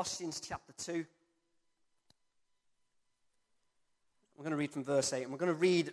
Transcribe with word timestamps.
Colossians 0.00 0.40
chapter 0.40 0.72
2. 0.78 1.04
We're 4.34 4.42
going 4.42 4.50
to 4.52 4.56
read 4.56 4.70
from 4.70 4.82
verse 4.82 5.12
8, 5.12 5.24
and 5.24 5.30
we're 5.30 5.36
going 5.36 5.52
to 5.52 5.58
read 5.58 5.92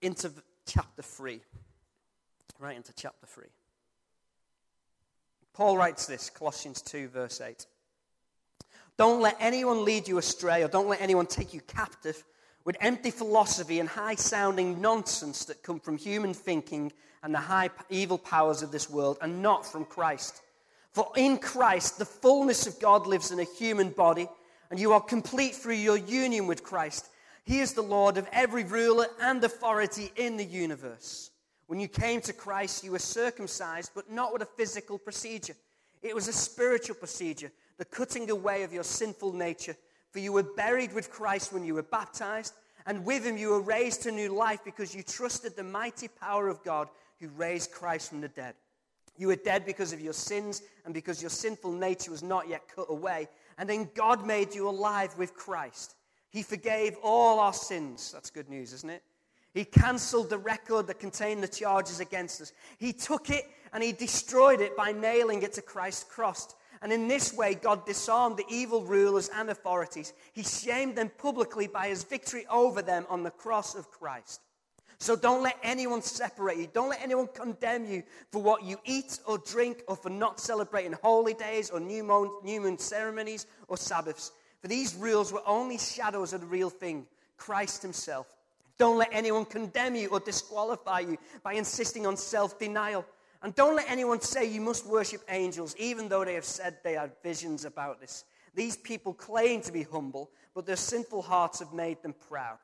into 0.00 0.30
chapter 0.64 1.02
3. 1.02 1.40
Right 2.60 2.76
into 2.76 2.92
chapter 2.92 3.26
3. 3.26 3.46
Paul 5.54 5.76
writes 5.76 6.06
this, 6.06 6.30
Colossians 6.30 6.80
2, 6.82 7.08
verse 7.08 7.40
8. 7.40 7.66
Don't 8.96 9.20
let 9.20 9.36
anyone 9.40 9.84
lead 9.84 10.06
you 10.06 10.18
astray, 10.18 10.62
or 10.62 10.68
don't 10.68 10.86
let 10.86 11.00
anyone 11.00 11.26
take 11.26 11.52
you 11.52 11.60
captive 11.62 12.22
with 12.64 12.76
empty 12.78 13.10
philosophy 13.10 13.80
and 13.80 13.88
high 13.88 14.14
sounding 14.14 14.80
nonsense 14.80 15.46
that 15.46 15.64
come 15.64 15.80
from 15.80 15.98
human 15.98 16.32
thinking 16.32 16.92
and 17.24 17.34
the 17.34 17.38
high 17.38 17.70
evil 17.90 18.18
powers 18.18 18.62
of 18.62 18.70
this 18.70 18.88
world, 18.88 19.18
and 19.20 19.42
not 19.42 19.66
from 19.66 19.84
Christ. 19.84 20.42
For 20.92 21.10
in 21.16 21.38
Christ, 21.38 21.98
the 21.98 22.04
fullness 22.04 22.66
of 22.66 22.80
God 22.80 23.06
lives 23.06 23.30
in 23.30 23.40
a 23.40 23.44
human 23.44 23.90
body, 23.90 24.28
and 24.70 24.80
you 24.80 24.92
are 24.92 25.00
complete 25.00 25.54
through 25.54 25.74
your 25.74 25.96
union 25.96 26.46
with 26.46 26.62
Christ. 26.62 27.08
He 27.44 27.60
is 27.60 27.72
the 27.72 27.82
Lord 27.82 28.16
of 28.16 28.28
every 28.32 28.64
ruler 28.64 29.06
and 29.20 29.42
authority 29.42 30.10
in 30.16 30.36
the 30.36 30.44
universe. 30.44 31.30
When 31.66 31.80
you 31.80 31.88
came 31.88 32.20
to 32.22 32.32
Christ, 32.32 32.82
you 32.84 32.92
were 32.92 32.98
circumcised, 32.98 33.92
but 33.94 34.10
not 34.10 34.32
with 34.32 34.42
a 34.42 34.48
physical 34.56 34.98
procedure. 34.98 35.54
It 36.02 36.14
was 36.14 36.28
a 36.28 36.32
spiritual 36.32 36.96
procedure, 36.96 37.50
the 37.76 37.84
cutting 37.84 38.30
away 38.30 38.62
of 38.62 38.72
your 38.72 38.84
sinful 38.84 39.32
nature. 39.32 39.76
For 40.10 40.18
you 40.18 40.32
were 40.32 40.42
buried 40.42 40.94
with 40.94 41.10
Christ 41.10 41.52
when 41.52 41.64
you 41.64 41.74
were 41.74 41.82
baptized, 41.82 42.54
and 42.86 43.04
with 43.04 43.24
him 43.24 43.36
you 43.36 43.50
were 43.50 43.60
raised 43.60 44.02
to 44.02 44.12
new 44.12 44.30
life 44.30 44.60
because 44.64 44.94
you 44.94 45.02
trusted 45.02 45.56
the 45.56 45.62
mighty 45.62 46.08
power 46.08 46.48
of 46.48 46.64
God 46.64 46.88
who 47.20 47.28
raised 47.28 47.72
Christ 47.72 48.08
from 48.08 48.22
the 48.22 48.28
dead. 48.28 48.54
You 49.18 49.26
were 49.26 49.36
dead 49.36 49.66
because 49.66 49.92
of 49.92 50.00
your 50.00 50.12
sins 50.12 50.62
and 50.84 50.94
because 50.94 51.20
your 51.20 51.30
sinful 51.30 51.72
nature 51.72 52.12
was 52.12 52.22
not 52.22 52.48
yet 52.48 52.62
cut 52.74 52.86
away. 52.88 53.28
And 53.58 53.68
then 53.68 53.90
God 53.94 54.24
made 54.24 54.54
you 54.54 54.68
alive 54.68 55.18
with 55.18 55.34
Christ. 55.34 55.96
He 56.30 56.42
forgave 56.42 56.96
all 57.02 57.40
our 57.40 57.52
sins. 57.52 58.12
That's 58.12 58.30
good 58.30 58.48
news, 58.48 58.72
isn't 58.72 58.90
it? 58.90 59.02
He 59.52 59.64
cancelled 59.64 60.30
the 60.30 60.38
record 60.38 60.86
that 60.86 61.00
contained 61.00 61.42
the 61.42 61.48
charges 61.48 61.98
against 61.98 62.40
us. 62.40 62.52
He 62.78 62.92
took 62.92 63.28
it 63.28 63.44
and 63.72 63.82
he 63.82 63.92
destroyed 63.92 64.60
it 64.60 64.76
by 64.76 64.92
nailing 64.92 65.42
it 65.42 65.52
to 65.54 65.62
Christ's 65.62 66.04
cross. 66.04 66.54
And 66.80 66.92
in 66.92 67.08
this 67.08 67.32
way, 67.32 67.56
God 67.56 67.84
disarmed 67.84 68.36
the 68.36 68.46
evil 68.48 68.84
rulers 68.84 69.30
and 69.34 69.50
authorities. 69.50 70.12
He 70.32 70.44
shamed 70.44 70.94
them 70.94 71.10
publicly 71.18 71.66
by 71.66 71.88
his 71.88 72.04
victory 72.04 72.46
over 72.48 72.82
them 72.82 73.04
on 73.08 73.24
the 73.24 73.32
cross 73.32 73.74
of 73.74 73.90
Christ. 73.90 74.42
So 75.00 75.14
don't 75.14 75.44
let 75.44 75.56
anyone 75.62 76.02
separate 76.02 76.58
you. 76.58 76.68
Don't 76.72 76.88
let 76.88 77.00
anyone 77.02 77.28
condemn 77.32 77.84
you 77.86 78.02
for 78.32 78.42
what 78.42 78.64
you 78.64 78.78
eat 78.84 79.20
or 79.26 79.38
drink 79.38 79.82
or 79.86 79.94
for 79.94 80.10
not 80.10 80.40
celebrating 80.40 80.92
holy 80.92 81.34
days 81.34 81.70
or 81.70 81.78
new 81.78 82.02
moon, 82.02 82.30
new 82.42 82.60
moon 82.60 82.78
ceremonies 82.78 83.46
or 83.68 83.76
Sabbaths. 83.76 84.32
For 84.60 84.66
these 84.66 84.96
rules 84.96 85.32
were 85.32 85.42
only 85.46 85.78
shadows 85.78 86.32
of 86.32 86.40
the 86.40 86.46
real 86.48 86.68
thing, 86.68 87.06
Christ 87.36 87.80
himself. 87.80 88.26
Don't 88.76 88.98
let 88.98 89.08
anyone 89.12 89.44
condemn 89.44 89.94
you 89.94 90.08
or 90.08 90.18
disqualify 90.18 91.00
you 91.00 91.16
by 91.44 91.54
insisting 91.54 92.04
on 92.04 92.16
self 92.16 92.58
denial. 92.58 93.04
And 93.40 93.54
don't 93.54 93.76
let 93.76 93.88
anyone 93.88 94.20
say 94.20 94.46
you 94.46 94.60
must 94.60 94.84
worship 94.84 95.22
angels, 95.28 95.76
even 95.78 96.08
though 96.08 96.24
they 96.24 96.34
have 96.34 96.44
said 96.44 96.78
they 96.82 96.94
had 96.94 97.12
visions 97.22 97.64
about 97.64 98.00
this. 98.00 98.24
These 98.56 98.76
people 98.76 99.14
claim 99.14 99.60
to 99.62 99.72
be 99.72 99.84
humble, 99.84 100.30
but 100.54 100.66
their 100.66 100.74
sinful 100.74 101.22
hearts 101.22 101.60
have 101.60 101.72
made 101.72 102.02
them 102.02 102.16
proud 102.28 102.58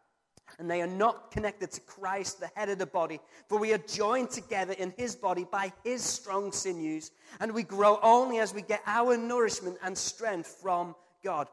and 0.59 0.71
they 0.71 0.83
are 0.83 0.87
not 0.87 1.31
connected 1.31 1.71
to 1.73 1.81
Christ, 1.81 2.41
the 2.41 2.51
head 2.55 2.69
of 2.69 2.79
the 2.79 2.87
body. 2.87 3.21
For 3.49 3.59
we 3.59 3.73
are 3.73 3.79
joined 3.79 4.31
together 4.31 4.75
in 4.75 4.95
his 4.97 5.17
body 5.17 5.47
by 5.51 5.73
his 5.83 6.03
strong 6.03 6.53
sinews, 6.53 7.11
and 7.41 7.53
we 7.53 7.63
grow 7.63 7.99
only 8.03 8.39
as 8.39 8.55
we 8.55 8.63
get 8.63 8.83
our 8.87 9.17
nourishment 9.17 9.79
and 9.83 9.97
strength 9.97 10.59
from 10.63 10.95
God. 11.25 11.49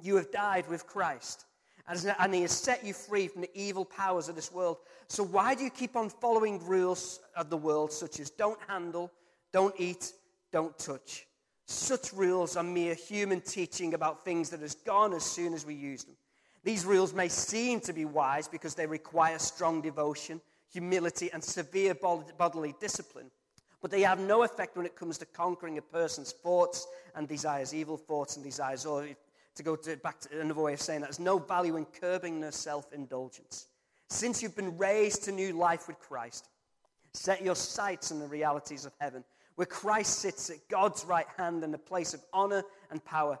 You 0.00 0.16
have 0.16 0.30
died 0.30 0.68
with 0.68 0.86
Christ, 0.86 1.46
and 1.88 2.34
he 2.34 2.42
has 2.42 2.52
set 2.52 2.84
you 2.84 2.92
free 2.92 3.28
from 3.28 3.42
the 3.42 3.50
evil 3.54 3.84
powers 3.84 4.28
of 4.28 4.36
this 4.36 4.52
world. 4.52 4.78
So 5.08 5.22
why 5.24 5.54
do 5.54 5.64
you 5.64 5.70
keep 5.70 5.96
on 5.96 6.10
following 6.10 6.64
rules 6.66 7.20
of 7.34 7.50
the 7.50 7.56
world, 7.56 7.92
such 7.92 8.20
as 8.20 8.30
don't 8.30 8.58
handle, 8.68 9.10
don't 9.52 9.74
eat, 9.78 10.12
don't 10.52 10.78
touch? 10.78 11.26
Such 11.64 12.12
rules 12.12 12.56
are 12.56 12.62
mere 12.62 12.94
human 12.94 13.40
teaching 13.40 13.94
about 13.94 14.24
things 14.24 14.50
that 14.50 14.60
has 14.60 14.74
gone 14.74 15.12
as 15.12 15.24
soon 15.24 15.52
as 15.52 15.66
we 15.66 15.74
use 15.74 16.04
them. 16.04 16.16
These 16.66 16.84
rules 16.84 17.14
may 17.14 17.28
seem 17.28 17.78
to 17.82 17.92
be 17.92 18.04
wise 18.04 18.48
because 18.48 18.74
they 18.74 18.86
require 18.86 19.38
strong 19.38 19.80
devotion, 19.80 20.40
humility, 20.72 21.30
and 21.32 21.42
severe 21.42 21.94
bodily 21.94 22.74
discipline, 22.80 23.30
but 23.80 23.92
they 23.92 24.02
have 24.02 24.18
no 24.18 24.42
effect 24.42 24.76
when 24.76 24.84
it 24.84 24.96
comes 24.96 25.16
to 25.18 25.26
conquering 25.26 25.78
a 25.78 25.82
person's 25.82 26.32
thoughts 26.32 26.88
and 27.14 27.28
desires, 27.28 27.72
evil 27.72 27.96
thoughts 27.96 28.34
and 28.34 28.44
desires. 28.44 28.84
Or 28.84 29.06
to 29.54 29.62
go 29.62 29.76
to, 29.76 29.96
back 29.98 30.18
to 30.22 30.40
another 30.40 30.60
way 30.60 30.72
of 30.72 30.80
saying 30.80 31.02
that, 31.02 31.06
there's 31.06 31.20
no 31.20 31.38
value 31.38 31.76
in 31.76 31.84
curbing 31.84 32.40
their 32.40 32.50
self 32.50 32.92
indulgence. 32.92 33.68
Since 34.08 34.42
you've 34.42 34.56
been 34.56 34.76
raised 34.76 35.22
to 35.26 35.30
new 35.30 35.52
life 35.52 35.86
with 35.86 36.00
Christ, 36.00 36.48
set 37.12 37.44
your 37.44 37.54
sights 37.54 38.10
on 38.10 38.18
the 38.18 38.26
realities 38.26 38.84
of 38.84 38.92
heaven, 38.98 39.22
where 39.54 39.66
Christ 39.66 40.18
sits 40.18 40.50
at 40.50 40.66
God's 40.68 41.04
right 41.04 41.28
hand 41.36 41.62
in 41.62 41.72
a 41.74 41.78
place 41.78 42.12
of 42.12 42.22
honor 42.32 42.64
and 42.90 43.04
power. 43.04 43.38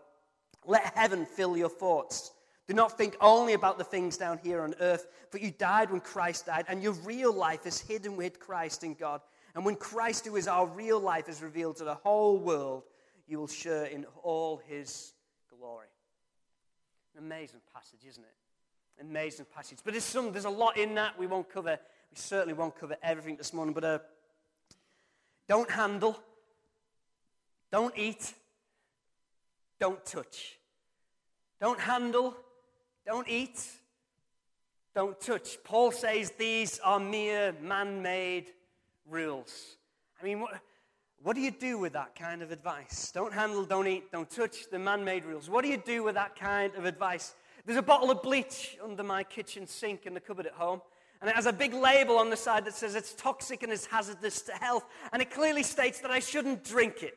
Let 0.64 0.94
heaven 0.94 1.26
fill 1.26 1.56
your 1.56 1.68
thoughts. 1.70 2.30
Do 2.68 2.74
not 2.74 2.98
think 2.98 3.16
only 3.20 3.52
about 3.52 3.78
the 3.78 3.84
things 3.84 4.16
down 4.16 4.38
here 4.38 4.60
on 4.62 4.74
earth, 4.80 5.06
for 5.30 5.38
you 5.38 5.52
died 5.52 5.90
when 5.90 6.00
Christ 6.00 6.46
died, 6.46 6.64
and 6.68 6.82
your 6.82 6.94
real 6.94 7.32
life 7.32 7.64
is 7.64 7.80
hidden 7.80 8.16
with 8.16 8.40
Christ 8.40 8.82
in 8.82 8.94
God. 8.94 9.20
And 9.54 9.64
when 9.64 9.76
Christ, 9.76 10.26
who 10.26 10.36
is 10.36 10.48
our 10.48 10.66
real 10.66 10.98
life, 10.98 11.28
is 11.28 11.42
revealed 11.42 11.76
to 11.76 11.84
the 11.84 11.94
whole 11.94 12.38
world, 12.38 12.82
you 13.28 13.38
will 13.38 13.46
share 13.46 13.84
in 13.84 14.04
all 14.22 14.60
his 14.66 15.12
glory. 15.48 15.86
An 17.16 17.24
amazing 17.24 17.60
passage, 17.72 18.00
isn't 18.06 18.22
it? 18.22 19.00
Amazing 19.00 19.46
passage. 19.54 19.78
But 19.84 19.94
there's, 19.94 20.04
some, 20.04 20.32
there's 20.32 20.44
a 20.44 20.50
lot 20.50 20.76
in 20.76 20.94
that 20.96 21.18
we 21.18 21.26
won't 21.26 21.48
cover. 21.48 21.78
We 22.10 22.16
certainly 22.16 22.54
won't 22.54 22.78
cover 22.78 22.96
everything 23.02 23.36
this 23.36 23.52
morning, 23.52 23.74
but 23.74 23.84
uh, 23.84 23.98
don't 25.48 25.70
handle, 25.70 26.18
don't 27.70 27.96
eat, 27.96 28.34
don't 29.78 30.04
touch. 30.04 30.58
Don't 31.60 31.80
handle, 31.80 32.36
don't 33.06 33.28
eat. 33.28 33.64
Don't 34.94 35.18
touch. 35.20 35.58
Paul 35.62 35.92
says 35.92 36.32
these 36.32 36.80
are 36.80 36.98
mere 36.98 37.54
man 37.62 38.02
made 38.02 38.46
rules. 39.08 39.76
I 40.20 40.24
mean, 40.24 40.40
what, 40.40 40.60
what 41.22 41.36
do 41.36 41.42
you 41.42 41.50
do 41.50 41.78
with 41.78 41.92
that 41.92 42.14
kind 42.14 42.42
of 42.42 42.50
advice? 42.50 43.12
Don't 43.12 43.32
handle, 43.32 43.64
don't 43.64 43.86
eat, 43.86 44.10
don't 44.10 44.28
touch 44.28 44.70
the 44.70 44.78
man 44.78 45.04
made 45.04 45.24
rules. 45.24 45.48
What 45.48 45.64
do 45.64 45.70
you 45.70 45.76
do 45.76 46.02
with 46.02 46.14
that 46.14 46.34
kind 46.34 46.74
of 46.74 46.84
advice? 46.84 47.34
There's 47.64 47.78
a 47.78 47.82
bottle 47.82 48.10
of 48.10 48.22
bleach 48.22 48.76
under 48.82 49.02
my 49.02 49.22
kitchen 49.22 49.66
sink 49.66 50.06
in 50.06 50.14
the 50.14 50.20
cupboard 50.20 50.46
at 50.46 50.52
home. 50.52 50.80
And 51.20 51.30
it 51.30 51.36
has 51.36 51.46
a 51.46 51.52
big 51.52 51.72
label 51.72 52.18
on 52.18 52.30
the 52.30 52.36
side 52.36 52.64
that 52.66 52.74
says 52.74 52.94
it's 52.94 53.14
toxic 53.14 53.62
and 53.62 53.72
it's 53.72 53.86
hazardous 53.86 54.42
to 54.42 54.52
health. 54.52 54.84
And 55.12 55.22
it 55.22 55.30
clearly 55.30 55.62
states 55.62 56.00
that 56.00 56.10
I 56.10 56.18
shouldn't 56.18 56.62
drink 56.62 57.02
it. 57.02 57.16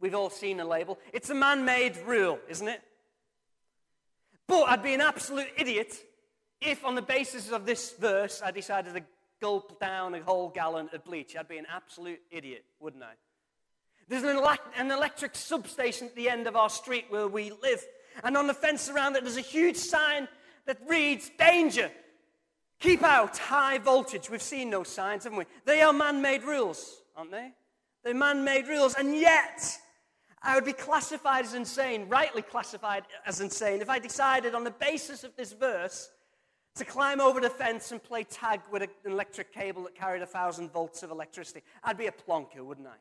We've 0.00 0.14
all 0.14 0.30
seen 0.30 0.60
a 0.60 0.64
label. 0.64 0.98
It's 1.12 1.30
a 1.30 1.34
man 1.34 1.64
made 1.64 1.96
rule, 1.98 2.38
isn't 2.48 2.68
it? 2.68 2.82
But 4.46 4.64
I'd 4.64 4.82
be 4.82 4.94
an 4.94 5.00
absolute 5.00 5.48
idiot 5.56 5.94
if, 6.64 6.84
on 6.84 6.94
the 6.94 7.02
basis 7.02 7.50
of 7.50 7.66
this 7.66 7.92
verse, 7.92 8.42
I 8.44 8.50
decided 8.50 8.94
to 8.94 9.02
gulp 9.40 9.78
down 9.80 10.14
a 10.14 10.22
whole 10.22 10.48
gallon 10.48 10.88
of 10.92 11.04
bleach. 11.04 11.36
I'd 11.36 11.48
be 11.48 11.58
an 11.58 11.66
absolute 11.70 12.20
idiot, 12.30 12.64
wouldn't 12.80 13.02
I? 13.02 13.12
There's 14.08 14.22
an, 14.22 14.40
an 14.76 14.90
electric 14.90 15.34
substation 15.34 16.08
at 16.08 16.14
the 16.14 16.28
end 16.28 16.46
of 16.46 16.56
our 16.56 16.70
street 16.70 17.06
where 17.08 17.28
we 17.28 17.52
live. 17.62 17.84
And 18.22 18.36
on 18.36 18.46
the 18.46 18.54
fence 18.54 18.88
around 18.88 19.16
it, 19.16 19.24
there's 19.24 19.36
a 19.36 19.42
huge 19.42 19.76
sign 19.76 20.28
that 20.66 20.78
reads, 20.88 21.30
Danger! 21.38 21.90
Keep 22.80 23.02
out, 23.02 23.38
high 23.38 23.78
voltage. 23.78 24.28
We've 24.28 24.42
seen 24.42 24.68
those 24.68 24.88
signs, 24.88 25.24
haven't 25.24 25.38
we? 25.38 25.44
They 25.64 25.80
are 25.80 25.92
man 25.92 26.20
made 26.20 26.42
rules, 26.42 27.02
aren't 27.16 27.30
they? 27.30 27.52
They're 28.02 28.14
man 28.14 28.44
made 28.44 28.68
rules. 28.68 28.94
And 28.94 29.14
yet, 29.14 29.78
I 30.44 30.54
would 30.54 30.64
be 30.64 30.74
classified 30.74 31.46
as 31.46 31.54
insane, 31.54 32.06
rightly 32.08 32.42
classified 32.42 33.04
as 33.26 33.40
insane, 33.40 33.80
if 33.80 33.88
I 33.88 33.98
decided 33.98 34.54
on 34.54 34.62
the 34.62 34.70
basis 34.70 35.24
of 35.24 35.34
this 35.36 35.52
verse 35.52 36.10
to 36.74 36.84
climb 36.84 37.20
over 37.20 37.40
the 37.40 37.48
fence 37.48 37.92
and 37.92 38.02
play 38.02 38.24
tag 38.24 38.60
with 38.70 38.82
an 38.82 38.88
electric 39.06 39.54
cable 39.54 39.84
that 39.84 39.94
carried 39.94 40.22
a 40.22 40.26
thousand 40.26 40.70
volts 40.70 41.02
of 41.02 41.10
electricity. 41.10 41.62
I'd 41.82 41.96
be 41.96 42.06
a 42.06 42.12
plonker, 42.12 42.62
wouldn't 42.62 42.88
I? 42.88 42.96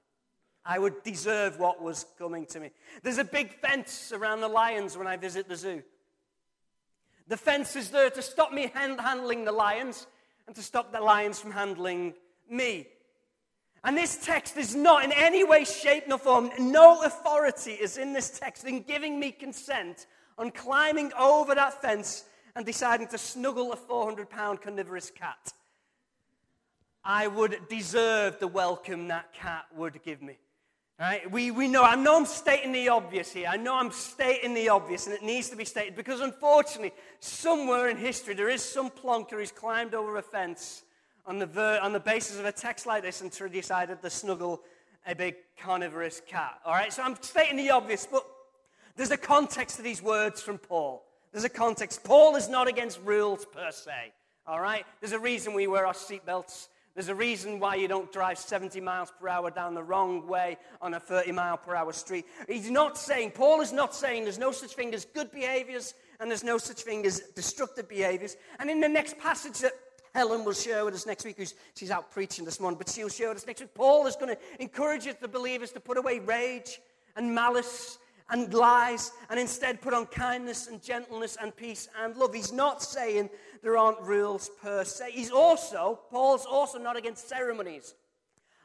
I 0.66 0.80
would 0.80 1.04
deserve 1.04 1.60
what 1.60 1.82
was 1.82 2.06
coming 2.18 2.46
to 2.48 2.60
me. 2.62 2.72
There's 3.02 3.18
a 3.18 3.26
big 3.26 3.54
fence 3.60 4.14
around 4.14 4.40
the 4.40 4.48
lions 4.48 4.98
when 4.98 5.08
I 5.08 5.18
visit 5.18 5.50
the 5.50 5.58
zoo. 5.58 5.84
The 7.28 7.36
fence 7.36 7.76
is 7.76 7.90
there 7.90 8.10
to 8.12 8.22
stop 8.22 8.54
me 8.54 8.72
hand- 8.74 9.02
handling 9.02 9.44
the 9.44 9.52
lions 9.52 10.08
and 10.48 10.56
to 10.56 10.62
stop 10.62 10.94
the 10.94 11.02
lions 11.02 11.40
from 11.40 11.52
handling 11.52 12.14
me. 12.50 12.88
And 13.84 13.98
this 13.98 14.18
text 14.24 14.56
is 14.56 14.76
not 14.76 15.04
in 15.04 15.12
any 15.12 15.44
way, 15.44 15.66
shape, 15.66 16.08
nor 16.08 16.18
form, 16.18 16.52
no 16.58 17.04
authority 17.04 17.72
is 17.72 17.98
in 17.98 18.14
this 18.14 18.40
text 18.40 18.64
in 18.64 18.82
giving 18.84 19.20
me 19.20 19.32
consent 19.32 20.08
on 20.38 20.52
climbing 20.52 21.12
over 21.20 21.54
that 21.54 21.82
fence 21.82 22.24
and 22.56 22.66
deciding 22.66 23.08
to 23.08 23.18
snuggle 23.18 23.74
a 23.74 23.76
400 23.76 24.30
pound 24.30 24.62
carnivorous 24.62 25.12
cat. 25.12 25.52
I 27.04 27.28
would 27.28 27.68
deserve 27.70 28.40
the 28.40 28.48
welcome 28.48 29.10
that 29.10 29.34
cat 29.34 29.66
would 29.76 30.02
give 30.04 30.22
me. 30.22 30.38
Right? 30.98 31.30
We, 31.30 31.52
we 31.52 31.68
know, 31.68 31.84
I 31.84 31.96
know 31.96 32.16
I'm 32.16 32.26
stating 32.26 32.72
the 32.72 32.88
obvious 32.88 33.34
here. 33.34 33.48
I 33.50 33.58
know 33.58 33.76
I'm 33.76 33.92
stating 33.92 34.54
the 34.54 34.70
obvious, 34.70 35.08
and 35.08 35.16
it 35.16 35.24
needs 35.24 35.50
to 35.50 35.58
be 35.58 35.66
stated 35.66 35.96
because 35.96 36.22
unfortunately, 36.22 36.94
somewhere 37.20 37.90
in 37.90 37.98
history, 37.98 38.36
there 38.36 38.48
is 38.48 38.64
some 38.64 38.90
plonker 38.90 39.32
who's 39.32 39.52
climbed 39.52 39.94
over 39.96 40.16
a 40.16 40.22
fence 40.22 40.84
on 41.26 41.40
the, 41.40 41.46
ver- 41.46 41.80
on 41.82 41.94
the 41.94 42.00
basis 42.00 42.40
of 42.40 42.46
a 42.46 42.52
text 42.52 42.86
like 42.86 43.04
this 43.04 43.22
and 43.22 43.32
decided 43.52 44.02
to 44.02 44.10
snuggle 44.10 44.62
a 45.06 45.16
big 45.16 45.36
carnivorous 45.58 46.22
cat. 46.28 46.60
All 46.66 46.74
right? 46.74 46.92
So 46.92 47.04
I'm 47.04 47.16
stating 47.22 47.58
the 47.58 47.72
obvious, 47.72 48.08
but 48.10 48.26
there's 48.96 49.12
a 49.12 49.18
context 49.18 49.78
to 49.78 49.82
these 49.82 50.02
words 50.02 50.42
from 50.42 50.58
Paul. 50.58 51.04
There's 51.32 51.44
a 51.44 51.50
context. 51.50 52.04
Paul 52.04 52.36
is 52.36 52.48
not 52.48 52.68
against 52.68 53.00
rules 53.04 53.46
per 53.46 53.72
se. 53.72 54.14
All 54.46 54.60
right? 54.60 54.86
There's 55.02 55.14
a 55.14 55.20
reason 55.20 55.54
we 55.54 55.68
wear 55.68 55.86
our 55.86 55.94
seatbelts. 55.94 56.68
There's 56.94 57.10
a 57.10 57.16
reason 57.16 57.60
why 57.60 57.76
you 57.76 57.88
don't 57.88 58.12
drive 58.12 58.38
70 58.38 58.80
miles 58.80 59.12
per 59.20 59.28
hour 59.28 59.50
down 59.50 59.74
the 59.74 59.82
wrong 59.82 60.28
way 60.28 60.58
on 60.80 60.94
a 60.94 61.00
30 61.00 61.32
mile 61.32 61.58
per 61.58 61.76
hour 61.76 61.92
street. 61.92 62.26
He's 62.48 62.70
not 62.70 63.00
saying, 63.00 63.32
Paul 63.32 63.62
is 63.62 63.74
not 63.74 63.96
saying 63.96 64.24
there's 64.24 64.38
no 64.38 64.52
such 64.52 64.74
thing 64.74 64.94
as 64.94 65.06
good 65.06 65.32
behaviors 65.32 65.96
and 66.20 66.30
there's 66.30 66.44
no 66.44 66.60
such 66.60 66.84
thing 66.84 67.04
as 67.08 67.22
destructive 67.36 67.90
behaviors. 67.90 68.38
And 68.60 68.70
in 68.70 68.80
the 68.80 68.88
next 68.88 69.18
passage 69.18 69.60
that 69.60 69.74
Helen 70.14 70.46
will 70.46 70.54
share 70.54 70.86
with 70.86 70.94
us 70.94 71.06
next 71.08 71.26
week, 71.26 71.38
she's 71.76 71.92
out 71.92 72.12
preaching 72.12 72.46
this 72.46 72.60
morning, 72.60 72.78
but 72.78 72.88
she'll 72.88 73.10
share 73.10 73.30
with 73.30 73.38
us 73.38 73.48
next 73.48 73.62
week. 73.62 73.74
Paul 73.74 74.06
is 74.06 74.16
going 74.16 74.36
to 74.36 74.62
encourage 74.62 75.08
the 75.20 75.28
believers 75.28 75.72
to 75.72 75.80
put 75.80 75.98
away 75.98 76.20
rage 76.20 76.80
and 77.16 77.34
malice 77.34 77.98
and 78.30 78.54
lies 78.54 79.12
and 79.30 79.40
instead 79.40 79.82
put 79.82 79.94
on 79.94 80.06
kindness 80.06 80.68
and 80.68 80.82
gentleness 80.82 81.36
and 81.42 81.56
peace 81.56 81.90
and 82.02 82.16
love. 82.16 82.34
He's 82.34 82.54
not 82.54 82.84
saying 82.84 83.30
there 83.64 83.78
aren't 83.78 84.02
rules 84.02 84.50
per 84.62 84.84
se. 84.84 85.12
He's 85.12 85.32
also, 85.32 86.00
Paul's 86.10 86.46
also 86.46 86.78
not 86.78 86.96
against 86.96 87.28
ceremonies. 87.28 87.96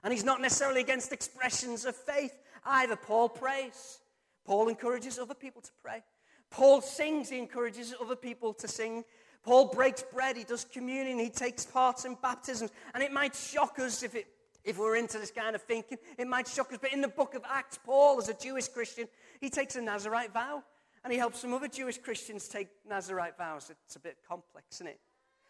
And 0.04 0.12
he's 0.12 0.24
not 0.24 0.40
necessarily 0.40 0.80
against 0.80 1.12
expressions 1.12 1.84
of 1.84 1.96
faith 1.96 2.38
either. 2.64 2.94
Paul 2.94 3.28
prays. 3.28 3.98
Paul 4.44 4.68
encourages 4.68 5.18
other 5.18 5.34
people 5.34 5.62
to 5.62 5.70
pray. 5.82 6.02
Paul 6.50 6.80
sings, 6.80 7.28
he 7.28 7.38
encourages 7.38 7.94
other 8.00 8.16
people 8.16 8.54
to 8.54 8.68
sing. 8.68 9.04
Paul 9.42 9.66
breaks 9.66 10.02
bread, 10.02 10.36
he 10.36 10.44
does 10.44 10.64
communion, 10.64 11.18
he 11.18 11.30
takes 11.30 11.64
part 11.64 12.04
in 12.04 12.16
baptisms. 12.20 12.70
And 12.94 13.02
it 13.02 13.12
might 13.12 13.34
shock 13.34 13.78
us 13.78 14.02
if, 14.02 14.14
it, 14.14 14.26
if 14.64 14.78
we're 14.78 14.96
into 14.96 15.18
this 15.18 15.30
kind 15.30 15.54
of 15.54 15.62
thinking. 15.62 15.98
It 16.18 16.26
might 16.26 16.48
shock 16.48 16.72
us. 16.72 16.78
But 16.80 16.92
in 16.92 17.00
the 17.00 17.08
book 17.08 17.34
of 17.34 17.42
Acts, 17.48 17.78
Paul, 17.84 18.18
as 18.18 18.28
a 18.28 18.34
Jewish 18.34 18.68
Christian, 18.68 19.08
he 19.40 19.50
takes 19.50 19.76
a 19.76 19.82
Nazarite 19.82 20.32
vow. 20.32 20.62
And 21.04 21.12
he 21.12 21.18
helps 21.18 21.38
some 21.38 21.54
other 21.54 21.68
Jewish 21.68 21.98
Christians 21.98 22.48
take 22.48 22.68
Nazarite 22.86 23.38
vows. 23.38 23.70
It's 23.86 23.96
a 23.96 24.00
bit 24.00 24.18
complex, 24.28 24.76
isn't 24.76 24.88
it? 24.88 25.00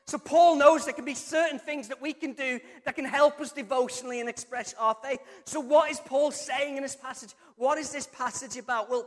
So 0.08 0.16
Paul 0.16 0.56
knows 0.56 0.86
there 0.86 0.94
can 0.94 1.04
be 1.04 1.14
certain 1.14 1.58
things 1.58 1.88
that 1.88 2.00
we 2.00 2.14
can 2.14 2.32
do 2.32 2.60
that 2.86 2.96
can 2.96 3.04
help 3.04 3.40
us 3.40 3.52
devotionally 3.52 4.20
and 4.20 4.28
express 4.28 4.74
our 4.78 4.96
faith. 5.02 5.20
So 5.44 5.60
what 5.60 5.90
is 5.90 6.00
Paul 6.00 6.30
saying 6.30 6.78
in 6.78 6.82
this 6.82 6.96
passage? 6.96 7.34
What 7.56 7.76
is 7.76 7.92
this 7.92 8.06
passage 8.06 8.56
about? 8.56 8.88
Well, 8.88 9.06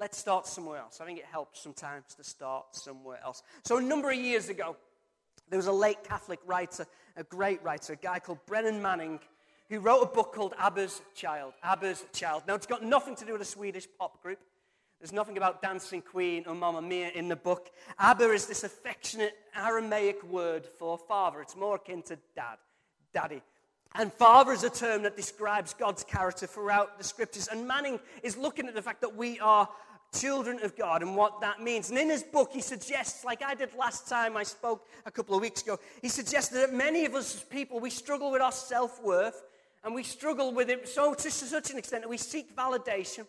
let's 0.00 0.16
start 0.16 0.46
somewhere 0.46 0.78
else. 0.78 1.00
I 1.00 1.04
think 1.04 1.18
it 1.18 1.26
helps 1.26 1.60
sometimes 1.60 2.14
to 2.16 2.24
start 2.24 2.74
somewhere 2.74 3.20
else. 3.22 3.42
So 3.64 3.76
a 3.76 3.82
number 3.82 4.10
of 4.10 4.16
years 4.16 4.48
ago, 4.48 4.76
there 5.50 5.58
was 5.58 5.66
a 5.66 5.72
late 5.72 6.02
Catholic 6.04 6.40
writer, 6.46 6.86
a 7.16 7.24
great 7.24 7.62
writer, 7.62 7.92
a 7.92 7.96
guy 7.96 8.18
called 8.18 8.38
Brennan 8.46 8.80
Manning, 8.80 9.20
who 9.68 9.78
wrote 9.78 10.00
a 10.00 10.06
book 10.06 10.34
called 10.34 10.54
Abba's 10.58 11.02
Child. 11.14 11.52
Abba's 11.62 12.04
Child. 12.14 12.44
Now, 12.48 12.54
it's 12.54 12.66
got 12.66 12.82
nothing 12.82 13.14
to 13.16 13.26
do 13.26 13.32
with 13.32 13.42
a 13.42 13.44
Swedish 13.46 13.86
pop 13.98 14.22
group. 14.22 14.38
There's 15.00 15.12
nothing 15.12 15.36
about 15.36 15.62
Dancing 15.62 16.02
Queen 16.02 16.44
or 16.46 16.54
Mamma 16.54 16.82
Mia 16.82 17.10
in 17.10 17.28
the 17.28 17.36
book. 17.36 17.70
Abba 17.98 18.30
is 18.32 18.46
this 18.46 18.64
affectionate 18.64 19.34
Aramaic 19.54 20.22
word 20.24 20.66
for 20.78 20.96
father. 20.96 21.40
It's 21.42 21.56
more 21.56 21.76
akin 21.76 22.02
to 22.02 22.18
dad, 22.34 22.56
daddy. 23.12 23.42
And 23.94 24.12
father 24.12 24.52
is 24.52 24.62
a 24.62 24.70
term 24.70 25.02
that 25.02 25.16
describes 25.16 25.74
God's 25.74 26.04
character 26.04 26.46
throughout 26.46 26.96
the 26.96 27.04
scriptures. 27.04 27.48
And 27.48 27.66
Manning 27.66 27.98
is 28.22 28.36
looking 28.36 28.68
at 28.68 28.74
the 28.74 28.82
fact 28.82 29.00
that 29.00 29.16
we 29.16 29.40
are 29.40 29.68
children 30.12 30.60
of 30.62 30.76
God 30.76 31.02
and 31.02 31.16
what 31.16 31.40
that 31.40 31.60
means. 31.60 31.90
And 31.90 31.98
in 31.98 32.10
his 32.10 32.22
book, 32.22 32.50
he 32.52 32.60
suggests, 32.60 33.24
like 33.24 33.42
I 33.42 33.54
did 33.54 33.74
last 33.74 34.08
time 34.08 34.36
I 34.36 34.42
spoke 34.42 34.86
a 35.06 35.10
couple 35.10 35.34
of 35.34 35.40
weeks 35.40 35.62
ago, 35.62 35.78
he 36.02 36.08
suggests 36.08 36.50
that 36.50 36.72
many 36.72 37.04
of 37.04 37.14
us 37.14 37.36
as 37.36 37.42
people, 37.42 37.80
we 37.80 37.90
struggle 37.90 38.30
with 38.30 38.42
our 38.42 38.52
self 38.52 39.02
worth 39.02 39.42
and 39.84 39.94
we 39.94 40.02
struggle 40.02 40.52
with 40.52 40.68
it 40.68 40.88
so 40.88 41.14
to 41.14 41.30
such 41.30 41.70
an 41.70 41.78
extent 41.78 42.02
that 42.02 42.08
we 42.08 42.18
seek 42.18 42.54
validation 42.56 43.26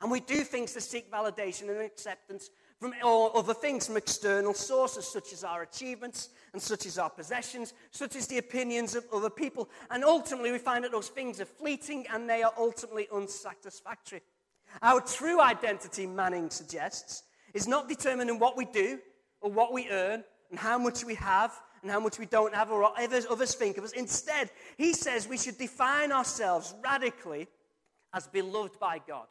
and 0.00 0.10
we 0.10 0.20
do 0.20 0.44
things 0.44 0.72
to 0.74 0.80
seek 0.80 1.10
validation 1.10 1.68
and 1.68 1.80
acceptance 1.80 2.50
from 2.78 2.94
other 3.02 3.54
things, 3.54 3.86
from 3.86 3.96
external 3.96 4.54
sources, 4.54 5.04
such 5.04 5.32
as 5.32 5.42
our 5.42 5.62
achievements 5.62 6.28
and 6.52 6.62
such 6.62 6.86
as 6.86 6.96
our 6.96 7.10
possessions, 7.10 7.74
such 7.90 8.14
as 8.14 8.28
the 8.28 8.38
opinions 8.38 8.94
of 8.94 9.04
other 9.12 9.30
people. 9.30 9.68
And 9.90 10.04
ultimately, 10.04 10.52
we 10.52 10.58
find 10.58 10.84
that 10.84 10.92
those 10.92 11.08
things 11.08 11.40
are 11.40 11.44
fleeting 11.44 12.06
and 12.12 12.30
they 12.30 12.44
are 12.44 12.52
ultimately 12.56 13.08
unsatisfactory. 13.12 14.22
Our 14.82 15.00
true 15.00 15.40
identity, 15.40 16.06
Manning 16.06 16.50
suggests, 16.50 17.24
is 17.54 17.66
not 17.66 17.88
determined 17.88 18.30
in 18.30 18.38
what 18.38 18.56
we 18.56 18.64
do 18.64 18.98
or 19.40 19.50
what 19.50 19.72
we 19.72 19.88
earn 19.90 20.24
and 20.50 20.58
how 20.58 20.78
much 20.78 21.04
we 21.04 21.14
have 21.16 21.52
and 21.82 21.90
how 21.90 22.00
much 22.00 22.18
we 22.18 22.26
don't 22.26 22.54
have 22.54 22.70
or 22.70 22.82
what 22.82 23.00
others 23.30 23.54
think 23.54 23.78
of 23.78 23.84
us. 23.84 23.92
Instead, 23.92 24.50
he 24.76 24.92
says 24.92 25.28
we 25.28 25.38
should 25.38 25.58
define 25.58 26.12
ourselves 26.12 26.74
radically 26.82 27.48
as 28.14 28.26
beloved 28.26 28.78
by 28.78 29.00
God. 29.06 29.26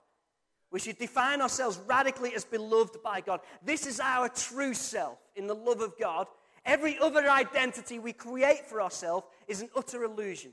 We 0.72 0.80
should 0.80 0.98
define 0.98 1.42
ourselves 1.42 1.80
radically 1.88 2.36
as 2.36 2.44
beloved 2.44 3.02
by 3.04 3.22
God. 3.22 3.40
This 3.64 3.86
is 3.88 4.00
our 4.00 4.30
true 4.30 4.74
self 4.74 5.18
in 5.36 5.48
the 5.48 5.56
love 5.56 5.82
of 5.82 5.98
God. 5.98 6.28
Every 6.66 7.00
other 7.00 7.30
identity 7.30 8.00
we 8.00 8.12
create 8.12 8.66
for 8.66 8.82
ourselves 8.82 9.26
is 9.48 9.62
an 9.62 9.70
utter 9.76 10.04
illusion. 10.04 10.52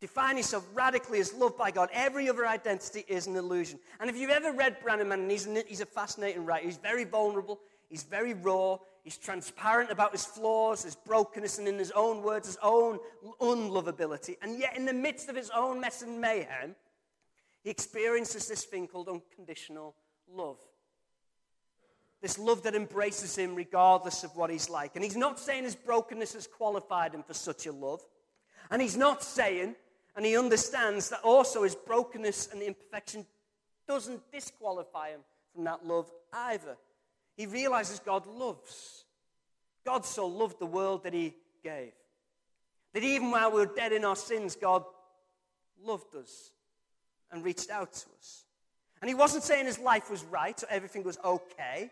Define 0.00 0.38
yourself 0.38 0.66
radically 0.72 1.20
as 1.20 1.34
loved 1.34 1.58
by 1.58 1.70
God. 1.70 1.90
Every 1.92 2.28
other 2.30 2.46
identity 2.46 3.04
is 3.06 3.26
an 3.26 3.36
illusion. 3.36 3.78
And 4.00 4.08
if 4.08 4.16
you've 4.16 4.30
ever 4.30 4.50
read 4.50 4.78
Brennan 4.82 5.08
Manning, 5.08 5.28
he's, 5.28 5.46
he's 5.68 5.82
a 5.82 5.86
fascinating 5.86 6.46
writer. 6.46 6.64
He's 6.64 6.78
very 6.78 7.04
vulnerable, 7.04 7.60
he's 7.90 8.02
very 8.04 8.32
raw, 8.32 8.78
he's 9.04 9.18
transparent 9.18 9.90
about 9.90 10.12
his 10.12 10.24
flaws, 10.24 10.84
his 10.84 10.96
brokenness, 10.96 11.58
and 11.58 11.68
in 11.68 11.78
his 11.78 11.90
own 11.90 12.22
words, 12.22 12.46
his 12.46 12.56
own 12.62 12.98
unlovability. 13.42 14.36
And 14.40 14.58
yet, 14.58 14.74
in 14.74 14.86
the 14.86 14.94
midst 14.94 15.28
of 15.28 15.36
his 15.36 15.50
own 15.50 15.80
mess 15.80 16.00
and 16.00 16.18
mayhem, 16.18 16.74
he 17.62 17.68
experiences 17.68 18.48
this 18.48 18.64
thing 18.64 18.86
called 18.86 19.08
unconditional 19.08 19.94
love. 20.32 20.58
This 22.22 22.38
love 22.38 22.62
that 22.62 22.74
embraces 22.74 23.36
him 23.36 23.54
regardless 23.54 24.24
of 24.24 24.34
what 24.34 24.48
he's 24.50 24.70
like. 24.70 24.92
And 24.94 25.04
he's 25.04 25.16
not 25.16 25.38
saying 25.38 25.64
his 25.64 25.74
brokenness 25.74 26.32
has 26.34 26.46
qualified 26.46 27.14
him 27.14 27.22
for 27.22 27.34
such 27.34 27.66
a 27.66 27.72
love. 27.72 28.02
And 28.70 28.80
he's 28.80 28.96
not 28.96 29.22
saying, 29.22 29.74
and 30.16 30.26
he 30.26 30.36
understands 30.36 31.08
that 31.10 31.20
also 31.22 31.62
his 31.62 31.74
brokenness 31.74 32.48
and 32.52 32.62
imperfection 32.62 33.26
doesn't 33.86 34.20
disqualify 34.32 35.10
him 35.10 35.20
from 35.54 35.64
that 35.64 35.86
love 35.86 36.10
either. 36.32 36.76
He 37.36 37.46
realizes 37.46 38.00
God 38.00 38.26
loves. 38.26 39.04
God 39.84 40.04
so 40.04 40.26
loved 40.26 40.58
the 40.58 40.66
world 40.66 41.04
that 41.04 41.14
he 41.14 41.34
gave. 41.62 41.92
That 42.92 43.02
even 43.02 43.30
while 43.30 43.50
we 43.50 43.60
were 43.60 43.74
dead 43.74 43.92
in 43.92 44.04
our 44.04 44.16
sins, 44.16 44.56
God 44.56 44.84
loved 45.82 46.14
us 46.16 46.50
and 47.30 47.44
reached 47.44 47.70
out 47.70 47.92
to 47.92 48.06
us. 48.18 48.44
And 49.00 49.08
he 49.08 49.14
wasn't 49.14 49.44
saying 49.44 49.66
his 49.66 49.78
life 49.78 50.10
was 50.10 50.24
right 50.24 50.60
or 50.62 50.66
everything 50.68 51.02
was 51.02 51.18
okay 51.24 51.90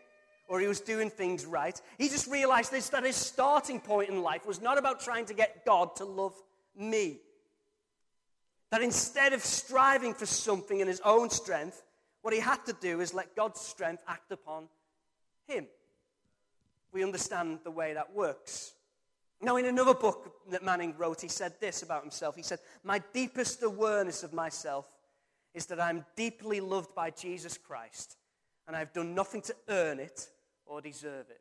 or 0.49 0.61
he 0.61 0.67
was 0.67 0.81
doing 0.81 1.11
things 1.11 1.47
right. 1.47 1.81
He 1.99 2.09
just 2.09 2.31
realized 2.31 2.71
this 2.71 2.89
that 2.91 3.05
his 3.05 3.17
starting 3.17 3.81
point 3.81 4.11
in 4.11 4.23
life 4.23 4.47
was 4.47 4.61
not 4.61 4.79
about 4.79 5.01
trying 5.01 5.27
to 5.27 5.35
get 5.35 5.65
God 5.65 5.97
to 5.97 6.05
love 6.05 6.35
me. 6.77 7.21
That 8.71 8.83
instead 8.83 9.33
of 9.33 9.43
striving 9.43 10.15
for 10.15 10.27
something 10.27 10.81
in 10.81 10.89
his 10.89 11.01
own 11.05 11.31
strength, 11.31 11.83
what 12.23 12.35
he 12.35 12.41
had 12.41 12.65
to 12.67 12.73
do 12.75 13.01
is 13.01 13.15
let 13.15 13.35
God's 13.35 13.61
strength 13.61 14.03
act 14.07 14.31
upon 14.33 14.69
him. 15.47 15.67
We 16.93 17.03
understand 17.03 17.61
the 17.65 17.71
way 17.71 17.95
that 17.95 18.15
works. 18.15 18.73
Now, 19.41 19.57
in 19.57 19.67
another 19.67 19.95
book 19.95 20.33
that 20.51 20.65
Manning 20.65 20.95
wrote, 20.99 21.21
he 21.21 21.29
said 21.29 21.55
this 21.61 21.83
about 21.83 22.03
himself. 22.03 22.35
He 22.35 22.43
said, 22.43 22.59
My 22.83 23.01
deepest 23.13 23.63
awareness 23.63 24.23
of 24.23 24.33
myself 24.33 24.89
is 25.55 25.67
that 25.67 25.81
I'm 25.81 26.05
deeply 26.17 26.61
loved 26.61 26.95
by 26.95 27.11
Jesus 27.11 27.57
Christ 27.57 28.17
and 28.67 28.77
I've 28.77 28.93
done 28.93 29.15
nothing 29.15 29.43
to 29.43 29.57
earn 29.69 29.99
it 29.99 30.29
or 30.67 30.81
deserve 30.81 31.31
it. 31.31 31.41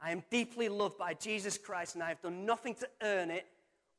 I 0.00 0.12
am 0.12 0.22
deeply 0.30 0.68
loved 0.68 0.96
by 0.98 1.14
Jesus 1.14 1.58
Christ 1.58 1.94
and 1.94 2.02
I've 2.02 2.22
done 2.22 2.46
nothing 2.46 2.74
to 2.76 2.88
earn 3.02 3.30
it 3.30 3.46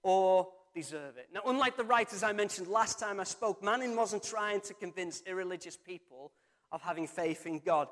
or 0.02 0.48
deserve 0.82 1.18
it. 1.18 1.28
Now, 1.34 1.42
unlike 1.46 1.76
the 1.76 1.84
writers 1.84 2.24
I 2.24 2.32
mentioned 2.32 2.68
last 2.68 3.00
time 3.00 3.20
I 3.20 3.26
spoke, 3.26 3.62
Manning 3.62 3.96
wasn't 3.98 4.24
trying 4.24 4.62
to 4.62 4.74
convince 4.74 5.22
irreligious 5.28 5.76
people 5.76 6.32
of 6.72 6.82
having 6.82 7.06
faith 7.06 7.46
in 7.46 7.60
God. 7.60 7.90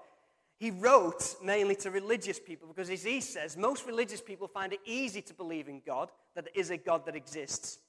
He 0.58 0.72
wrote 0.72 1.36
mainly 1.44 1.75
to 1.77 1.91
religious 1.91 2.39
people 2.39 2.67
because, 2.67 2.89
as 2.89 3.03
he 3.03 3.20
says, 3.20 3.58
most 3.58 3.86
religious 3.86 4.22
people 4.22 4.48
find 4.48 4.72
it 4.72 4.79
easy 4.86 5.22
to 5.24 5.34
believe 5.34 5.67
in 5.67 5.82
God, 5.86 6.10
that 6.36 6.46
there 6.46 6.53
is 6.56 6.70
a 6.70 6.77
God 6.77 7.06
that 7.06 7.15
exists. 7.15 7.79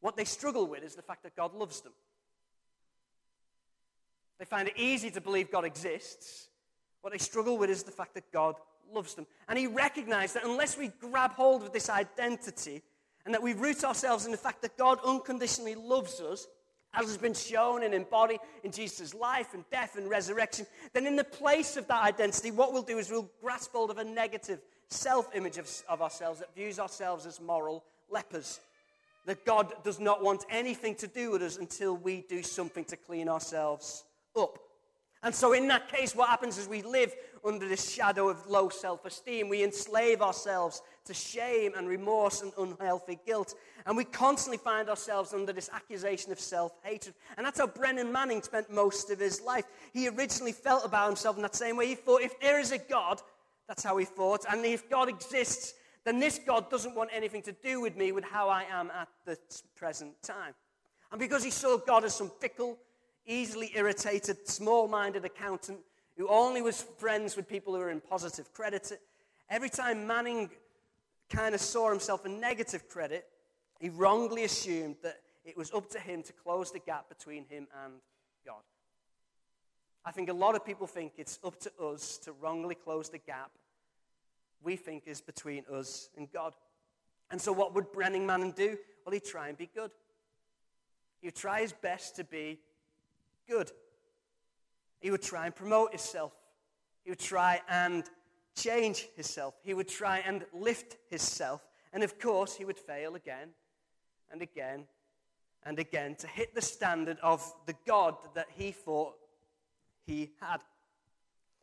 What 0.00 0.16
they 0.16 0.24
struggle 0.24 0.66
with 0.66 0.82
is 0.82 0.94
the 0.94 1.02
fact 1.02 1.22
that 1.24 1.36
God 1.36 1.54
loves 1.54 1.82
them. 1.82 1.92
They 4.38 4.46
find 4.46 4.66
it 4.66 4.74
easy 4.76 5.10
to 5.10 5.20
believe 5.20 5.52
God 5.52 5.64
exists. 5.66 6.48
What 7.02 7.12
they 7.12 7.18
struggle 7.18 7.58
with 7.58 7.68
is 7.68 7.82
the 7.82 7.92
fact 7.92 8.14
that 8.14 8.32
God 8.32 8.56
loves 8.90 9.14
them. 9.14 9.26
And 9.46 9.58
he 9.58 9.66
recognized 9.66 10.34
that 10.34 10.44
unless 10.44 10.78
we 10.78 10.88
grab 10.88 11.32
hold 11.32 11.62
of 11.62 11.72
this 11.72 11.90
identity 11.90 12.82
and 13.24 13.34
that 13.34 13.42
we 13.42 13.52
root 13.52 13.84
ourselves 13.84 14.26
in 14.26 14.32
the 14.32 14.38
fact 14.38 14.62
that 14.62 14.76
God 14.76 14.98
unconditionally 15.04 15.74
loves 15.74 16.20
us, 16.20 16.46
as 16.94 17.06
has 17.06 17.16
been 17.16 17.34
shown 17.34 17.82
and 17.84 17.94
embodied 17.94 18.40
in 18.64 18.70
Jesus' 18.70 19.14
life 19.14 19.54
and 19.54 19.64
death 19.70 19.96
and 19.96 20.10
resurrection, 20.10 20.66
then 20.92 21.06
in 21.06 21.16
the 21.16 21.24
place 21.24 21.76
of 21.76 21.86
that 21.88 22.02
identity, 22.02 22.50
what 22.50 22.72
we'll 22.72 22.82
do 22.82 22.98
is 22.98 23.10
we'll 23.10 23.30
grasp 23.40 23.72
hold 23.72 23.90
of 23.90 23.98
a 23.98 24.04
negative 24.04 24.60
self 24.88 25.34
image 25.34 25.56
of, 25.56 25.70
of 25.88 26.02
ourselves 26.02 26.40
that 26.40 26.54
views 26.54 26.78
ourselves 26.78 27.26
as 27.26 27.40
moral 27.40 27.84
lepers. 28.10 28.60
That 29.24 29.44
God 29.46 29.72
does 29.84 30.00
not 30.00 30.22
want 30.22 30.44
anything 30.50 30.96
to 30.96 31.06
do 31.06 31.30
with 31.30 31.42
us 31.42 31.56
until 31.56 31.96
we 31.96 32.24
do 32.28 32.42
something 32.42 32.84
to 32.86 32.96
clean 32.96 33.28
ourselves 33.28 34.04
up. 34.36 34.58
And 35.22 35.32
so, 35.32 35.52
in 35.52 35.68
that 35.68 35.88
case, 35.88 36.16
what 36.16 36.28
happens 36.28 36.58
is 36.58 36.66
we 36.66 36.82
live 36.82 37.14
under 37.44 37.68
this 37.68 37.90
shadow 37.90 38.28
of 38.28 38.44
low 38.48 38.68
self 38.68 39.04
esteem. 39.04 39.48
We 39.48 39.62
enslave 39.62 40.20
ourselves 40.20 40.82
to 41.04 41.14
shame 41.14 41.72
and 41.76 41.88
remorse 41.88 42.42
and 42.42 42.52
unhealthy 42.58 43.18
guilt. 43.26 43.54
And 43.86 43.96
we 43.96 44.04
constantly 44.04 44.58
find 44.58 44.88
ourselves 44.88 45.34
under 45.34 45.52
this 45.52 45.70
accusation 45.72 46.32
of 46.32 46.38
self 46.40 46.72
hatred. 46.82 47.14
And 47.36 47.46
that's 47.46 47.58
how 47.58 47.66
Brennan 47.66 48.12
Manning 48.12 48.42
spent 48.42 48.70
most 48.70 49.10
of 49.10 49.18
his 49.18 49.40
life. 49.40 49.64
He 49.92 50.08
originally 50.08 50.52
felt 50.52 50.84
about 50.84 51.08
himself 51.08 51.36
in 51.36 51.42
that 51.42 51.54
same 51.54 51.76
way. 51.76 51.86
He 51.86 51.94
thought, 51.94 52.22
if 52.22 52.38
there 52.40 52.60
is 52.60 52.72
a 52.72 52.78
God, 52.78 53.20
that's 53.68 53.82
how 53.82 53.96
he 53.96 54.04
thought. 54.04 54.44
And 54.50 54.64
if 54.64 54.88
God 54.88 55.08
exists, 55.08 55.74
then 56.04 56.18
this 56.18 56.40
God 56.44 56.70
doesn't 56.70 56.94
want 56.94 57.10
anything 57.12 57.42
to 57.42 57.52
do 57.52 57.80
with 57.80 57.96
me, 57.96 58.12
with 58.12 58.24
how 58.24 58.48
I 58.48 58.64
am 58.64 58.90
at 58.90 59.08
the 59.24 59.38
present 59.76 60.20
time. 60.22 60.54
And 61.10 61.20
because 61.20 61.44
he 61.44 61.50
saw 61.50 61.76
God 61.76 62.04
as 62.04 62.14
some 62.14 62.30
fickle, 62.40 62.78
easily 63.26 63.70
irritated, 63.74 64.48
small 64.48 64.88
minded 64.88 65.24
accountant 65.24 65.78
who 66.16 66.28
only 66.28 66.62
was 66.62 66.82
friends 66.98 67.36
with 67.36 67.48
people 67.48 67.72
who 67.72 67.80
were 67.80 67.90
in 67.90 68.00
positive 68.00 68.52
credit. 68.52 68.92
Every 69.48 69.68
time 69.68 70.06
Manning 70.06 70.50
kind 71.32 71.54
of 71.54 71.60
saw 71.60 71.90
himself 71.90 72.24
a 72.24 72.28
negative 72.28 72.88
credit, 72.88 73.26
he 73.80 73.88
wrongly 73.88 74.44
assumed 74.44 74.96
that 75.02 75.16
it 75.44 75.56
was 75.56 75.72
up 75.72 75.88
to 75.90 75.98
him 75.98 76.22
to 76.22 76.32
close 76.32 76.70
the 76.70 76.78
gap 76.78 77.08
between 77.08 77.44
him 77.46 77.66
and 77.84 77.94
God. 78.46 78.62
I 80.04 80.12
think 80.12 80.28
a 80.28 80.34
lot 80.34 80.54
of 80.54 80.64
people 80.64 80.86
think 80.86 81.12
it's 81.16 81.38
up 81.44 81.58
to 81.60 81.72
us 81.82 82.18
to 82.18 82.32
wrongly 82.32 82.74
close 82.74 83.08
the 83.08 83.18
gap 83.18 83.50
we 84.62 84.76
think 84.76 85.04
is 85.06 85.20
between 85.20 85.64
us 85.72 86.08
and 86.16 86.30
God. 86.32 86.54
And 87.30 87.40
so, 87.40 87.52
what 87.52 87.74
would 87.74 87.90
Brennan 87.92 88.26
Manning 88.26 88.52
do? 88.52 88.76
Well, 89.04 89.12
he'd 89.12 89.24
try 89.24 89.48
and 89.48 89.58
be 89.58 89.68
good. 89.74 89.90
He'd 91.20 91.34
try 91.34 91.62
his 91.62 91.72
best 91.72 92.16
to 92.16 92.24
be 92.24 92.60
good. 93.48 93.70
He 95.00 95.10
would 95.10 95.22
try 95.22 95.46
and 95.46 95.54
promote 95.54 95.90
himself. 95.90 96.32
He 97.04 97.10
would 97.10 97.18
try 97.18 97.60
and 97.68 98.04
change 98.54 99.08
himself. 99.14 99.54
He 99.62 99.74
would 99.74 99.88
try 99.88 100.18
and 100.18 100.44
lift 100.52 100.96
himself. 101.08 101.66
And 101.92 102.02
of 102.02 102.18
course, 102.18 102.54
he 102.54 102.64
would 102.64 102.78
fail 102.78 103.14
again 103.14 103.50
and 104.30 104.42
again 104.42 104.84
and 105.64 105.78
again 105.78 106.14
to 106.16 106.26
hit 106.26 106.54
the 106.54 106.62
standard 106.62 107.18
of 107.22 107.42
the 107.66 107.74
God 107.86 108.16
that 108.34 108.48
he 108.56 108.72
thought 108.72 109.14
he 110.06 110.30
had. 110.40 110.60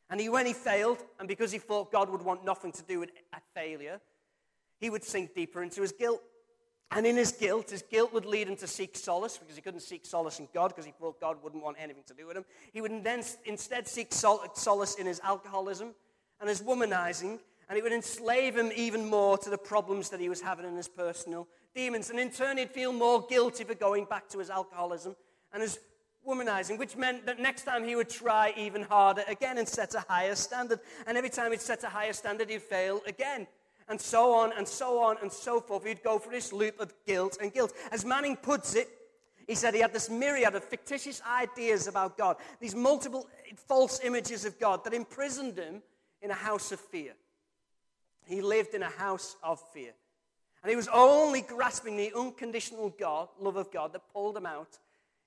And 0.10 0.19
he, 0.19 0.29
when 0.29 0.46
he 0.46 0.53
failed, 0.53 1.03
and 1.19 1.27
because 1.27 1.51
he 1.51 1.60
thought 1.60 1.91
God 1.91 2.10
would 2.10 2.24
want 2.24 2.43
nothing 2.43 2.72
to 2.72 2.84
do 2.84 3.00
with 3.00 3.12
a 3.34 3.39
failure, 3.53 4.00
he 4.79 4.89
would 4.89 5.03
sink 5.03 5.36
deeper 5.36 5.62
into 5.62 5.81
his 5.81 5.91
guilt. 5.91 6.22
And 6.91 7.05
in 7.05 7.17
his 7.17 7.31
guilt, 7.31 7.69
his 7.69 7.84
guilt 7.84 8.12
would 8.13 8.25
lead 8.25 8.48
him 8.48 8.55
to 8.58 8.67
seek 8.67 8.98
solace 8.98 9.38
because 9.38 9.55
he 9.55 9.62
couldn't 9.62 9.81
seek 9.81 10.05
solace 10.08 10.39
in 10.39 10.48
God 10.51 10.69
because 10.69 10.86
he 10.86 10.91
thought 10.91 11.22
God 11.22 11.38
wouldn't 11.43 11.63
want 11.63 11.77
anything 11.79 12.01
to 12.08 12.15
do 12.15 12.25
with 12.25 12.36
him. 12.36 12.46
He 12.74 12.81
would 12.81 13.03
then 13.03 13.24
instead 13.46 13.88
seek 13.88 14.12
solace 14.12 14.96
in 14.96 15.05
his 15.05 15.19
alcoholism 15.24 15.93
and 16.39 16.50
his 16.50 16.62
womanizing, 16.62 17.39
and 17.67 17.77
it 17.77 17.84
would 17.84 17.93
enslave 17.93 18.55
him 18.55 18.72
even 18.75 19.10
more 19.10 19.38
to 19.38 19.50
the 19.50 19.58
problems 19.58 20.10
that 20.10 20.19
he 20.19 20.29
was 20.29 20.41
having 20.41 20.65
in 20.65 20.75
his 20.75 20.88
personal 20.88 21.48
demons. 21.75 22.10
And 22.10 22.19
in 22.19 22.31
turn, 22.31 22.58
he'd 22.58 22.72
feel 22.72 22.91
more 22.91 23.25
guilty 23.27 23.63
for 23.63 23.75
going 23.75 24.05
back 24.05 24.27
to 24.29 24.39
his 24.39 24.50
alcoholism 24.50 25.15
and 25.53 25.62
his 25.62 25.79
womanizing, 26.27 26.77
which 26.77 26.96
meant 26.96 27.25
that 27.25 27.39
next 27.39 27.63
time 27.63 27.84
he 27.84 27.96
would 27.96 28.10
try 28.10 28.53
even 28.58 28.81
harder 28.84 29.24
again 29.27 29.58
and 29.58 29.67
set 29.67 29.93
a 29.96 30.03
higher 30.08 30.36
standard. 30.36 30.79
And 31.05 31.17
every 31.17 31.29
time 31.29 31.51
he'd 31.51 31.62
set 31.62 31.84
a 31.84 31.89
higher 31.89 32.13
standard, 32.13 32.50
he'd 32.50 32.62
fail 32.62 33.01
again 33.05 33.48
and 33.89 34.00
so 34.00 34.34
on 34.34 34.53
and 34.58 34.67
so 34.67 35.00
on 35.00 35.17
and 35.22 35.31
so 35.31 35.60
forth. 35.60 35.86
He'd 35.86 36.03
go 36.03 36.19
for 36.19 36.29
this 36.29 36.53
loop 36.53 36.79
of 36.79 36.93
guilt 37.05 37.38
and 37.41 37.51
guilt. 37.53 37.74
As 37.91 38.05
Manning 38.05 38.38
puts 38.38 38.75
it, 38.75 38.88
he 39.48 39.55
said 39.55 39.74
he 39.74 39.81
had 39.81 39.93
this 39.93 40.12
myriad 40.12 40.53
of 40.53 40.63
fictitious 40.63 41.22
ideas 41.27 41.88
about 41.88 42.17
God, 42.17 42.38
these 42.60 42.75
multiple 42.75 43.27
false 43.67 44.00
images 44.03 44.46
of 44.46 44.60
God 44.60 44.84
that 44.84 44.93
imprisoned 44.93 45.58
him 45.58 45.81
in 46.21 46.31
a 46.31 46.35
house 46.35 46.71
of 46.71 46.79
fear. 46.79 47.13
He 48.25 48.41
lived 48.41 48.73
in 48.73 48.83
a 48.83 48.89
house 48.89 49.35
of 49.43 49.59
fear. 49.73 49.91
And 50.61 50.69
he 50.69 50.75
was 50.75 50.89
only 50.89 51.41
grasping 51.41 51.95
the 51.97 52.11
unconditional 52.15 52.93
God, 52.99 53.29
love 53.39 53.55
of 53.55 53.71
God 53.71 53.93
that 53.93 54.11
pulled 54.13 54.35
him 54.35 54.45
out 54.45 54.77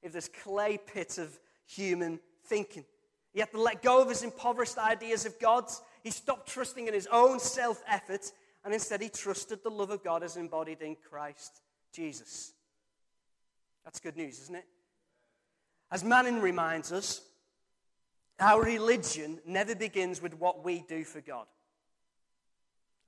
of 0.04 0.12
this 0.12 0.28
clay 0.28 0.78
pit 0.78 1.18
of 1.18 1.38
human 1.66 2.20
thinking. 2.44 2.84
He 3.32 3.40
had 3.40 3.50
to 3.52 3.60
let 3.60 3.82
go 3.82 4.02
of 4.02 4.08
his 4.08 4.22
impoverished 4.22 4.76
ideas 4.76 5.24
of 5.24 5.38
God. 5.40 5.64
He 6.02 6.10
stopped 6.10 6.48
trusting 6.48 6.86
in 6.86 6.94
his 6.94 7.08
own 7.10 7.40
self 7.40 7.82
effort 7.88 8.30
and 8.64 8.74
instead 8.74 9.00
he 9.00 9.08
trusted 9.08 9.62
the 9.62 9.70
love 9.70 9.90
of 9.90 10.04
God 10.04 10.22
as 10.22 10.36
embodied 10.36 10.82
in 10.82 10.96
Christ 10.96 11.60
Jesus. 11.92 12.52
That's 13.84 14.00
good 14.00 14.16
news, 14.16 14.38
isn't 14.40 14.54
it? 14.54 14.66
As 15.90 16.04
Manning 16.04 16.40
reminds 16.40 16.92
us, 16.92 17.22
our 18.40 18.62
religion 18.62 19.38
never 19.46 19.74
begins 19.74 20.20
with 20.20 20.34
what 20.38 20.64
we 20.64 20.84
do 20.88 21.04
for 21.04 21.20
God. 21.20 21.46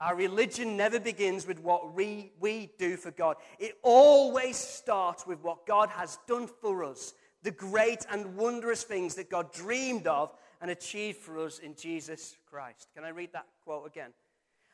Our 0.01 0.17
religion 0.17 0.77
never 0.77 0.99
begins 0.99 1.47
with 1.47 1.61
what 1.61 1.95
we, 1.95 2.33
we 2.41 2.71
do 2.79 2.97
for 2.97 3.11
God. 3.11 3.37
It 3.59 3.79
always 3.83 4.57
starts 4.57 5.27
with 5.27 5.43
what 5.43 5.67
God 5.67 5.89
has 5.91 6.19
done 6.27 6.49
for 6.61 6.85
us, 6.85 7.15
the 7.43 7.53
great 7.53 8.05
and 8.11 8.37
wondrous 8.37 8.83
things 8.83 9.15
that 9.15 9.31
God 9.31 9.53
dreamed 9.53 10.07
of 10.07 10.35
and 10.61 10.71
achieved 10.71 11.19
for 11.19 11.39
us 11.39 11.59
in 11.59 11.75
Jesus 11.77 12.37
Christ. 12.51 12.89
Can 12.95 13.05
I 13.05 13.11
read 13.11 13.31
that 13.33 13.47
quote 13.65 13.87
again? 13.87 14.11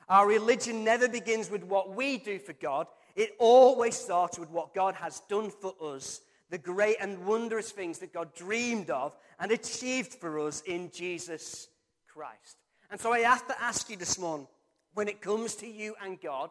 Our 0.09 0.26
religion 0.26 0.83
never 0.83 1.09
begins 1.09 1.50
with 1.50 1.64
what 1.64 1.95
we 1.95 2.19
do 2.19 2.38
for 2.38 2.54
God, 2.54 2.87
it 3.14 3.35
always 3.38 3.97
starts 3.97 4.38
with 4.38 4.50
what 4.50 4.75
God 4.75 4.95
has 4.95 5.21
done 5.28 5.50
for 5.50 5.75
us, 5.80 6.21
the 6.50 6.59
great 6.59 6.97
and 7.00 7.25
wondrous 7.25 7.71
things 7.71 7.99
that 7.99 8.12
God 8.12 8.35
dreamed 8.35 8.90
of 8.90 9.16
and 9.38 9.52
achieved 9.52 10.14
for 10.14 10.38
us 10.40 10.62
in 10.66 10.90
Jesus 10.92 11.69
Christ. 12.09 12.57
And 12.90 13.00
so 13.00 13.12
I 13.12 13.21
have 13.21 13.47
to 13.47 13.62
ask 13.62 13.88
you 13.88 13.97
this 13.97 14.19
morning 14.19 14.49
when 14.95 15.09
it 15.09 15.21
comes 15.23 15.54
to 15.57 15.66
you 15.66 15.95
and 16.02 16.21
God, 16.21 16.50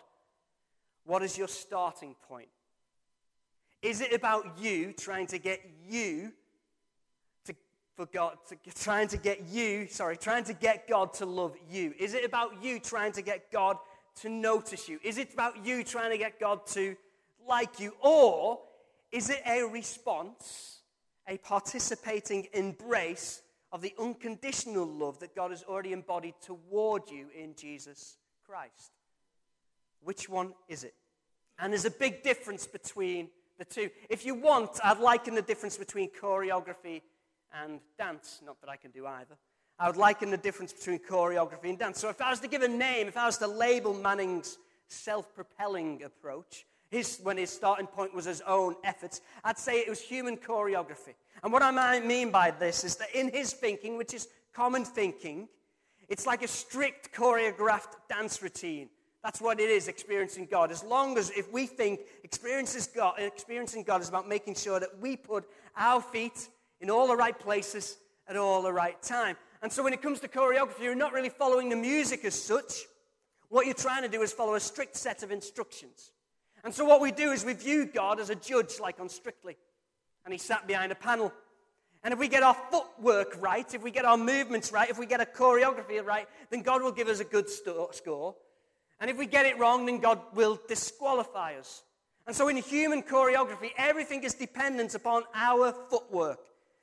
what 1.05 1.21
is 1.21 1.37
your 1.37 1.49
starting 1.49 2.15
point? 2.27 2.47
Is 3.81 4.01
it 4.01 4.13
about 4.13 4.57
you 4.59 4.93
trying 4.93 5.27
to 5.27 5.37
get 5.37 5.61
you 5.87 6.31
to, 7.45 7.55
for 7.95 8.05
God, 8.05 8.37
to, 8.47 8.55
trying 8.73 9.07
to 9.09 9.17
get 9.17 9.47
you, 9.49 9.87
sorry, 9.87 10.17
trying 10.17 10.45
to 10.45 10.53
get 10.53 10.87
God 10.87 11.13
to 11.15 11.25
love 11.25 11.55
you? 11.69 11.93
Is 11.99 12.13
it 12.13 12.23
about 12.23 12.63
you 12.63 12.79
trying 12.79 13.11
to 13.13 13.21
get 13.21 13.51
God 13.51 13.77
to 14.21 14.29
notice 14.29 14.87
you? 14.87 14.99
Is 15.03 15.17
it 15.17 15.33
about 15.33 15.65
you 15.65 15.83
trying 15.83 16.11
to 16.11 16.17
get 16.17 16.39
God 16.39 16.65
to 16.67 16.95
like 17.47 17.79
you? 17.79 17.93
Or 18.01 18.59
is 19.11 19.29
it 19.29 19.41
a 19.45 19.63
response, 19.63 20.79
a 21.27 21.37
participating 21.37 22.47
embrace 22.53 23.41
of 23.71 23.81
the 23.81 23.93
unconditional 23.99 24.85
love 24.85 25.19
that 25.19 25.35
God 25.35 25.51
has 25.51 25.63
already 25.63 25.93
embodied 25.93 26.35
toward 26.41 27.09
you 27.09 27.27
in 27.37 27.55
Jesus 27.55 28.17
Christ? 28.45 28.91
Which 30.01 30.29
one 30.29 30.53
is 30.67 30.83
it? 30.83 30.93
And 31.57 31.73
there's 31.73 31.85
a 31.85 31.91
big 31.91 32.23
difference 32.23 32.65
between 32.65 33.29
the 33.57 33.65
two. 33.65 33.89
If 34.09 34.25
you 34.25 34.33
want, 34.33 34.79
I'd 34.83 34.99
liken 34.99 35.35
the 35.35 35.41
difference 35.41 35.77
between 35.77 36.09
choreography 36.09 37.01
and 37.53 37.79
dance. 37.97 38.41
Not 38.45 38.59
that 38.61 38.69
I 38.69 38.77
can 38.77 38.91
do 38.91 39.05
either. 39.05 39.35
I 39.77 39.87
would 39.87 39.97
liken 39.97 40.29
the 40.29 40.37
difference 40.37 40.73
between 40.73 40.99
choreography 40.99 41.69
and 41.69 41.79
dance. 41.79 41.99
So 41.99 42.09
if 42.09 42.21
I 42.21 42.29
was 42.29 42.39
to 42.41 42.47
give 42.47 42.61
a 42.61 42.67
name, 42.67 43.07
if 43.07 43.17
I 43.17 43.25
was 43.25 43.37
to 43.39 43.47
label 43.47 43.93
Manning's 43.93 44.57
self 44.87 45.33
propelling 45.33 46.03
approach, 46.03 46.65
his, 46.89 47.19
when 47.21 47.37
his 47.37 47.49
starting 47.49 47.87
point 47.87 48.13
was 48.13 48.25
his 48.25 48.41
own 48.41 48.75
efforts, 48.83 49.21
I'd 49.43 49.57
say 49.57 49.79
it 49.79 49.89
was 49.89 50.01
human 50.01 50.37
choreography. 50.37 51.13
And 51.43 51.53
what 51.53 51.61
I 51.61 51.99
mean 51.99 52.31
by 52.31 52.51
this 52.51 52.83
is 52.83 52.95
that 52.97 53.13
in 53.13 53.29
his 53.29 53.53
thinking, 53.53 53.97
which 53.97 54.13
is 54.13 54.27
common 54.53 54.83
thinking, 54.83 55.47
it's 56.07 56.25
like 56.25 56.41
a 56.41 56.47
strict 56.47 57.13
choreographed 57.13 57.93
dance 58.09 58.41
routine. 58.41 58.89
That's 59.23 59.41
what 59.41 59.59
it 59.59 59.69
is, 59.69 59.87
experiencing 59.87 60.47
God. 60.49 60.71
As 60.71 60.83
long 60.83 61.17
as 61.17 61.29
if 61.31 61.51
we 61.51 61.67
think 61.67 61.99
God, 62.95 63.19
experiencing 63.19 63.83
God 63.83 64.01
is 64.01 64.09
about 64.09 64.27
making 64.27 64.55
sure 64.55 64.79
that 64.79 64.99
we 64.99 65.15
put 65.15 65.45
our 65.77 66.01
feet 66.01 66.49
in 66.81 66.89
all 66.89 67.07
the 67.07 67.15
right 67.15 67.37
places 67.37 67.97
at 68.27 68.37
all 68.37 68.61
the 68.61 68.73
right 68.73 69.01
time. 69.03 69.35
And 69.61 69.71
so 69.71 69.83
when 69.83 69.93
it 69.93 70.01
comes 70.01 70.21
to 70.21 70.27
choreography, 70.27 70.83
you're 70.83 70.95
not 70.95 71.13
really 71.13 71.29
following 71.29 71.69
the 71.69 71.75
music 71.75 72.23
as 72.23 72.33
such. 72.33 72.85
What 73.49 73.65
you're 73.65 73.75
trying 73.75 74.03
to 74.03 74.09
do 74.09 74.21
is 74.21 74.31
follow 74.31 74.55
a 74.55 74.59
strict 74.59 74.95
set 74.95 75.21
of 75.21 75.31
instructions. 75.31 76.11
And 76.63 76.73
so 76.73 76.85
what 76.85 77.01
we 77.01 77.11
do 77.11 77.31
is 77.31 77.45
we 77.45 77.53
view 77.53 77.85
God 77.85 78.19
as 78.19 78.29
a 78.29 78.35
judge, 78.35 78.79
like 78.79 78.99
on 78.99 79.09
Strictly. 79.09 79.57
And 80.25 80.33
he 80.33 80.37
sat 80.37 80.67
behind 80.67 80.91
a 80.91 80.95
panel. 80.95 81.33
And 82.03 82.13
if 82.13 82.19
we 82.19 82.27
get 82.27 82.43
our 82.43 82.55
footwork 82.71 83.37
right, 83.41 83.73
if 83.73 83.83
we 83.83 83.91
get 83.91 84.05
our 84.05 84.17
movements 84.17 84.71
right, 84.71 84.89
if 84.89 84.97
we 84.97 85.05
get 85.05 85.21
a 85.21 85.25
choreography 85.25 86.03
right, 86.03 86.27
then 86.49 86.61
God 86.61 86.81
will 86.81 86.91
give 86.91 87.07
us 87.07 87.19
a 87.19 87.25
good 87.25 87.49
score. 87.49 88.35
And 88.99 89.09
if 89.09 89.17
we 89.17 89.25
get 89.25 89.45
it 89.45 89.57
wrong, 89.57 89.85
then 89.85 89.99
God 89.99 90.19
will 90.33 90.59
disqualify 90.67 91.55
us. 91.55 91.83
And 92.27 92.35
so 92.35 92.47
in 92.47 92.57
human 92.57 93.01
choreography, 93.01 93.71
everything 93.77 94.23
is 94.23 94.33
dependent 94.33 94.93
upon 94.93 95.23
our 95.33 95.73
footwork. 95.89 96.39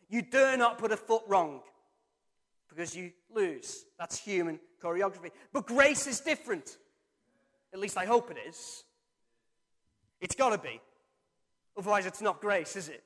You 0.09 0.23
dare 0.23 0.57
not 0.57 0.79
put 0.79 0.93
a 0.93 0.97
foot 0.97 1.23
wrong 1.29 1.61
because 2.69 2.95
you 2.95 3.13
lose. 3.33 3.85
That's 3.99 4.19
human 4.19 4.59
choreography. 4.83 5.31
But 5.53 5.67
grace 5.67 6.07
is 6.07 6.21
different. 6.21 6.77
At 7.73 7.79
least 7.79 7.97
I 7.97 8.07
hope 8.07 8.31
it 8.31 8.39
is. 8.49 8.85
It's 10.21 10.35
got 10.35 10.51
to 10.51 10.59
be. 10.59 10.81
Otherwise, 11.77 12.07
it's 12.07 12.23
not 12.23 12.41
grace, 12.41 12.77
is 12.77 12.89
it? 12.89 13.03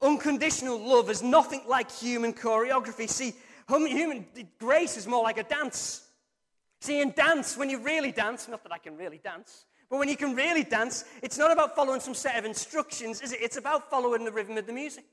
Unconditional 0.00 0.78
love 0.78 1.10
is 1.10 1.22
nothing 1.22 1.62
like 1.66 1.90
human 1.90 2.32
choreography. 2.32 3.08
See, 3.08 3.34
human 3.68 4.26
grace 4.58 4.96
is 4.96 5.06
more 5.06 5.22
like 5.22 5.38
a 5.38 5.42
dance. 5.42 6.04
See, 6.80 7.00
in 7.00 7.10
dance, 7.10 7.56
when 7.56 7.70
you 7.70 7.82
really 7.82 8.12
dance, 8.12 8.48
not 8.48 8.62
that 8.62 8.72
I 8.72 8.78
can 8.78 8.96
really 8.96 9.18
dance, 9.18 9.64
but 9.90 9.98
when 9.98 10.08
you 10.08 10.16
can 10.16 10.34
really 10.34 10.62
dance, 10.62 11.04
it's 11.22 11.38
not 11.38 11.50
about 11.50 11.74
following 11.74 12.00
some 12.00 12.14
set 12.14 12.38
of 12.38 12.44
instructions, 12.44 13.20
is 13.20 13.32
it? 13.32 13.40
It's 13.40 13.56
about 13.56 13.90
following 13.90 14.24
the 14.24 14.32
rhythm 14.32 14.56
of 14.56 14.66
the 14.66 14.72
music. 14.72 15.04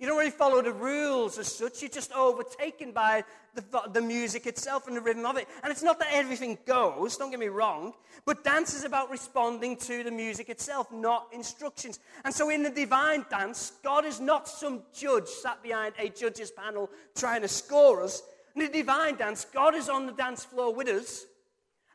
You 0.00 0.06
don't 0.06 0.16
really 0.16 0.30
follow 0.30 0.62
the 0.62 0.72
rules 0.72 1.38
as 1.38 1.46
such. 1.54 1.82
You're 1.82 1.90
just 1.90 2.10
overtaken 2.12 2.92
by 2.92 3.22
the, 3.54 3.62
the 3.92 4.00
music 4.00 4.46
itself 4.46 4.88
and 4.88 4.96
the 4.96 5.00
rhythm 5.02 5.26
of 5.26 5.36
it. 5.36 5.46
And 5.62 5.70
it's 5.70 5.82
not 5.82 5.98
that 5.98 6.08
everything 6.10 6.56
goes, 6.66 7.18
don't 7.18 7.30
get 7.30 7.38
me 7.38 7.48
wrong, 7.48 7.92
but 8.24 8.42
dance 8.42 8.72
is 8.72 8.84
about 8.84 9.10
responding 9.10 9.76
to 9.76 10.02
the 10.02 10.10
music 10.10 10.48
itself, 10.48 10.90
not 10.90 11.28
instructions. 11.32 12.00
And 12.24 12.34
so 12.34 12.48
in 12.48 12.62
the 12.62 12.70
divine 12.70 13.26
dance, 13.28 13.72
God 13.84 14.06
is 14.06 14.20
not 14.20 14.48
some 14.48 14.84
judge 14.94 15.28
sat 15.28 15.62
behind 15.62 15.92
a 15.98 16.08
judge's 16.08 16.50
panel 16.50 16.88
trying 17.14 17.42
to 17.42 17.48
score 17.48 18.02
us. 18.02 18.22
In 18.56 18.62
the 18.62 18.68
divine 18.68 19.16
dance, 19.16 19.44
God 19.44 19.74
is 19.74 19.90
on 19.90 20.06
the 20.06 20.12
dance 20.12 20.44
floor 20.46 20.74
with 20.74 20.88
us 20.88 21.26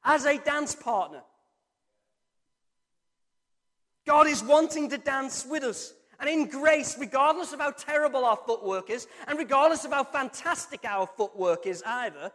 as 0.04 0.26
a 0.26 0.38
dance 0.38 0.76
partner. 0.76 1.24
God 4.06 4.28
is 4.28 4.44
wanting 4.44 4.92
to 4.92 5.00
dance 5.00 5.44
with 5.44 5.64
us. 5.64 5.95
And 6.20 6.30
in 6.30 6.48
grace, 6.48 6.98
regardless 7.00 7.54
of 7.54 7.60
how 7.60 7.72
terrible 7.72 8.26
our 8.26 8.38
footwork 8.38 8.90
is, 8.90 9.08
and 9.28 9.38
regardless 9.38 9.86
of 9.86 9.92
how 9.92 10.04
fantastic 10.04 10.86
our 10.86 11.08
footwork 11.08 11.68
is 11.68 11.84
either, 11.86 12.32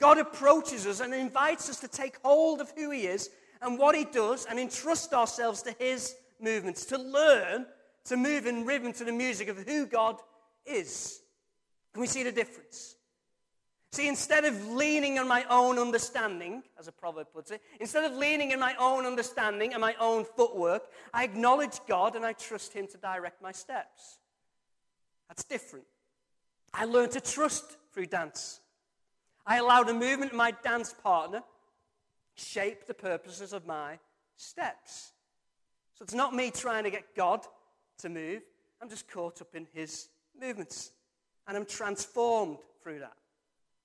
God 0.00 0.18
approaches 0.18 0.86
us 0.86 1.00
and 1.00 1.14
invites 1.14 1.68
us 1.68 1.80
to 1.80 1.88
take 1.88 2.18
hold 2.22 2.60
of 2.60 2.72
who 2.76 2.90
He 2.90 3.06
is 3.06 3.30
and 3.62 3.78
what 3.78 3.94
He 3.94 4.04
does 4.04 4.46
and 4.46 4.58
entrust 4.58 5.12
ourselves 5.12 5.62
to 5.62 5.74
His 5.78 6.14
movements, 6.40 6.84
to 6.86 6.98
learn 6.98 7.66
to 8.04 8.16
move 8.16 8.46
in 8.46 8.66
rhythm 8.66 8.92
to 8.92 9.04
the 9.04 9.12
music 9.12 9.48
of 9.48 9.58
who 9.58 9.86
God 9.86 10.16
is. 10.66 11.20
Can 11.92 12.00
we 12.00 12.06
see 12.06 12.22
the 12.22 12.32
difference? 12.32 12.96
See, 13.94 14.08
instead 14.08 14.44
of 14.44 14.72
leaning 14.72 15.20
on 15.20 15.28
my 15.28 15.44
own 15.48 15.78
understanding, 15.78 16.64
as 16.80 16.88
a 16.88 16.92
proverb 16.92 17.28
puts 17.32 17.52
it, 17.52 17.62
instead 17.78 18.02
of 18.02 18.18
leaning 18.18 18.50
in 18.50 18.58
my 18.58 18.74
own 18.76 19.06
understanding 19.06 19.72
and 19.72 19.80
my 19.80 19.94
own 20.00 20.24
footwork, 20.24 20.82
I 21.12 21.22
acknowledge 21.22 21.78
God 21.86 22.16
and 22.16 22.26
I 22.26 22.32
trust 22.32 22.72
Him 22.72 22.88
to 22.88 22.98
direct 22.98 23.40
my 23.40 23.52
steps. 23.52 24.18
That's 25.28 25.44
different. 25.44 25.84
I 26.72 26.86
learn 26.86 27.08
to 27.10 27.20
trust 27.20 27.76
through 27.92 28.06
dance. 28.06 28.58
I 29.46 29.58
allow 29.58 29.84
the 29.84 29.94
movement 29.94 30.32
of 30.32 30.38
my 30.38 30.50
dance 30.50 30.92
partner 30.92 31.44
shape 32.34 32.86
the 32.86 32.94
purposes 32.94 33.52
of 33.52 33.64
my 33.64 34.00
steps. 34.34 35.12
So 35.96 36.02
it's 36.02 36.14
not 36.14 36.34
me 36.34 36.50
trying 36.50 36.82
to 36.82 36.90
get 36.90 37.14
God 37.14 37.46
to 37.98 38.08
move. 38.08 38.42
I'm 38.82 38.88
just 38.88 39.08
caught 39.08 39.40
up 39.40 39.54
in 39.54 39.68
his 39.72 40.08
movements. 40.36 40.90
And 41.46 41.56
I'm 41.56 41.64
transformed 41.64 42.58
through 42.82 42.98
that. 42.98 43.14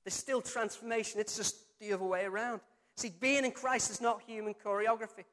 There's 0.10 0.18
still 0.18 0.42
transformation, 0.42 1.20
it's 1.20 1.38
just 1.38 1.56
the 1.80 1.94
other 1.94 2.04
way 2.04 2.26
around. 2.26 2.62
See, 2.98 3.12
being 3.20 3.46
in 3.46 3.52
Christ 3.52 3.92
is 3.92 4.02
not 4.02 4.24
human 4.26 4.56
choreography, 4.56 5.24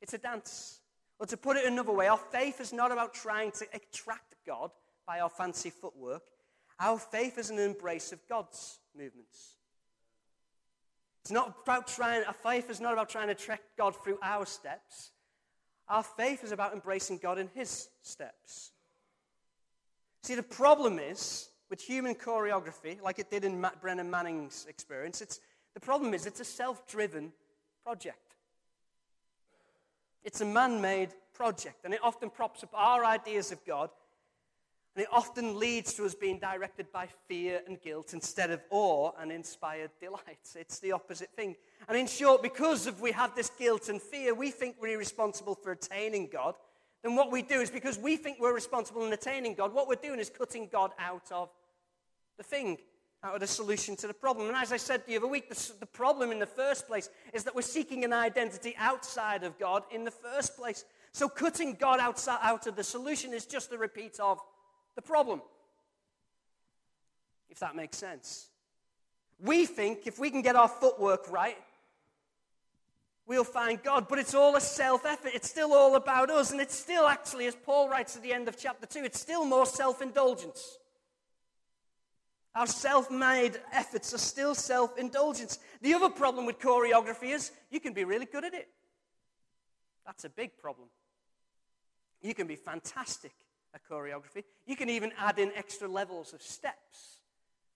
it's 0.00 0.12
a 0.12 0.18
dance. 0.18 0.80
Or 1.20 1.26
to 1.26 1.36
put 1.36 1.56
it 1.56 1.66
another 1.66 1.92
way, 1.92 2.08
our 2.08 2.18
faith 2.18 2.60
is 2.60 2.72
not 2.72 2.90
about 2.90 3.14
trying 3.14 3.52
to 3.52 3.66
attract 3.72 4.34
God 4.44 4.72
by 5.06 5.20
our 5.20 5.28
fancy 5.28 5.70
footwork. 5.70 6.24
Our 6.80 6.98
faith 6.98 7.38
is 7.38 7.50
an 7.50 7.60
embrace 7.60 8.10
of 8.10 8.18
God's 8.28 8.80
movements. 8.92 9.58
It's 11.20 11.30
not 11.30 11.54
about 11.62 11.86
trying, 11.86 12.24
our 12.24 12.32
faith 12.32 12.70
is 12.70 12.80
not 12.80 12.94
about 12.94 13.08
trying 13.08 13.28
to 13.28 13.34
attract 13.34 13.62
God 13.78 13.94
through 14.02 14.18
our 14.20 14.46
steps. 14.46 15.12
Our 15.88 16.02
faith 16.02 16.42
is 16.42 16.50
about 16.50 16.72
embracing 16.72 17.18
God 17.18 17.38
in 17.38 17.48
His 17.54 17.86
steps. 18.02 18.72
See, 20.24 20.34
the 20.34 20.42
problem 20.42 20.98
is 20.98 21.51
with 21.72 21.80
human 21.80 22.14
choreography, 22.14 23.00
like 23.00 23.18
it 23.18 23.30
did 23.30 23.46
in 23.46 23.58
Matt 23.58 23.80
Brennan 23.80 24.10
Manning's 24.10 24.66
experience, 24.68 25.22
it's, 25.22 25.40
the 25.72 25.80
problem 25.80 26.12
is 26.12 26.26
it's 26.26 26.38
a 26.38 26.44
self 26.44 26.86
driven 26.86 27.32
project. 27.82 28.34
It's 30.22 30.42
a 30.42 30.44
man 30.44 30.82
made 30.82 31.08
project, 31.32 31.86
and 31.86 31.94
it 31.94 32.00
often 32.02 32.28
props 32.28 32.62
up 32.62 32.68
our 32.74 33.06
ideas 33.06 33.52
of 33.52 33.64
God, 33.64 33.88
and 34.94 35.02
it 35.02 35.08
often 35.10 35.58
leads 35.58 35.94
to 35.94 36.04
us 36.04 36.14
being 36.14 36.38
directed 36.38 36.92
by 36.92 37.08
fear 37.26 37.62
and 37.66 37.80
guilt 37.80 38.12
instead 38.12 38.50
of 38.50 38.60
awe 38.68 39.12
and 39.18 39.32
inspired 39.32 39.92
delight. 39.98 40.20
It's 40.54 40.78
the 40.78 40.92
opposite 40.92 41.30
thing. 41.34 41.56
And 41.88 41.96
in 41.96 42.06
short, 42.06 42.42
because 42.42 42.86
of 42.86 43.00
we 43.00 43.12
have 43.12 43.34
this 43.34 43.50
guilt 43.58 43.88
and 43.88 43.98
fear, 43.98 44.34
we 44.34 44.50
think 44.50 44.76
we're 44.78 44.98
responsible 44.98 45.54
for 45.54 45.72
attaining 45.72 46.28
God. 46.30 46.54
Then 47.02 47.16
what 47.16 47.32
we 47.32 47.40
do 47.40 47.62
is 47.62 47.70
because 47.70 47.98
we 47.98 48.18
think 48.18 48.36
we're 48.38 48.54
responsible 48.54 49.06
in 49.06 49.12
attaining 49.14 49.54
God, 49.54 49.72
what 49.72 49.88
we're 49.88 49.94
doing 49.94 50.20
is 50.20 50.28
cutting 50.28 50.68
God 50.70 50.90
out 50.98 51.32
of 51.32 51.48
the 52.36 52.42
thing 52.42 52.78
out 53.24 53.34
of 53.34 53.40
the 53.40 53.46
solution 53.46 53.94
to 53.96 54.06
the 54.06 54.14
problem. 54.14 54.48
And 54.48 54.56
as 54.56 54.72
I 54.72 54.76
said 54.76 55.02
the 55.06 55.16
other 55.16 55.28
week, 55.28 55.48
the, 55.48 55.72
the 55.78 55.86
problem 55.86 56.32
in 56.32 56.38
the 56.38 56.46
first 56.46 56.88
place 56.88 57.08
is 57.32 57.44
that 57.44 57.54
we're 57.54 57.62
seeking 57.62 58.04
an 58.04 58.12
identity 58.12 58.74
outside 58.78 59.44
of 59.44 59.58
God 59.58 59.84
in 59.92 60.04
the 60.04 60.10
first 60.10 60.56
place. 60.56 60.84
So 61.12 61.28
cutting 61.28 61.74
God 61.74 62.00
outside, 62.00 62.40
out 62.42 62.66
of 62.66 62.74
the 62.74 62.82
solution 62.82 63.32
is 63.32 63.46
just 63.46 63.72
a 63.72 63.78
repeat 63.78 64.18
of 64.18 64.40
the 64.96 65.02
problem. 65.02 65.40
If 67.48 67.60
that 67.60 67.76
makes 67.76 67.98
sense. 67.98 68.48
We 69.38 69.66
think 69.66 70.06
if 70.06 70.18
we 70.18 70.30
can 70.30 70.42
get 70.42 70.56
our 70.56 70.68
footwork 70.68 71.30
right, 71.30 71.58
we'll 73.26 73.44
find 73.44 73.80
God. 73.82 74.08
But 74.08 74.18
it's 74.18 74.34
all 74.34 74.56
a 74.56 74.60
self 74.60 75.04
effort. 75.04 75.32
It's 75.34 75.50
still 75.50 75.72
all 75.74 75.94
about 75.96 76.30
us. 76.30 76.50
And 76.50 76.60
it's 76.60 76.76
still, 76.76 77.06
actually, 77.06 77.46
as 77.46 77.54
Paul 77.54 77.88
writes 77.88 78.16
at 78.16 78.22
the 78.22 78.32
end 78.32 78.48
of 78.48 78.56
chapter 78.56 78.86
2, 78.86 79.04
it's 79.04 79.20
still 79.20 79.44
more 79.44 79.66
self 79.66 80.02
indulgence. 80.02 80.78
Our 82.54 82.66
self 82.66 83.10
made 83.10 83.58
efforts 83.72 84.12
are 84.12 84.18
still 84.18 84.54
self 84.54 84.98
indulgence. 84.98 85.58
The 85.80 85.94
other 85.94 86.10
problem 86.10 86.44
with 86.44 86.58
choreography 86.58 87.34
is 87.34 87.50
you 87.70 87.80
can 87.80 87.94
be 87.94 88.04
really 88.04 88.26
good 88.26 88.44
at 88.44 88.54
it. 88.54 88.68
That's 90.04 90.24
a 90.24 90.28
big 90.28 90.58
problem. 90.58 90.88
You 92.20 92.34
can 92.34 92.46
be 92.46 92.56
fantastic 92.56 93.32
at 93.74 93.80
choreography. 93.88 94.44
You 94.66 94.76
can 94.76 94.90
even 94.90 95.12
add 95.18 95.38
in 95.38 95.50
extra 95.56 95.88
levels 95.88 96.32
of 96.32 96.42
steps 96.42 97.20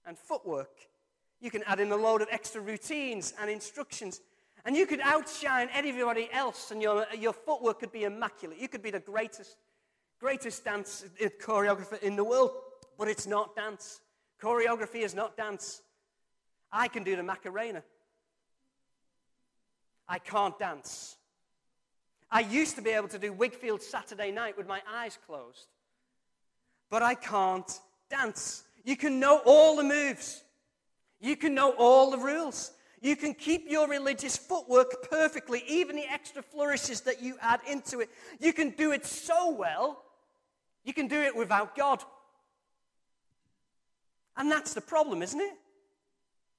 and 0.05 0.19
footwork. 0.19 0.77
You 1.41 1.51
can 1.51 1.63
add 1.67 1.81
in 1.81 1.91
a 1.91 1.97
load 1.97 2.23
of 2.23 2.29
extra 2.31 2.61
routines 2.61 3.35
and 3.41 3.51
instructions. 3.51 4.21
And 4.65 4.77
you 4.77 4.87
could 4.87 5.01
outshine 5.01 5.69
everybody 5.73 6.29
else, 6.33 6.71
and 6.71 6.83
your, 6.83 7.07
your 7.17 7.33
footwork 7.33 7.81
could 7.81 7.93
be 7.93 8.05
immaculate. 8.05 8.59
You 8.59 8.69
could 8.69 8.83
be 8.83 8.91
the 8.91 9.01
greatest, 9.01 9.57
greatest 10.19 10.65
dance 10.65 11.05
uh, 11.25 11.29
choreographer 11.41 12.03
in 12.03 12.17
the 12.17 12.25
world, 12.25 12.51
but 12.99 13.07
it's 13.09 13.27
not 13.27 13.55
dance. 13.55 14.01
Choreography 14.43 15.03
is 15.03 15.15
not 15.15 15.37
dance. 15.37 15.83
I 16.73 16.89
can 16.89 17.05
do 17.05 17.17
the 17.17 17.23
Macarena. 17.23 17.83
I 20.09 20.19
can't 20.19 20.59
dance. 20.59 21.17
I 22.31 22.41
used 22.41 22.77
to 22.77 22.83
be 22.83 22.91
able 22.91 23.09
to 23.09 23.19
do 23.19 23.33
Whigfield 23.33 23.83
Saturday 23.83 24.31
night 24.31 24.57
with 24.57 24.67
my 24.67 24.81
eyes 24.89 25.19
closed, 25.27 25.67
but 26.91 27.03
I 27.03 27.15
can't 27.15 27.71
dance. 28.11 28.65
You 28.85 28.97
can 28.97 29.21
know 29.21 29.41
all 29.45 29.77
the 29.77 29.85
moves, 29.85 30.43
you 31.21 31.37
can 31.37 31.55
know 31.55 31.75
all 31.79 32.11
the 32.11 32.19
rules. 32.19 32.73
You 33.03 33.15
can 33.15 33.35
keep 33.35 33.71
your 33.71 33.87
religious 33.89 34.37
footwork 34.37 35.09
perfectly, 35.11 35.63
even 35.69 35.97
the 35.97 36.11
extra 36.11 36.43
flourishes 36.43 37.03
that 37.03 37.23
you 37.23 37.37
add 37.41 37.61
into 37.71 38.01
it. 38.01 38.09
You 38.41 38.53
can 38.53 38.71
do 38.71 38.93
it 38.93 39.05
so 39.05 39.51
well, 39.51 40.03
you 40.83 40.95
can 40.95 41.07
do 41.07 41.21
it 41.21 41.37
without 41.37 41.77
God. 41.77 42.03
And 44.37 44.51
that's 44.51 44.75
the 44.75 44.81
problem, 44.81 45.23
isn't 45.23 45.41
it? 45.41 45.55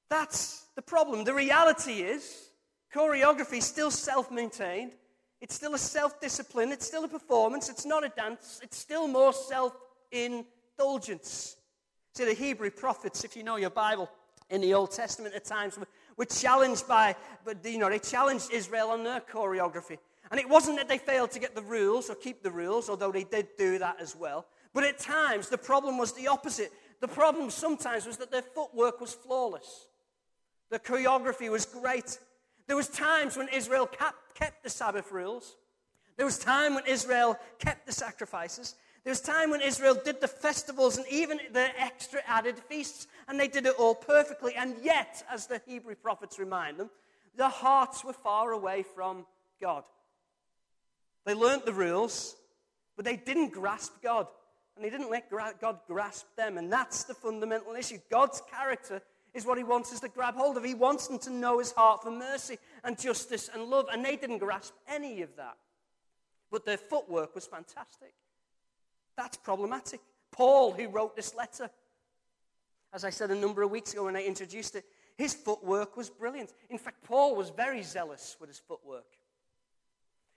That's 0.10 0.66
the 0.76 0.82
problem. 0.82 1.24
The 1.24 1.34
reality 1.34 2.02
is, 2.02 2.50
choreography 2.94 3.58
is 3.58 3.66
still 3.66 3.92
self 3.92 4.32
maintained. 4.32 4.94
It's 5.42 5.54
still 5.54 5.76
a 5.76 5.80
self 5.80 6.20
discipline. 6.20 6.72
It's 6.72 6.88
still 6.88 7.04
a 7.04 7.08
performance. 7.08 7.70
It's 7.70 7.86
not 7.86 8.04
a 8.04 8.10
dance. 8.10 8.60
It's 8.64 8.78
still 8.78 9.08
more 9.08 9.34
self 9.34 9.76
indulgence. 10.12 11.58
See, 12.16 12.26
the 12.26 12.34
Hebrew 12.34 12.72
prophets, 12.72 13.24
if 13.24 13.36
you 13.36 13.44
know 13.44 13.58
your 13.58 13.70
Bible, 13.70 14.10
in 14.50 14.62
the 14.62 14.74
Old 14.74 14.92
Testament 14.92 15.36
at 15.36 15.46
times 15.46 15.78
were 16.16 16.26
challenged 16.26 16.88
by, 16.88 17.16
but 17.46 17.64
you 17.66 17.78
know, 17.78 17.90
they 17.90 18.00
challenged 18.00 18.52
Israel 18.52 18.90
on 18.90 19.04
their 19.04 19.20
choreography. 19.22 19.98
And 20.32 20.40
it 20.40 20.50
wasn't 20.50 20.78
that 20.78 20.90
they 20.90 20.98
failed 20.98 21.32
to 21.32 21.40
get 21.40 21.56
the 21.56 21.62
rules 21.62 22.10
or 22.10 22.16
keep 22.16 22.44
the 22.44 22.52
rules, 22.52 22.90
although 22.90 23.12
they 23.12 23.24
did 23.24 23.48
do 23.58 23.78
that 23.80 23.98
as 24.02 24.16
well. 24.16 24.46
But 24.74 24.84
at 24.84 25.00
times, 25.00 25.50
the 25.50 25.58
problem 25.58 25.98
was 25.98 26.14
the 26.14 26.28
opposite. 26.28 26.72
The 27.00 27.08
problem 27.08 27.50
sometimes 27.50 28.06
was 28.06 28.18
that 28.18 28.32
their 28.32 28.42
footwork 28.42 29.00
was 29.00 29.14
flawless. 29.14 29.88
The 30.70 30.80
choreography 30.80 31.50
was 31.50 31.66
great. 31.66 32.18
There 32.68 32.76
was 32.76 32.90
times 32.90 33.38
when 33.38 33.48
Israel 33.50 33.88
kept 33.88 34.64
the 34.64 34.70
Sabbath 34.70 35.12
rules, 35.12 35.56
There 36.18 36.26
was 36.26 36.40
time 36.40 36.74
when 36.74 36.86
Israel 36.88 37.38
kept 37.60 37.86
the 37.86 37.94
sacrifices. 37.94 38.76
There 39.04 39.12
was 39.12 39.22
time 39.22 39.52
when 39.52 39.62
Israel 39.62 39.98
did 40.04 40.20
the 40.20 40.28
festivals 40.28 40.98
and 40.98 41.06
even 41.10 41.40
the 41.54 41.70
extra 41.80 42.22
added 42.28 42.60
feasts, 42.60 43.08
and 43.28 43.40
they 43.40 43.48
did 43.48 43.66
it 43.66 43.76
all 43.78 43.96
perfectly. 43.96 44.54
And 44.56 44.76
yet, 44.84 45.24
as 45.32 45.48
the 45.48 45.62
Hebrew 45.66 45.96
prophets 45.96 46.40
remind 46.40 46.78
them, 46.78 46.90
their 47.38 47.48
hearts 47.48 48.04
were 48.04 48.14
far 48.14 48.52
away 48.52 48.84
from 48.84 49.26
God. 49.62 49.84
They 51.24 51.36
learnt 51.36 51.66
the 51.66 51.74
rules, 51.74 52.36
but 52.96 53.06
they 53.06 53.16
didn't 53.16 53.54
grasp 53.54 53.94
God. 54.02 54.28
And 54.78 54.86
they 54.86 54.90
didn't 54.90 55.10
let 55.10 55.30
God 55.30 55.80
grasp 55.88 56.28
them. 56.38 56.58
And 56.58 56.72
that's 56.72 57.04
the 57.04 57.14
fundamental 57.14 57.74
issue. 57.74 57.98
God's 58.10 58.42
character 58.50 59.02
is 59.34 59.46
what 59.46 59.58
he 59.58 59.64
wants 59.64 59.92
us 59.92 60.00
to 60.00 60.08
grab 60.08 60.36
hold 60.36 60.56
of. 60.56 60.64
He 60.64 60.74
wants 60.74 61.08
them 61.08 61.20
to 61.20 61.30
know 61.30 61.60
his 61.60 61.72
heart 61.72 62.04
for 62.04 62.12
mercy 62.12 62.58
and 62.84 62.98
justice 62.98 63.50
and 63.54 63.64
love. 63.66 63.88
And 63.92 64.06
they 64.06 64.16
didn't 64.16 64.38
grasp 64.38 64.74
any 64.88 65.22
of 65.22 65.36
that. 65.36 65.58
But 66.50 66.66
their 66.66 66.78
footwork 66.78 67.36
was 67.36 67.46
fantastic. 67.46 68.14
That's 69.18 69.36
problematic. 69.36 70.00
Paul, 70.32 70.72
who 70.72 70.88
wrote 70.88 71.16
this 71.16 71.36
letter, 71.36 71.70
as 72.94 73.04
I 73.04 73.10
said 73.10 73.32
a 73.32 73.36
number 73.36 73.64
of 73.64 73.72
weeks 73.72 73.94
ago 73.94 74.06
when 74.06 74.16
I 74.16 74.24
introduced 74.24 74.76
it, 74.76 74.86
his 75.18 75.34
footwork 75.34 75.98
was 75.98 76.10
brilliant. 76.10 76.54
In 76.70 76.78
fact, 76.78 77.04
Paul 77.04 77.36
was 77.36 77.50
very 77.50 77.82
zealous 77.82 78.38
with 78.40 78.50
his 78.50 78.60
footwork. 78.60 79.18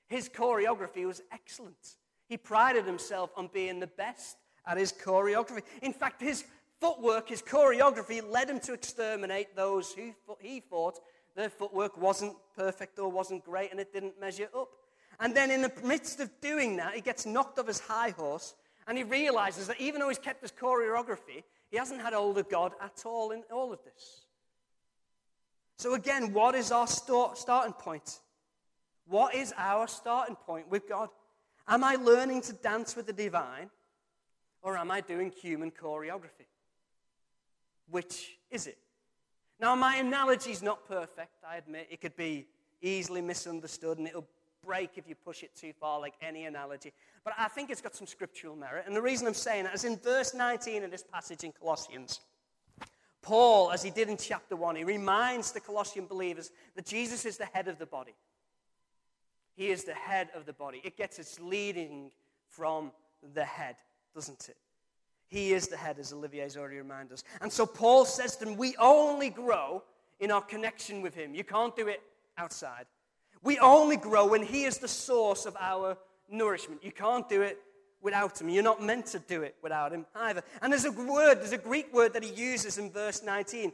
His 0.09 0.29
choreography 0.29 1.07
was 1.07 1.23
excellent. 1.31 1.97
He 2.31 2.37
prided 2.37 2.87
himself 2.87 3.33
on 3.37 3.51
being 3.53 3.81
the 3.81 3.89
best 3.89 4.37
at 4.65 4.79
his 4.79 4.93
choreography. 4.93 5.63
In 5.83 5.93
fact, 5.93 6.23
his 6.23 6.45
footwork, 6.81 7.29
his 7.29 7.43
choreography, 7.43 8.23
led 8.23 8.49
him 8.49 8.61
to 8.61 8.73
exterminate 8.73 9.57
those 9.57 9.93
who 9.93 10.15
he 10.39 10.61
thought 10.61 11.01
their 11.35 11.51
footwork 11.51 12.01
wasn't 12.01 12.37
perfect 12.57 13.01
or 13.01 13.11
wasn't 13.11 13.45
great 13.45 13.73
and 13.73 13.81
it 13.81 13.93
didn't 13.93 14.21
measure 14.21 14.49
up. 14.57 14.69
And 15.19 15.35
then, 15.35 15.51
in 15.51 15.61
the 15.61 15.73
midst 15.83 16.21
of 16.21 16.31
doing 16.41 16.77
that, 16.77 16.95
he 16.95 17.01
gets 17.01 17.27
knocked 17.27 17.59
off 17.59 17.67
his 17.67 17.81
high 17.81 18.11
horse 18.11 18.55
and 18.87 18.97
he 18.97 19.03
realizes 19.03 19.67
that 19.67 19.81
even 19.81 20.01
though 20.01 20.09
he's 20.09 20.19
kept 20.19 20.41
his 20.41 20.53
choreography, 20.53 21.43
he 21.69 21.79
hasn't 21.79 22.01
had 22.01 22.13
hold 22.13 22.39
of 22.39 22.49
God 22.49 22.75
at 22.81 23.03
all 23.05 23.33
in 23.33 23.43
all 23.53 23.73
of 23.73 23.81
this. 23.85 24.27
So, 25.79 25.95
again, 25.95 26.33
what 26.33 26.55
is 26.55 26.71
our 26.71 26.87
start, 26.87 27.39
starting 27.39 27.73
point? 27.73 28.21
What 29.09 29.35
is 29.35 29.53
our 29.57 29.89
starting 29.89 30.37
point 30.37 30.71
with 30.71 30.89
God? 30.89 31.09
Am 31.71 31.85
I 31.85 31.95
learning 31.95 32.43
to 32.43 32.53
dance 32.53 32.97
with 32.97 33.07
the 33.07 33.13
divine 33.13 33.71
or 34.61 34.77
am 34.77 34.91
I 34.91 35.01
doing 35.01 35.31
human 35.31 35.71
choreography? 35.71 36.49
Which 37.89 38.39
is 38.51 38.67
it? 38.67 38.77
Now, 39.61 39.77
my 39.77 39.97
analogy 39.97 40.51
is 40.51 40.63
not 40.63 40.89
perfect, 40.89 41.45
I 41.49 41.59
admit. 41.59 41.87
It 41.89 42.01
could 42.01 42.17
be 42.17 42.49
easily 42.83 43.21
misunderstood 43.21 43.99
and 43.99 44.09
it'll 44.09 44.27
break 44.67 44.91
if 44.97 45.09
you 45.09 45.15
push 45.15 45.45
it 45.45 45.55
too 45.55 45.73
far, 45.79 46.01
like 46.01 46.15
any 46.21 46.47
analogy. 46.47 46.93
But 47.23 47.35
I 47.39 47.47
think 47.47 47.71
it's 47.71 47.81
got 47.81 47.95
some 47.95 48.09
scriptural 48.09 48.57
merit. 48.57 48.85
And 48.89 48.97
the 48.97 49.03
reason 49.03 49.29
I'm 49.29 49.35
saying 49.35 49.65
that 49.65 49.75
is 49.75 49.85
in 49.85 49.97
verse 49.97 50.35
19 50.35 50.83
of 50.83 50.91
this 50.91 51.05
passage 51.05 51.45
in 51.45 51.53
Colossians. 51.53 52.21
Paul, 53.23 53.71
as 53.71 53.83
he 53.83 53.91
did 53.91 54.09
in 54.09 54.17
chapter 54.17 54.57
1, 54.57 54.75
he 54.75 54.85
reminds 54.85 55.53
the 55.53 55.61
Colossian 55.61 56.07
believers 56.07 56.51
that 56.75 56.87
Jesus 56.87 57.25
is 57.25 57.37
the 57.37 57.45
head 57.47 57.69
of 57.69 57.79
the 57.79 57.87
body. 57.87 58.15
He 59.61 59.69
is 59.69 59.85
the 59.85 59.93
head 59.93 60.31
of 60.35 60.47
the 60.47 60.55
body. 60.55 60.81
It 60.85 60.97
gets 60.97 61.19
its 61.19 61.39
leading 61.39 62.13
from 62.49 62.93
the 63.35 63.45
head, 63.45 63.77
doesn't 64.15 64.49
it? 64.49 64.57
He 65.27 65.53
is 65.53 65.69
the 65.69 65.77
head, 65.77 65.99
as 65.99 66.15
Olivier's 66.15 66.57
already 66.57 66.79
reminded 66.79 67.13
us. 67.13 67.25
And 67.43 67.53
so 67.53 67.67
Paul 67.67 68.07
says 68.07 68.37
to 68.37 68.47
them, 68.47 68.57
We 68.57 68.75
only 68.79 69.29
grow 69.29 69.83
in 70.19 70.31
our 70.31 70.41
connection 70.41 71.03
with 71.03 71.15
Him. 71.15 71.35
You 71.35 71.45
can't 71.45 71.77
do 71.77 71.89
it 71.89 72.01
outside. 72.39 72.87
We 73.43 73.59
only 73.59 73.99
grow 73.99 74.27
when 74.27 74.43
He 74.43 74.65
is 74.65 74.79
the 74.79 74.89
source 74.89 75.45
of 75.45 75.55
our 75.61 75.99
nourishment. 76.31 76.83
You 76.83 76.93
can't 76.93 77.29
do 77.29 77.43
it 77.43 77.59
without 78.01 78.41
Him. 78.41 78.49
You're 78.49 78.63
not 78.63 78.83
meant 78.83 79.05
to 79.09 79.19
do 79.19 79.43
it 79.43 79.57
without 79.63 79.93
Him 79.93 80.07
either. 80.15 80.43
And 80.63 80.73
there's 80.73 80.87
a 80.87 80.91
word, 80.91 81.35
there's 81.35 81.53
a 81.53 81.59
Greek 81.59 81.93
word 81.93 82.15
that 82.15 82.25
He 82.25 82.33
uses 82.33 82.79
in 82.79 82.91
verse 82.91 83.23
19 83.23 83.73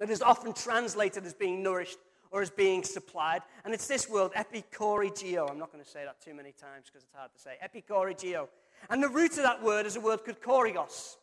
that 0.00 0.10
is 0.10 0.20
often 0.20 0.52
translated 0.52 1.24
as 1.24 1.32
being 1.32 1.62
nourished 1.62 1.98
or 2.30 2.42
as 2.42 2.50
being 2.50 2.82
supplied. 2.82 3.42
And 3.64 3.72
it's 3.74 3.86
this 3.86 4.08
word, 4.08 4.32
epikorigio. 4.32 5.50
I'm 5.50 5.58
not 5.58 5.72
going 5.72 5.82
to 5.82 5.90
say 5.90 6.04
that 6.04 6.20
too 6.20 6.34
many 6.34 6.52
times 6.52 6.86
because 6.86 7.04
it's 7.04 7.14
hard 7.14 7.32
to 7.32 7.40
say. 7.40 7.56
Epikorigio. 7.64 8.48
And 8.90 9.02
the 9.02 9.08
root 9.08 9.32
of 9.32 9.44
that 9.44 9.62
word 9.62 9.86
is 9.86 9.96
a 9.96 10.00
word 10.00 10.24
called 10.24 10.40
korigos. 10.40 11.16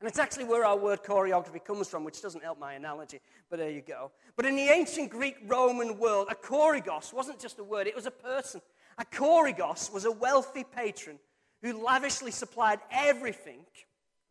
And 0.00 0.08
it's 0.08 0.18
actually 0.18 0.44
where 0.44 0.64
our 0.64 0.76
word 0.76 1.04
choreography 1.04 1.64
comes 1.64 1.88
from, 1.88 2.02
which 2.02 2.20
doesn't 2.20 2.42
help 2.42 2.58
my 2.58 2.74
analogy, 2.74 3.20
but 3.48 3.60
there 3.60 3.70
you 3.70 3.82
go. 3.82 4.10
But 4.34 4.46
in 4.46 4.56
the 4.56 4.68
ancient 4.68 5.10
Greek 5.10 5.36
Roman 5.46 5.96
world, 5.96 6.26
a 6.28 6.34
korigos 6.34 7.12
wasn't 7.12 7.38
just 7.38 7.60
a 7.60 7.64
word, 7.64 7.86
it 7.86 7.94
was 7.94 8.06
a 8.06 8.10
person. 8.10 8.60
A 8.98 9.04
korigos 9.04 9.92
was 9.92 10.04
a 10.04 10.10
wealthy 10.10 10.64
patron 10.64 11.20
who 11.62 11.84
lavishly 11.84 12.32
supplied 12.32 12.80
everything 12.90 13.64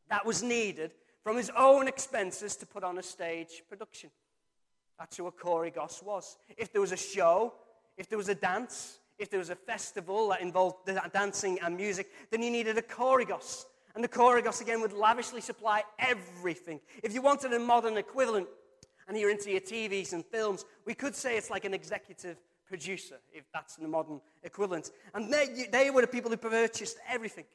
that 0.10 0.26
was 0.26 0.43
needed 0.43 0.91
from 1.24 1.38
his 1.38 1.50
own 1.56 1.88
expenses 1.88 2.58
to 2.58 2.65
put 2.65 2.84
on 2.84 2.97
a 2.97 3.04
stage 3.04 3.63
production. 3.69 4.10
That's 5.02 5.18
who 5.18 5.26
a 5.26 5.32
korigos 5.32 6.04
was. 6.04 6.38
If 6.60 6.72
there 6.72 6.80
was 6.80 6.92
a 6.92 6.98
show, 6.98 7.56
if 7.98 8.08
there 8.08 8.20
was 8.20 8.30
a 8.30 8.36
dance, 8.36 9.00
if 9.18 9.32
there 9.32 9.40
was 9.40 9.50
a 9.50 9.56
festival 9.56 10.30
that 10.30 10.42
involved 10.42 10.88
dancing 11.12 11.58
and 11.64 11.76
music, 11.76 12.12
then 12.30 12.44
you 12.44 12.52
needed 12.52 12.78
a 12.78 12.84
korigos. 12.84 13.66
And 13.96 14.04
the 14.04 14.08
Korigos 14.08 14.62
again 14.62 14.80
would 14.80 14.94
lavishly 14.94 15.42
supply 15.42 15.82
everything. 15.98 16.80
If 17.02 17.16
you 17.16 17.24
wanted 17.24 17.52
a 17.52 17.58
modern 17.60 17.98
equivalent, 17.98 18.48
and 19.08 19.18
you're 19.18 19.32
into 19.32 19.50
your 19.50 19.60
TVs 19.60 20.14
and 20.14 20.24
films, 20.24 20.66
we 20.86 20.94
could 20.94 21.16
say 21.16 21.36
it's 21.36 21.50
like 21.50 21.66
an 21.66 21.74
executive 21.74 22.38
producer, 22.68 23.16
if 23.34 23.44
that's 23.56 23.78
the 23.78 23.88
modern 23.88 24.22
equivalent. 24.44 24.92
And 25.16 25.34
they, 25.34 25.66
they 25.72 25.90
were 25.90 26.02
the 26.02 26.08
people 26.08 26.30
who 26.30 26.38
purchased 26.38 26.98
everything. 27.10 27.46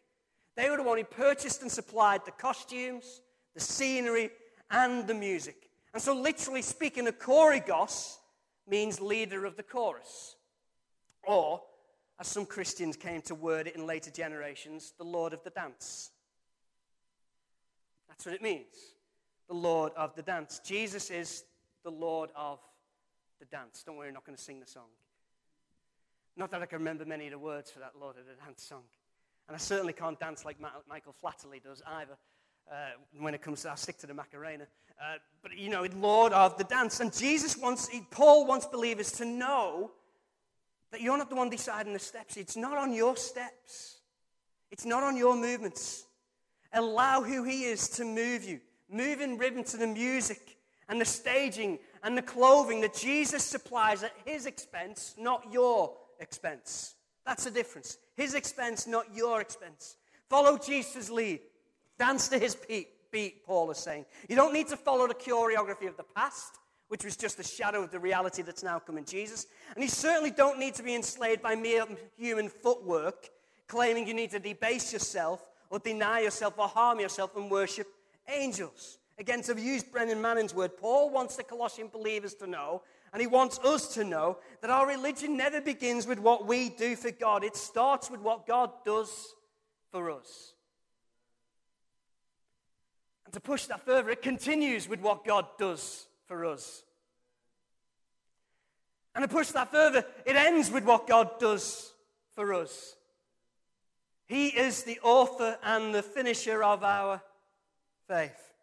They 0.56 0.68
were 0.68 0.78
the 0.78 0.82
one 0.82 0.98
who 0.98 1.04
purchased 1.04 1.62
and 1.62 1.70
supplied 1.70 2.24
the 2.24 2.32
costumes, 2.32 3.22
the 3.54 3.60
scenery, 3.60 4.30
and 4.68 5.06
the 5.06 5.14
music. 5.14 5.65
And 5.96 6.02
so, 6.02 6.14
literally 6.14 6.60
speaking, 6.60 7.08
a 7.08 7.10
Korigos 7.10 8.18
means 8.68 9.00
leader 9.00 9.46
of 9.46 9.56
the 9.56 9.62
chorus. 9.62 10.36
Or, 11.26 11.62
as 12.20 12.26
some 12.26 12.44
Christians 12.44 12.98
came 12.98 13.22
to 13.22 13.34
word 13.34 13.66
it 13.66 13.76
in 13.76 13.86
later 13.86 14.10
generations, 14.10 14.92
the 14.98 15.04
Lord 15.04 15.32
of 15.32 15.42
the 15.42 15.48
dance. 15.48 16.10
That's 18.08 18.26
what 18.26 18.34
it 18.34 18.42
means. 18.42 18.74
The 19.48 19.54
Lord 19.54 19.92
of 19.96 20.14
the 20.14 20.20
dance. 20.20 20.60
Jesus 20.62 21.08
is 21.08 21.44
the 21.82 21.90
Lord 21.90 22.28
of 22.36 22.58
the 23.40 23.46
dance. 23.46 23.82
Don't 23.82 23.96
worry, 23.96 24.08
I'm 24.08 24.12
not 24.12 24.26
going 24.26 24.36
to 24.36 24.42
sing 24.42 24.60
the 24.60 24.66
song. 24.66 24.90
Not 26.36 26.50
that 26.50 26.60
I 26.60 26.66
can 26.66 26.76
remember 26.76 27.06
many 27.06 27.24
of 27.24 27.32
the 27.32 27.38
words 27.38 27.70
for 27.70 27.78
that 27.78 27.92
Lord 27.98 28.16
of 28.18 28.26
the 28.26 28.34
dance 28.44 28.62
song. 28.62 28.82
And 29.48 29.54
I 29.54 29.58
certainly 29.58 29.94
can't 29.94 30.20
dance 30.20 30.44
like 30.44 30.58
Michael 30.86 31.14
Flatley 31.24 31.62
does 31.62 31.82
either. 31.86 32.18
Uh, 32.70 32.74
when 33.20 33.34
it 33.34 33.42
comes 33.42 33.62
to, 33.62 33.70
I'll 33.70 33.76
stick 33.76 33.98
to 33.98 34.06
the 34.06 34.14
Macarena. 34.14 34.66
Uh, 35.00 35.18
but, 35.42 35.56
you 35.56 35.68
know, 35.68 35.86
Lord 35.96 36.32
of 36.32 36.58
the 36.58 36.64
dance. 36.64 37.00
And 37.00 37.12
Jesus 37.12 37.56
wants, 37.56 37.88
Paul 38.10 38.46
wants 38.46 38.66
believers 38.66 39.12
to 39.12 39.24
know 39.24 39.92
that 40.90 41.00
you're 41.00 41.18
not 41.18 41.30
the 41.30 41.36
one 41.36 41.50
deciding 41.50 41.92
the 41.92 41.98
steps. 41.98 42.36
It's 42.36 42.56
not 42.56 42.76
on 42.76 42.92
your 42.92 43.16
steps, 43.16 43.98
it's 44.70 44.84
not 44.84 45.02
on 45.02 45.16
your 45.16 45.36
movements. 45.36 46.04
Allow 46.72 47.22
who 47.22 47.44
He 47.44 47.64
is 47.64 47.88
to 47.90 48.04
move 48.04 48.44
you. 48.44 48.60
Move 48.90 49.20
in 49.20 49.38
rhythm 49.38 49.64
to 49.64 49.76
the 49.76 49.86
music 49.86 50.56
and 50.88 51.00
the 51.00 51.04
staging 51.04 51.78
and 52.02 52.16
the 52.16 52.22
clothing 52.22 52.80
that 52.80 52.94
Jesus 52.94 53.42
supplies 53.44 54.02
at 54.02 54.12
His 54.24 54.46
expense, 54.46 55.14
not 55.18 55.52
your 55.52 55.94
expense. 56.20 56.94
That's 57.24 57.44
the 57.44 57.50
difference. 57.50 57.98
His 58.16 58.34
expense, 58.34 58.86
not 58.86 59.06
your 59.14 59.40
expense. 59.40 59.96
Follow 60.28 60.58
Jesus' 60.58 61.10
lead. 61.10 61.40
Dance 61.98 62.28
to 62.28 62.38
His 62.38 62.56
beat, 63.10 63.44
Paul 63.46 63.70
is 63.70 63.78
saying. 63.78 64.04
You 64.28 64.36
don't 64.36 64.52
need 64.52 64.68
to 64.68 64.76
follow 64.76 65.06
the 65.06 65.14
choreography 65.14 65.88
of 65.88 65.96
the 65.96 66.04
past, 66.14 66.58
which 66.88 67.04
was 67.04 67.16
just 67.16 67.40
a 67.40 67.42
shadow 67.42 67.82
of 67.82 67.90
the 67.90 67.98
reality 67.98 68.42
that's 68.42 68.62
now 68.62 68.78
come 68.78 68.98
in 68.98 69.04
Jesus. 69.04 69.46
And 69.74 69.82
you 69.82 69.88
certainly 69.88 70.30
don't 70.30 70.58
need 70.58 70.74
to 70.74 70.82
be 70.82 70.94
enslaved 70.94 71.42
by 71.42 71.54
mere 71.54 71.84
human 72.16 72.48
footwork, 72.48 73.30
claiming 73.66 74.06
you 74.06 74.14
need 74.14 74.30
to 74.30 74.38
debase 74.38 74.92
yourself 74.92 75.44
or 75.70 75.78
deny 75.78 76.20
yourself 76.20 76.54
or 76.58 76.68
harm 76.68 77.00
yourself 77.00 77.36
and 77.36 77.50
worship 77.50 77.88
angels. 78.28 78.98
Again, 79.18 79.42
to 79.42 79.58
use 79.58 79.82
Brennan 79.82 80.20
Manning's 80.20 80.54
word, 80.54 80.76
Paul 80.76 81.10
wants 81.10 81.36
the 81.36 81.42
Colossian 81.42 81.88
believers 81.88 82.34
to 82.34 82.46
know, 82.46 82.82
and 83.12 83.20
he 83.20 83.26
wants 83.26 83.58
us 83.60 83.94
to 83.94 84.04
know, 84.04 84.38
that 84.60 84.70
our 84.70 84.86
religion 84.86 85.38
never 85.38 85.60
begins 85.60 86.06
with 86.06 86.18
what 86.18 86.46
we 86.46 86.68
do 86.68 86.96
for 86.96 87.10
God. 87.10 87.42
It 87.42 87.56
starts 87.56 88.10
with 88.10 88.20
what 88.20 88.46
God 88.46 88.70
does 88.84 89.34
for 89.90 90.10
us. 90.10 90.52
And 93.26 93.34
to 93.34 93.40
push 93.40 93.66
that 93.66 93.84
further, 93.84 94.10
it 94.10 94.22
continues 94.22 94.88
with 94.88 95.00
what 95.00 95.26
God 95.26 95.46
does 95.58 96.06
for 96.26 96.46
us. 96.46 96.84
And 99.14 99.22
to 99.22 99.28
push 99.28 99.48
that 99.48 99.70
further, 99.70 100.04
it 100.24 100.36
ends 100.36 100.70
with 100.70 100.84
what 100.84 101.06
God 101.06 101.38
does 101.38 101.92
for 102.34 102.54
us. 102.54 102.96
He 104.26 104.48
is 104.48 104.84
the 104.84 105.00
author 105.02 105.58
and 105.62 105.94
the 105.94 106.02
finisher 106.02 106.62
of 106.62 106.82
our 106.82 107.20
faith. 108.08 108.54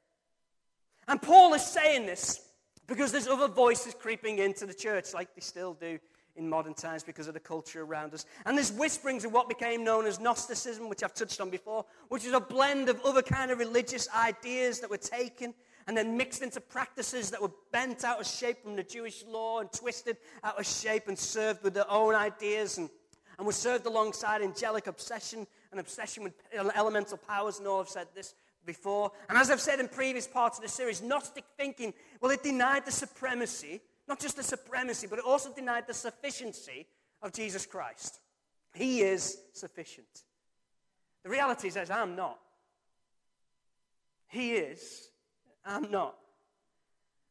And 1.08 1.22
Paul 1.22 1.54
is 1.54 1.66
saying 1.66 2.06
this 2.06 2.42
because 2.88 3.12
there's 3.12 3.28
other 3.28 3.48
voices 3.48 3.94
creeping 3.94 4.40
into 4.40 4.66
the 4.66 4.74
church, 4.74 5.14
like 5.14 5.34
they 5.36 5.42
still 5.42 5.74
do 5.74 6.00
in 6.36 6.50
modern 6.50 6.74
times 6.74 7.04
because 7.04 7.28
of 7.28 7.34
the 7.34 7.40
culture 7.40 7.84
around 7.84 8.14
us. 8.14 8.26
And 8.46 8.58
there's 8.58 8.72
whisperings 8.72 9.24
of 9.26 9.32
what 9.32 9.48
became 9.48 9.84
known 9.84 10.06
as 10.06 10.20
Gnosticism, 10.20 10.90
which 10.90 11.04
I've 11.04 11.14
touched 11.14 11.40
on 11.40 11.50
before, 11.50 11.86
which 12.10 12.26
is 12.26 12.34
a 12.34 12.40
blend 12.40 12.90
of 12.90 13.00
other 13.06 13.22
kind 13.22 13.52
of 13.52 13.60
religious 13.60 14.08
ideas 14.16 14.80
that 14.80 14.90
were 14.90 14.98
taken 14.98 15.54
and 15.88 15.98
then 15.98 16.18
mixed 16.18 16.42
into 16.42 16.62
practices 16.62 17.30
that 17.32 17.42
were 17.42 17.52
bent 17.72 18.04
out 18.04 18.20
of 18.20 18.28
shape 18.28 18.64
from 18.64 18.76
the 18.76 18.84
Jewish 18.84 19.24
law 19.26 19.60
and 19.60 19.72
twisted 19.72 20.18
out 20.44 20.60
of 20.60 20.66
shape 20.66 21.08
and 21.08 21.18
served 21.18 21.64
with 21.64 21.74
their 21.74 21.90
own 21.90 22.16
ideas 22.16 22.78
and, 22.78 22.90
and 23.38 23.46
were 23.46 23.54
served 23.54 23.86
alongside 23.86 24.42
angelic 24.42 24.88
obsession 24.88 25.46
and 25.72 25.80
obsession 25.80 26.24
with 26.24 26.34
elemental 26.54 27.18
powers. 27.18 27.60
And 27.60 27.68
all 27.68 27.82
I've 27.82 27.90
said 27.90 28.08
this 28.16 28.34
before. 28.66 29.12
And 29.30 29.38
as 29.38 29.52
I've 29.52 29.62
said 29.62 29.80
in 29.80 29.88
previous 29.88 30.28
parts 30.28 30.58
of 30.58 30.64
the 30.64 30.70
series, 30.70 31.02
Gnostic 31.02 31.44
thinking, 31.58 31.94
well, 32.22 32.32
it 32.32 32.44
denied 32.44 32.86
the 32.86 32.92
supremacy, 32.92 33.82
not 34.08 34.20
just 34.20 34.38
the 34.38 34.44
supremacy, 34.44 35.08
but 35.08 35.20
it 35.20 35.26
also 35.26 35.54
denied 35.54 35.88
the 35.88 35.94
sufficiency 35.94 36.88
of 37.22 37.32
Jesus 37.32 37.66
Christ. 37.66 38.20
He 38.74 39.02
is 39.02 39.38
sufficient. 39.54 40.24
The 41.24 41.30
reality 41.30 41.68
is, 41.68 41.78
I'm 41.90 42.16
not. 42.16 42.40
He 44.28 44.54
is, 44.54 45.10
I'm 45.66 45.90
not. 45.92 46.16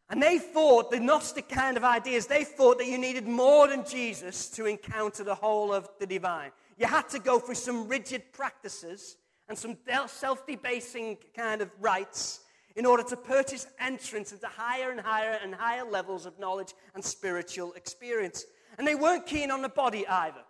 And 0.08 0.22
they 0.22 0.38
thought, 0.38 0.90
the 0.90 1.00
Gnostic 1.00 1.48
kind 1.48 1.76
of 1.76 1.84
ideas, 1.84 2.26
they 2.26 2.44
thought 2.44 2.78
that 2.78 2.86
you 2.86 2.98
needed 2.98 3.26
more 3.26 3.66
than 3.66 3.84
Jesus 3.84 4.48
to 4.50 4.66
encounter 4.66 5.24
the 5.24 5.34
whole 5.34 5.72
of 5.72 5.88
the 5.98 6.06
divine. 6.06 6.50
You 6.78 6.86
had 6.86 7.08
to 7.10 7.18
go 7.18 7.38
through 7.38 7.54
some 7.54 7.88
rigid 7.88 8.32
practices 8.32 9.16
and 9.48 9.56
some 9.56 9.76
self 10.06 10.46
debasing 10.46 11.16
kind 11.34 11.60
of 11.60 11.70
rites 11.80 12.40
in 12.76 12.86
order 12.86 13.02
to 13.02 13.16
purchase 13.16 13.66
entrance 13.80 14.32
into 14.32 14.46
higher 14.46 14.90
and 14.90 15.00
higher 15.00 15.38
and 15.42 15.54
higher 15.54 15.84
levels 15.84 16.26
of 16.26 16.38
knowledge 16.38 16.74
and 16.94 17.04
spiritual 17.04 17.72
experience. 17.74 18.44
And 18.78 18.86
they 18.86 18.94
weren't 18.94 19.26
keen 19.26 19.50
on 19.50 19.62
the 19.62 19.68
body 19.68 20.06
either. 20.06 20.42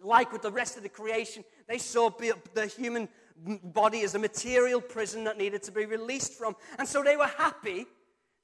Like 0.00 0.32
with 0.32 0.42
the 0.42 0.52
rest 0.52 0.76
of 0.76 0.82
the 0.82 0.88
creation, 0.88 1.44
they 1.68 1.78
saw 1.78 2.10
the 2.10 2.66
human 2.66 3.08
body 3.36 4.02
as 4.02 4.14
a 4.14 4.18
material 4.18 4.80
prison 4.80 5.24
that 5.24 5.38
needed 5.38 5.62
to 5.64 5.72
be 5.72 5.86
released 5.86 6.34
from. 6.34 6.54
And 6.78 6.86
so 6.86 7.02
they 7.02 7.16
were 7.16 7.26
happy 7.26 7.86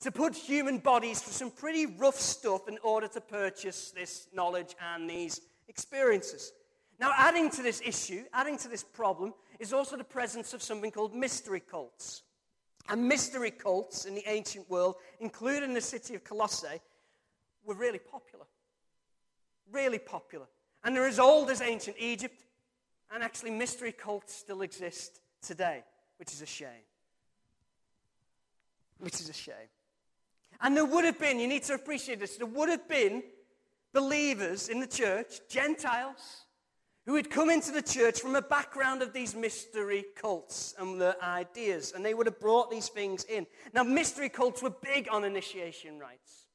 to 0.01 0.11
put 0.11 0.35
human 0.35 0.79
bodies 0.79 1.21
through 1.21 1.35
some 1.35 1.51
pretty 1.51 1.87
rough 1.87 2.19
stuff 2.19 2.69
in 2.69 2.79
order 2.83 3.07
to 3.09 3.21
purchase 3.21 3.91
this 3.91 4.29
knowledge 4.33 4.75
and 4.95 5.09
these 5.09 5.41
experiences. 5.69 6.53
Now, 6.99 7.13
adding 7.17 7.51
to 7.51 7.63
this 7.63 7.81
issue, 7.85 8.25
adding 8.33 8.59
to 8.59 8.69
this 8.69 8.83
problem, 8.83 9.35
is 9.59 9.73
also 9.73 9.97
the 9.97 10.05
presence 10.05 10.53
of 10.55 10.63
something 10.63 10.91
called 10.91 11.15
mystery 11.15 11.61
cults. 11.61 12.23
And 12.89 13.07
mystery 13.07 13.51
cults 13.51 14.05
in 14.05 14.15
the 14.15 14.25
ancient 14.27 14.69
world, 14.69 14.97
including 15.21 15.75
the 15.75 15.81
city 15.81 16.15
of 16.15 16.25
Colossae, 16.25 16.81
were 17.65 17.75
really 17.75 17.99
popular. 17.99 18.47
Really 19.71 19.99
popular. 19.99 20.47
And 20.83 20.97
they're 20.97 21.07
as 21.07 21.19
old 21.19 21.51
as 21.51 21.61
ancient 21.61 21.97
Egypt. 21.99 22.45
And 23.13 23.23
actually, 23.23 23.51
mystery 23.51 23.93
cults 23.93 24.35
still 24.35 24.63
exist 24.63 25.21
today, 25.43 25.85
which 26.17 26.33
is 26.33 26.43
a 26.43 26.47
shame. 26.47 26.87
Which 28.99 29.21
is 29.21 29.29
a 29.29 29.35
shame. 29.35 29.55
And 30.61 30.77
there 30.77 30.85
would 30.85 31.05
have 31.05 31.19
been, 31.19 31.39
you 31.39 31.49
need 31.49 31.63
to 31.65 31.75
appreciate 31.75 32.21
this, 32.21 32.37
there 32.37 32.47
would 32.47 32.69
have 32.69 32.89
been 32.89 33.23
believers 33.93 34.69
in 34.69 34.81
the 34.81 34.87
church, 34.87 35.41
Gentiles, 35.49 36.45
who 37.07 37.17
had 37.17 37.31
come 37.31 37.51
into 37.51 37.73
the 37.73 37.83
church 37.83 38.21
from 38.21 38.37
a 38.37 38.43
background 38.43 39.03
of 39.03 39.13
these 39.13 39.35
mystery 39.35 40.05
cults 40.15 40.75
and 40.79 41.01
their 41.01 41.17
ideas, 41.23 41.93
and 41.95 42.05
they 42.05 42.15
would 42.15 42.27
have 42.27 42.39
brought 42.39 42.71
these 42.71 42.89
things 42.89 43.25
in. 43.25 43.47
Now, 43.73 43.83
mystery 43.83 44.29
cults 44.29 44.63
were 44.63 44.71
big 44.71 45.09
on 45.11 45.25
initiation 45.25 45.99
rites. 45.99 46.47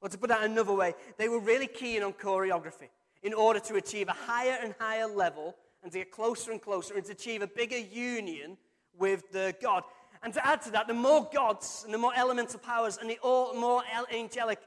Or 0.00 0.08
to 0.08 0.18
put 0.18 0.30
that 0.30 0.42
another 0.42 0.72
way, 0.74 0.94
they 1.16 1.28
were 1.28 1.38
really 1.38 1.68
keen 1.68 2.02
on 2.02 2.12
choreography 2.12 2.88
in 3.22 3.32
order 3.32 3.60
to 3.60 3.76
achieve 3.76 4.08
a 4.08 4.12
higher 4.12 4.58
and 4.60 4.74
higher 4.80 5.06
level 5.06 5.54
and 5.82 5.92
to 5.92 5.98
get 5.98 6.10
closer 6.10 6.50
and 6.50 6.60
closer 6.60 6.94
and 6.94 7.04
to 7.04 7.12
achieve 7.12 7.40
a 7.40 7.46
bigger 7.46 7.78
union 7.78 8.58
with 8.98 9.30
the 9.30 9.54
God. 9.62 9.84
And 10.24 10.34
to 10.34 10.44
add 10.44 10.62
to 10.62 10.70
that, 10.72 10.88
the 10.88 10.94
more 10.94 11.28
gods 11.32 11.82
and 11.84 11.94
the 11.94 11.98
more 11.98 12.12
elemental 12.16 12.58
powers 12.58 12.98
and 12.98 13.08
the 13.08 13.18
more 13.22 13.82
angelic 14.12 14.58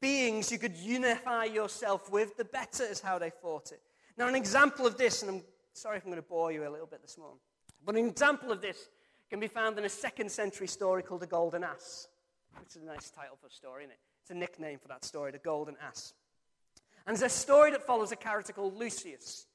beings 0.00 0.50
you 0.50 0.58
could 0.58 0.76
unify 0.76 1.44
yourself 1.44 2.10
with, 2.10 2.36
the 2.36 2.44
better 2.44 2.82
is 2.84 3.00
how 3.00 3.18
they 3.18 3.30
fought 3.30 3.70
it. 3.72 3.80
Now, 4.20 4.28
an 4.28 4.34
example 4.34 4.86
of 4.86 4.98
this, 4.98 5.22
and 5.22 5.30
I'm 5.30 5.42
sorry 5.72 5.96
if 5.96 6.04
I'm 6.04 6.10
going 6.10 6.22
to 6.22 6.28
bore 6.28 6.52
you 6.52 6.68
a 6.68 6.68
little 6.68 6.86
bit 6.86 7.00
this 7.00 7.16
morning, 7.16 7.38
but 7.82 7.96
an 7.96 8.06
example 8.06 8.52
of 8.52 8.60
this 8.60 8.76
can 9.30 9.40
be 9.40 9.48
found 9.48 9.78
in 9.78 9.86
a 9.86 9.88
second 9.88 10.30
century 10.30 10.66
story 10.66 11.02
called 11.02 11.22
The 11.22 11.26
Golden 11.26 11.64
Ass, 11.64 12.06
which 12.58 12.76
is 12.76 12.82
a 12.82 12.84
nice 12.84 13.08
title 13.08 13.38
for 13.40 13.46
a 13.46 13.50
story, 13.50 13.84
isn't 13.84 13.92
it? 13.92 13.98
It's 14.20 14.30
a 14.30 14.34
nickname 14.34 14.78
for 14.78 14.88
that 14.88 15.06
story, 15.06 15.32
The 15.32 15.38
Golden 15.38 15.74
Ass. 15.82 16.12
And 17.06 17.14
it's 17.14 17.22
a 17.22 17.30
story 17.30 17.70
that 17.70 17.86
follows 17.86 18.12
a 18.12 18.16
character 18.16 18.52
called 18.52 18.76
Lucius, 18.76 19.46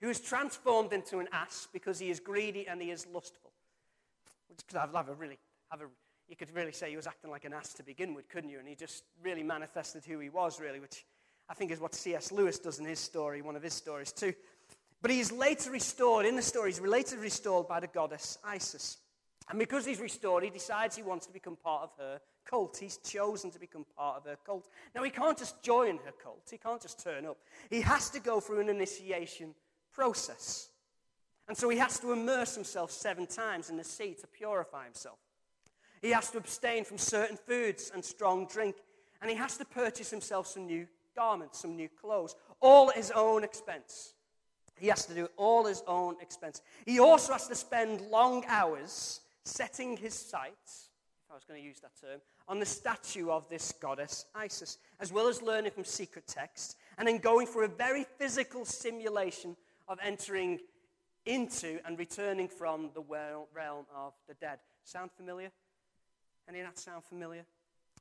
who 0.00 0.08
is 0.08 0.18
transformed 0.18 0.92
into 0.92 1.20
an 1.20 1.28
ass 1.30 1.68
because 1.72 2.00
he 2.00 2.10
is 2.10 2.18
greedy 2.18 2.66
and 2.66 2.82
he 2.82 2.90
is 2.90 3.06
lustful. 3.06 3.52
Which 4.48 4.66
could 4.66 4.78
have, 4.78 4.94
have 4.94 5.10
a 5.10 5.14
really, 5.14 5.38
have 5.70 5.80
a, 5.80 5.86
you 6.28 6.34
could 6.34 6.52
really 6.56 6.72
say 6.72 6.90
he 6.90 6.96
was 6.96 7.06
acting 7.06 7.30
like 7.30 7.44
an 7.44 7.52
ass 7.52 7.72
to 7.74 7.84
begin 7.84 8.14
with, 8.14 8.28
couldn't 8.28 8.50
you? 8.50 8.58
And 8.58 8.66
he 8.66 8.74
just 8.74 9.04
really 9.22 9.44
manifested 9.44 10.04
who 10.04 10.18
he 10.18 10.28
was, 10.28 10.58
really, 10.58 10.80
which 10.80 11.04
I 11.48 11.54
think 11.54 11.70
is 11.70 11.80
what 11.80 11.94
C.S. 11.94 12.30
Lewis 12.30 12.58
does 12.58 12.78
in 12.78 12.84
his 12.84 12.98
story, 12.98 13.42
one 13.42 13.56
of 13.56 13.62
his 13.62 13.74
stories 13.74 14.12
too. 14.12 14.34
But 15.00 15.10
he's 15.10 15.32
later 15.32 15.70
restored, 15.70 16.26
in 16.26 16.36
the 16.36 16.42
story, 16.42 16.70
he's 16.70 16.80
later 16.80 17.16
restored 17.18 17.68
by 17.68 17.80
the 17.80 17.86
goddess 17.86 18.38
Isis. 18.44 18.98
And 19.48 19.58
because 19.58 19.86
he's 19.86 20.00
restored, 20.00 20.44
he 20.44 20.50
decides 20.50 20.96
he 20.96 21.02
wants 21.02 21.26
to 21.26 21.32
become 21.32 21.56
part 21.56 21.84
of 21.84 21.90
her 21.98 22.20
cult. 22.44 22.76
He's 22.76 22.98
chosen 22.98 23.50
to 23.52 23.58
become 23.58 23.86
part 23.96 24.18
of 24.18 24.24
her 24.24 24.36
cult. 24.44 24.68
Now, 24.94 25.02
he 25.02 25.10
can't 25.10 25.38
just 25.38 25.62
join 25.62 25.98
her 26.04 26.12
cult, 26.22 26.48
he 26.50 26.58
can't 26.58 26.82
just 26.82 27.02
turn 27.02 27.24
up. 27.26 27.38
He 27.70 27.80
has 27.80 28.10
to 28.10 28.20
go 28.20 28.40
through 28.40 28.60
an 28.60 28.68
initiation 28.68 29.54
process. 29.92 30.68
And 31.46 31.56
so 31.56 31.70
he 31.70 31.78
has 31.78 31.98
to 32.00 32.12
immerse 32.12 32.54
himself 32.54 32.90
seven 32.90 33.26
times 33.26 33.70
in 33.70 33.78
the 33.78 33.84
sea 33.84 34.14
to 34.20 34.26
purify 34.26 34.84
himself. 34.84 35.18
He 36.02 36.10
has 36.10 36.30
to 36.32 36.38
abstain 36.38 36.84
from 36.84 36.98
certain 36.98 37.36
foods 37.36 37.90
and 37.92 38.04
strong 38.04 38.46
drink. 38.46 38.76
And 39.20 39.30
he 39.30 39.36
has 39.36 39.56
to 39.56 39.64
purchase 39.64 40.10
himself 40.10 40.46
some 40.46 40.66
new 40.66 40.86
garments, 41.18 41.58
some 41.58 41.74
new 41.74 41.88
clothes, 41.88 42.36
all 42.60 42.90
at 42.90 42.96
his 42.96 43.10
own 43.10 43.42
expense. 43.42 44.14
He 44.78 44.86
has 44.86 45.04
to 45.06 45.14
do 45.14 45.28
all 45.36 45.66
his 45.66 45.82
own 45.88 46.14
expense. 46.22 46.62
He 46.86 47.00
also 47.00 47.32
has 47.32 47.48
to 47.48 47.56
spend 47.56 48.00
long 48.02 48.44
hours 48.46 49.20
setting 49.44 49.96
his 49.96 50.14
sights, 50.14 50.90
if 51.24 51.32
I 51.32 51.34
was 51.34 51.44
going 51.44 51.60
to 51.60 51.66
use 51.66 51.80
that 51.80 52.00
term, 52.00 52.20
on 52.46 52.60
the 52.60 52.66
statue 52.66 53.30
of 53.30 53.48
this 53.48 53.72
goddess 53.72 54.26
Isis, 54.34 54.78
as 55.00 55.12
well 55.12 55.26
as 55.26 55.42
learning 55.42 55.72
from 55.72 55.84
secret 55.84 56.28
texts, 56.28 56.76
and 56.96 57.08
then 57.08 57.18
going 57.18 57.48
for 57.48 57.64
a 57.64 57.68
very 57.68 58.06
physical 58.18 58.64
simulation 58.64 59.56
of 59.88 59.98
entering 60.04 60.60
into 61.26 61.80
and 61.84 61.98
returning 61.98 62.46
from 62.48 62.90
the 62.94 63.02
realm 63.02 63.84
of 63.94 64.12
the 64.28 64.34
dead. 64.34 64.58
Sound 64.84 65.10
familiar? 65.16 65.50
Any 66.48 66.60
of 66.60 66.66
that 66.66 66.78
sound 66.78 67.02
familiar? 67.04 67.44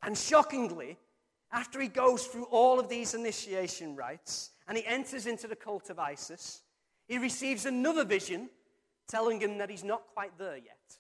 And 0.03 0.15
shockingly, 0.15 0.97
after 1.51 1.79
he 1.79 1.87
goes 1.87 2.25
through 2.25 2.45
all 2.45 2.79
of 2.79 2.89
these 2.89 3.13
initiation 3.13 3.95
rites 3.95 4.51
and 4.67 4.77
he 4.77 4.85
enters 4.85 5.27
into 5.27 5.47
the 5.47 5.55
cult 5.55 5.89
of 5.89 5.99
Isis, 5.99 6.61
he 7.07 7.17
receives 7.17 7.65
another 7.65 8.03
vision 8.03 8.49
telling 9.07 9.39
him 9.39 9.57
that 9.59 9.69
he's 9.69 9.83
not 9.83 10.03
quite 10.13 10.37
there 10.37 10.57
yet. 10.57 10.97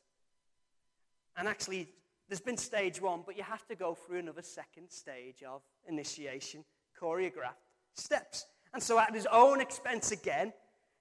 And 1.35 1.47
actually, 1.47 1.89
there's 2.29 2.39
been 2.39 2.57
stage 2.57 3.01
one, 3.01 3.23
but 3.25 3.37
you 3.37 3.43
have 3.43 3.65
to 3.67 3.75
go 3.75 3.93
through 3.93 4.19
another 4.19 4.41
second 4.41 4.89
stage 4.89 5.43
of 5.43 5.61
initiation, 5.87 6.63
choreographed 6.99 7.55
steps. 7.93 8.45
And 8.73 8.81
so, 8.81 8.99
at 8.99 9.13
his 9.13 9.27
own 9.31 9.61
expense 9.61 10.11
again, 10.11 10.53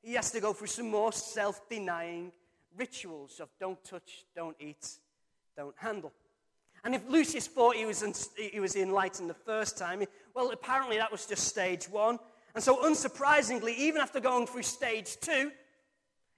he 0.03 0.15
has 0.15 0.31
to 0.33 0.41
go 0.41 0.53
through 0.53 0.69
some 0.69 0.91
more 0.91 1.13
self 1.13 1.69
denying 1.69 2.33
rituals 2.77 3.41
of 3.41 3.49
don't 3.59 3.83
touch, 3.85 4.25
don't 4.35 4.57
eat, 4.61 4.89
don't 5.57 5.75
handle. 5.79 6.13
And 6.87 6.95
if 6.95 7.03
Lucius 7.09 7.49
thought 7.49 7.75
he 7.75 7.85
was, 7.85 8.05
in, 8.05 8.15
he 8.37 8.61
was 8.61 8.77
enlightened 8.77 9.29
the 9.29 9.35
first 9.35 9.77
time, 9.77 10.05
well, 10.35 10.53
apparently 10.53 10.99
that 10.99 11.11
was 11.11 11.27
just 11.27 11.49
stage 11.49 11.89
one. 11.89 12.21
And 12.55 12.63
so, 12.63 12.77
unsurprisingly, 12.77 13.77
even 13.77 14.01
after 14.01 14.21
going 14.21 14.47
through 14.47 14.63
stage 14.63 15.17
two, 15.21 15.51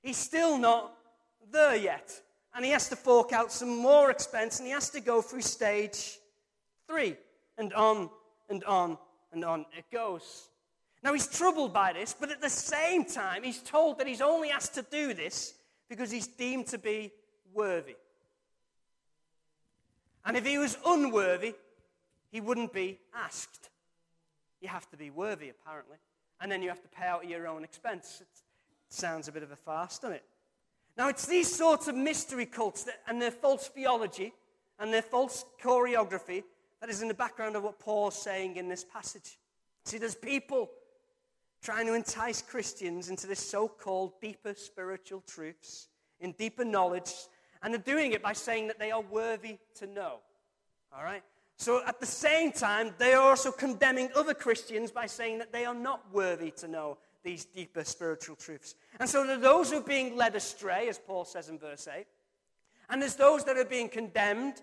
he's 0.01 0.17
still 0.17 0.57
not 0.57 0.95
there 1.53 1.77
yet. 1.77 2.19
And 2.55 2.65
he 2.65 2.71
has 2.71 2.89
to 2.89 2.97
fork 2.97 3.31
out 3.35 3.53
some 3.53 3.77
more 3.77 4.11
expense 4.11 4.59
and 4.59 4.67
he 4.67 4.73
has 4.73 4.89
to 4.91 5.01
go 5.01 5.21
through 5.21 5.43
stage 5.43 6.17
three. 6.87 7.19
And 7.59 7.75
on 7.75 8.09
and 8.49 8.65
on 8.65 8.97
and 9.33 9.45
on 9.45 9.67
it 9.77 9.85
goes. 9.93 10.49
Now, 11.03 11.13
he's 11.13 11.27
troubled 11.27 11.75
by 11.75 11.93
this, 11.93 12.17
but 12.19 12.31
at 12.31 12.41
the 12.41 12.49
same 12.49 13.05
time, 13.05 13.43
he's 13.43 13.61
told 13.61 13.99
that 13.99 14.07
he's 14.07 14.23
only 14.23 14.49
asked 14.49 14.73
to 14.77 14.83
do 14.91 15.13
this 15.13 15.53
because 15.91 16.11
he's 16.11 16.27
deemed 16.27 16.69
to 16.69 16.79
be 16.79 17.13
worthy. 17.53 17.97
And 20.25 20.37
if 20.37 20.47
he 20.47 20.59
was 20.59 20.77
unworthy, 20.85 21.55
he 22.31 22.41
wouldn't 22.41 22.73
be 22.73 22.99
asked. 23.15 23.71
You 24.61 24.69
have 24.69 24.89
to 24.91 24.97
be 24.97 25.11
worthy, 25.11 25.49
apparently. 25.49 25.97
And 26.41 26.51
then 26.51 26.63
you 26.63 26.69
have 26.69 26.83
to 26.83 26.89
pay 26.89 27.07
out 27.07 27.25
at 27.25 27.31
your 27.31 27.47
own 27.47 27.65
expense. 27.65 28.19
It 28.21 28.29
sounds 28.89 29.29
a 29.29 29.33
bit 29.33 29.43
of 29.43 29.51
a 29.51 29.57
farce, 29.57 29.99
doesn't 29.99 30.17
it? 30.17 30.25
Now, 30.97 31.09
it's 31.09 31.27
these 31.27 31.53
sorts 31.55 31.89
of 31.89 31.95
mystery 31.95 32.47
cults 32.47 32.85
that, 32.85 33.01
and 33.07 33.23
their 33.23 33.31
false 33.31 33.69
theology 33.69 34.33
and 34.79 34.93
their 34.93 35.03
false 35.03 35.45
choreography 35.63 36.43
that 36.81 36.91
is 36.91 37.03
in 37.03 37.09
the 37.09 37.15
background 37.15 37.57
of 37.57 37.63
what 37.63 37.79
Paul's 37.79 38.21
saying 38.21 38.57
in 38.57 38.69
this 38.69 38.85
passage. 38.85 39.39
See, 39.85 39.99
there's 39.99 40.15
people 40.15 40.71
trying 41.63 41.87
to 41.87 41.95
entice 41.95 42.43
Christians 42.43 43.11
into 43.11 43.27
this 43.27 43.41
so 43.41 43.69
called 43.69 44.21
deeper 44.21 44.55
spiritual 44.55 45.23
truths, 45.27 45.89
in 46.21 46.33
deeper 46.33 46.65
knowledge, 46.65 47.13
and 47.63 47.73
they're 47.73 47.81
doing 47.81 48.13
it 48.13 48.23
by 48.23 48.33
saying 48.33 48.69
that 48.69 48.79
they 48.79 48.91
are 48.91 49.01
worthy 49.01 49.59
to 49.77 49.87
know. 49.87 50.19
All 50.97 51.05
right? 51.05 51.23
So 51.57 51.83
at 51.87 51.99
the 51.99 52.07
same 52.07 52.53
time, 52.53 52.95
they 52.99 53.15
are 53.15 53.31
also 53.31 53.51
condemning 53.51 54.11
other 54.15 54.35
Christians 54.35 54.93
by 54.93 55.07
saying 55.07 55.39
that 55.39 55.53
they 55.53 55.65
are 55.65 55.75
not 55.75 56.03
worthy 56.13 56.53
to 56.53 56.69
know 56.69 56.99
these 57.25 57.45
deeper 57.45 57.85
spiritual 57.85 58.37
truths. 58.37 58.77
And 59.01 59.09
so 59.09 59.27
there 59.27 59.37
are 59.37 59.41
those 59.41 59.71
who 59.71 59.79
are 59.79 59.83
being 59.83 60.17
led 60.17 60.37
astray, 60.37 60.89
as 60.89 60.99
Paul 60.99 61.25
says 61.25 61.49
in 61.49 61.59
verse 61.59 61.89
8, 61.93 62.07
and 62.91 63.03
there's 63.03 63.17
those 63.17 63.45
that 63.45 63.57
are 63.57 63.65
being 63.65 63.89
condemned 63.89 64.63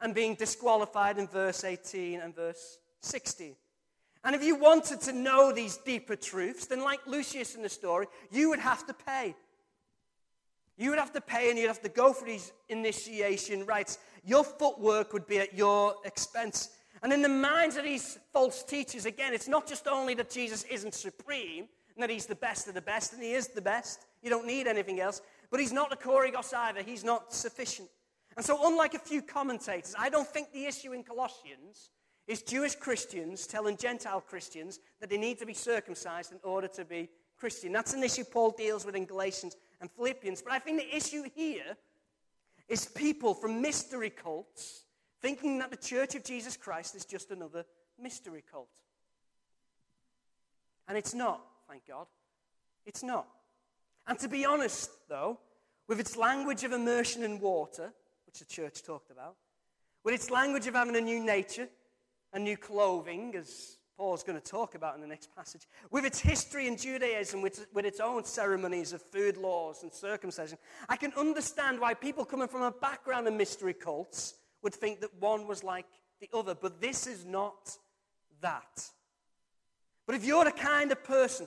and 0.00 0.14
being 0.14 0.34
disqualified 0.34 1.18
in 1.18 1.28
verse 1.28 1.64
18 1.64 2.20
and 2.20 2.34
verse 2.34 2.78
16. 3.02 3.54
And 4.24 4.34
if 4.34 4.42
you 4.42 4.56
wanted 4.56 5.00
to 5.02 5.12
know 5.12 5.52
these 5.52 5.76
deeper 5.76 6.16
truths, 6.16 6.66
then, 6.66 6.80
like 6.80 7.06
Lucius 7.06 7.54
in 7.54 7.62
the 7.62 7.68
story, 7.68 8.06
you 8.30 8.48
would 8.50 8.60
have 8.60 8.86
to 8.86 8.94
pay. 8.94 9.34
You 10.82 10.90
would 10.90 10.98
have 10.98 11.12
to 11.12 11.20
pay 11.20 11.48
and 11.48 11.56
you'd 11.56 11.68
have 11.68 11.80
to 11.82 11.88
go 11.88 12.12
for 12.12 12.24
these 12.24 12.52
initiation 12.68 13.64
rites. 13.64 13.98
Your 14.24 14.42
footwork 14.42 15.12
would 15.12 15.28
be 15.28 15.38
at 15.38 15.54
your 15.54 15.94
expense. 16.04 16.70
And 17.04 17.12
in 17.12 17.22
the 17.22 17.28
minds 17.28 17.76
of 17.76 17.84
these 17.84 18.18
false 18.32 18.64
teachers, 18.64 19.06
again, 19.06 19.32
it's 19.32 19.46
not 19.46 19.68
just 19.68 19.86
only 19.86 20.14
that 20.14 20.28
Jesus 20.28 20.64
isn't 20.64 20.92
supreme 20.92 21.68
and 21.94 22.02
that 22.02 22.10
he's 22.10 22.26
the 22.26 22.34
best 22.34 22.66
of 22.66 22.74
the 22.74 22.80
best, 22.80 23.12
and 23.12 23.22
he 23.22 23.32
is 23.32 23.46
the 23.46 23.60
best. 23.60 24.06
You 24.22 24.30
don't 24.30 24.46
need 24.46 24.66
anything 24.66 24.98
else. 24.98 25.22
But 25.52 25.60
he's 25.60 25.72
not 25.72 25.88
the 25.88 25.96
Kurios 25.96 26.52
either. 26.52 26.82
He's 26.82 27.04
not 27.04 27.32
sufficient. 27.32 27.88
And 28.36 28.44
so, 28.44 28.66
unlike 28.66 28.94
a 28.94 28.98
few 28.98 29.22
commentators, 29.22 29.94
I 29.96 30.08
don't 30.08 30.26
think 30.26 30.52
the 30.52 30.64
issue 30.64 30.94
in 30.94 31.04
Colossians 31.04 31.90
is 32.26 32.42
Jewish 32.42 32.74
Christians 32.74 33.46
telling 33.46 33.76
Gentile 33.76 34.20
Christians 34.20 34.80
that 35.00 35.10
they 35.10 35.18
need 35.18 35.38
to 35.38 35.46
be 35.46 35.54
circumcised 35.54 36.32
in 36.32 36.38
order 36.42 36.66
to 36.68 36.84
be 36.84 37.08
Christian. 37.38 37.72
That's 37.72 37.92
an 37.92 38.02
issue 38.02 38.24
Paul 38.24 38.52
deals 38.52 38.86
with 38.86 38.94
in 38.94 39.04
Galatians 39.04 39.56
and 39.82 39.90
Philippians. 39.90 40.40
But 40.40 40.52
I 40.52 40.60
think 40.60 40.78
the 40.78 40.96
issue 40.96 41.24
here 41.34 41.76
is 42.68 42.86
people 42.86 43.34
from 43.34 43.60
mystery 43.60 44.08
cults 44.08 44.84
thinking 45.20 45.58
that 45.58 45.70
the 45.70 45.76
Church 45.76 46.14
of 46.14 46.24
Jesus 46.24 46.56
Christ 46.56 46.94
is 46.94 47.04
just 47.04 47.30
another 47.30 47.66
mystery 48.00 48.42
cult. 48.50 48.68
And 50.88 50.96
it's 50.96 51.14
not, 51.14 51.42
thank 51.68 51.86
God. 51.86 52.06
It's 52.86 53.02
not. 53.02 53.26
And 54.06 54.18
to 54.20 54.28
be 54.28 54.44
honest, 54.44 54.90
though, 55.08 55.38
with 55.88 56.00
its 56.00 56.16
language 56.16 56.64
of 56.64 56.72
immersion 56.72 57.22
in 57.22 57.40
water, 57.40 57.92
which 58.26 58.38
the 58.38 58.44
church 58.44 58.82
talked 58.82 59.10
about, 59.10 59.36
with 60.04 60.14
its 60.14 60.30
language 60.30 60.66
of 60.66 60.74
having 60.74 60.96
a 60.96 61.00
new 61.00 61.22
nature, 61.22 61.68
a 62.32 62.38
new 62.38 62.56
clothing, 62.56 63.34
as 63.36 63.76
Paul's 63.96 64.22
going 64.22 64.40
to 64.40 64.44
talk 64.44 64.74
about 64.74 64.94
in 64.94 65.00
the 65.00 65.06
next 65.06 65.34
passage, 65.36 65.66
with 65.90 66.04
its 66.04 66.18
history 66.18 66.66
in 66.66 66.76
Judaism, 66.76 67.42
with, 67.42 67.66
with 67.72 67.84
its 67.84 68.00
own 68.00 68.24
ceremonies 68.24 68.92
of 68.92 69.02
food 69.02 69.36
laws 69.36 69.82
and 69.82 69.92
circumcision, 69.92 70.58
I 70.88 70.96
can 70.96 71.12
understand 71.16 71.78
why 71.78 71.94
people 71.94 72.24
coming 72.24 72.48
from 72.48 72.62
a 72.62 72.70
background 72.70 73.28
of 73.28 73.34
mystery 73.34 73.74
cults 73.74 74.34
would 74.62 74.74
think 74.74 75.00
that 75.00 75.10
one 75.20 75.46
was 75.46 75.62
like 75.62 75.86
the 76.20 76.28
other. 76.32 76.54
But 76.54 76.80
this 76.80 77.06
is 77.06 77.24
not 77.24 77.76
that. 78.40 78.88
But 80.06 80.16
if 80.16 80.24
you're 80.24 80.44
the 80.44 80.52
kind 80.52 80.90
of 80.90 81.04
person 81.04 81.46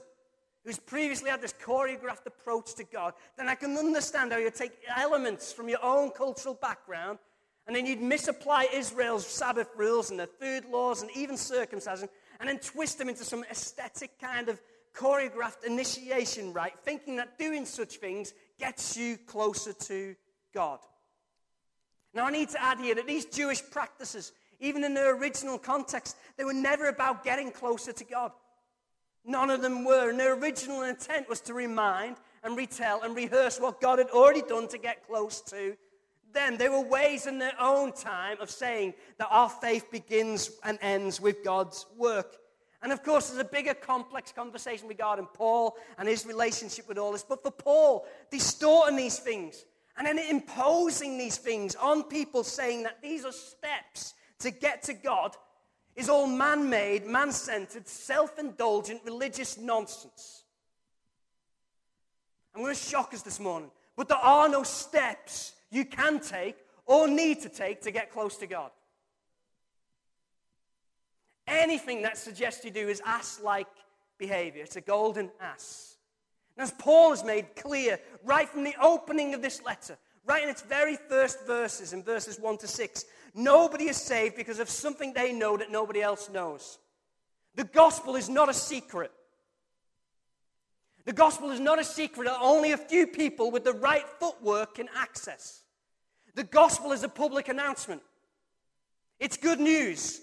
who's 0.64 0.80
previously 0.80 1.30
had 1.30 1.42
this 1.42 1.54
choreographed 1.54 2.26
approach 2.26 2.74
to 2.76 2.84
God, 2.84 3.14
then 3.38 3.48
I 3.48 3.56
can 3.56 3.78
understand 3.78 4.32
how 4.32 4.38
you 4.38 4.52
take 4.52 4.72
elements 4.96 5.52
from 5.52 5.70
your 5.70 5.84
own 5.84 6.12
cultural 6.12 6.56
background 6.56 7.20
and 7.68 7.76
then 7.76 7.86
you'd 7.86 8.02
misapply 8.02 8.68
Israel's 8.72 9.26
Sabbath 9.26 9.70
rules 9.76 10.12
and 10.12 10.20
the 10.20 10.28
food 10.28 10.66
laws 10.66 11.02
and 11.02 11.10
even 11.16 11.36
circumcision 11.36 12.10
and 12.40 12.50
then 12.50 12.60
twist 12.60 12.98
them 12.98 13.10
into 13.10 13.24
some 13.24 13.44
aesthetic 13.50 14.20
kind 14.20 14.50
of 14.50 14.62
choreographed 14.96 15.64
initiation 15.66 16.54
rite, 16.54 16.80
thinking 16.84 17.18
that 17.18 17.38
doing 17.38 17.66
such 17.66 17.98
things 17.98 18.34
gets 18.60 18.96
you 18.98 19.18
closer 19.18 19.74
to 19.74 20.16
God. 20.54 20.80
Now, 22.14 22.26
I 22.26 22.32
need 22.32 22.50
to 22.50 22.64
add 22.64 22.80
here 22.80 22.96
that 22.96 23.08
these 23.08 23.26
Jewish 23.26 23.62
practices, 23.70 24.32
even 24.62 24.86
in 24.86 24.94
their 24.94 25.16
original 25.18 25.58
context, 25.58 26.16
they 26.38 26.46
were 26.46 26.54
never 26.54 26.88
about 26.88 27.26
getting 27.26 27.52
closer 27.52 27.92
to 27.92 28.04
God. 28.06 28.32
None 29.26 29.50
of 29.50 29.62
them 29.62 29.84
were. 29.84 30.10
And 30.10 30.20
their 30.20 30.36
original 30.36 30.84
intent 30.84 31.28
was 31.28 31.42
to 31.42 31.54
remind 31.54 32.16
and 32.44 32.56
retell 32.56 33.02
and 33.02 33.16
rehearse 33.16 33.60
what 33.60 33.82
God 33.82 34.00
had 34.00 34.10
already 34.12 34.44
done 34.44 34.68
to 34.70 34.78
get 34.78 35.06
close 35.08 35.42
to 35.42 35.76
them. 36.36 36.58
They 36.58 36.70
were 36.70 36.82
ways 36.82 37.26
in 37.26 37.40
their 37.40 37.60
own 37.60 37.94
time 37.94 38.38
of 38.40 38.52
saying 38.52 38.94
that 39.18 39.30
our 39.32 39.50
faith 39.50 39.90
begins 39.90 40.52
and 40.64 40.78
ends 40.82 41.20
with 41.20 41.44
God's 41.44 41.88
work. 41.98 42.38
And 42.84 42.94
of 42.94 43.02
course, 43.02 43.30
there's 43.30 43.42
a 43.42 43.50
bigger 43.50 43.74
complex 43.74 44.32
conversation 44.32 44.88
regarding 44.88 45.26
Paul 45.34 45.76
and 45.98 46.08
his 46.08 46.28
relationship 46.28 46.88
with 46.88 47.00
all 47.00 47.14
this. 47.14 47.24
But 47.24 47.42
for 47.42 47.50
Paul, 47.50 48.06
distorting 48.30 48.96
these 48.96 49.18
things 49.18 49.66
and 49.98 50.06
then 50.06 50.20
imposing 50.20 51.18
these 51.18 51.38
things 51.38 51.74
on 51.74 52.04
people, 52.04 52.44
saying 52.44 52.84
that 52.84 53.02
these 53.02 53.26
are 53.26 53.32
steps 53.32 54.14
to 54.40 54.52
get 54.52 54.84
to 54.84 54.94
God, 54.94 55.36
is 55.96 56.10
all 56.10 56.28
man 56.28 56.70
made, 56.70 57.08
man 57.08 57.32
centered, 57.32 57.88
self 57.88 58.38
indulgent 58.38 59.02
religious 59.04 59.58
nonsense. 59.58 60.44
I'm 62.54 62.62
going 62.62 62.76
to 62.76 62.80
shock 62.80 63.14
us 63.14 63.22
this 63.22 63.40
morning, 63.40 63.72
but 63.96 64.08
there 64.08 64.18
are 64.18 64.48
no 64.48 64.64
steps 64.64 65.55
you 65.72 65.86
can 65.86 66.20
take 66.20 66.58
or 66.86 67.08
need 67.08 67.42
to 67.42 67.50
take 67.50 67.82
to 67.82 67.92
get 67.92 68.12
close 68.12 68.38
to 68.38 68.48
God. 68.48 68.72
Anything 71.48 72.02
that 72.04 72.18
suggests 72.18 72.66
you 72.66 72.72
do 72.72 72.88
is 72.88 73.02
ass 73.06 73.40
like 73.44 73.68
behavior. 74.18 74.64
It's 74.64 74.76
a 74.76 74.82
golden 74.82 75.30
ass. 75.40 75.98
And 76.58 76.64
as 76.64 76.72
Paul 76.72 77.12
has 77.12 77.24
made 77.24 77.56
clear 77.56 78.00
right 78.24 78.48
from 78.48 78.64
the 78.64 78.76
opening 78.82 79.34
of 79.34 79.42
this 79.42 79.62
letter, 79.64 79.98
right 80.26 80.42
in 80.42 80.50
its 80.50 80.62
very 80.62 80.96
first 80.96 81.46
verses, 81.46 81.94
in 81.94 82.02
verses 82.04 82.40
1 82.40 82.58
to 82.60 82.68
6, 82.68 83.06
nobody 83.34 83.90
is 83.90 83.98
saved 83.98 84.36
because 84.36 84.60
of 84.60 84.70
something 84.70 85.14
they 85.14 85.34
know 85.34 85.58
that 85.58 85.72
nobody 85.72 86.02
else 86.02 86.30
knows. 86.30 86.80
The 87.56 87.66
gospel 87.66 88.16
is 88.16 88.30
not 88.30 88.50
a 88.50 88.54
secret. 88.54 89.12
The 91.06 91.14
gospel 91.14 91.52
is 91.52 91.60
not 91.60 91.80
a 91.80 91.84
secret 91.84 92.26
that 92.26 92.40
only 92.42 92.72
a 92.72 92.78
few 92.78 93.06
people 93.06 93.52
with 93.52 93.64
the 93.64 93.74
right 93.74 94.06
footwork 94.20 94.76
can 94.76 94.90
access. 94.96 95.62
The 96.34 96.44
gospel 96.44 96.92
is 96.92 97.04
a 97.04 97.10
public 97.10 97.48
announcement. 97.48 98.02
It's 99.20 99.38
good 99.38 99.60
news. 99.60 100.22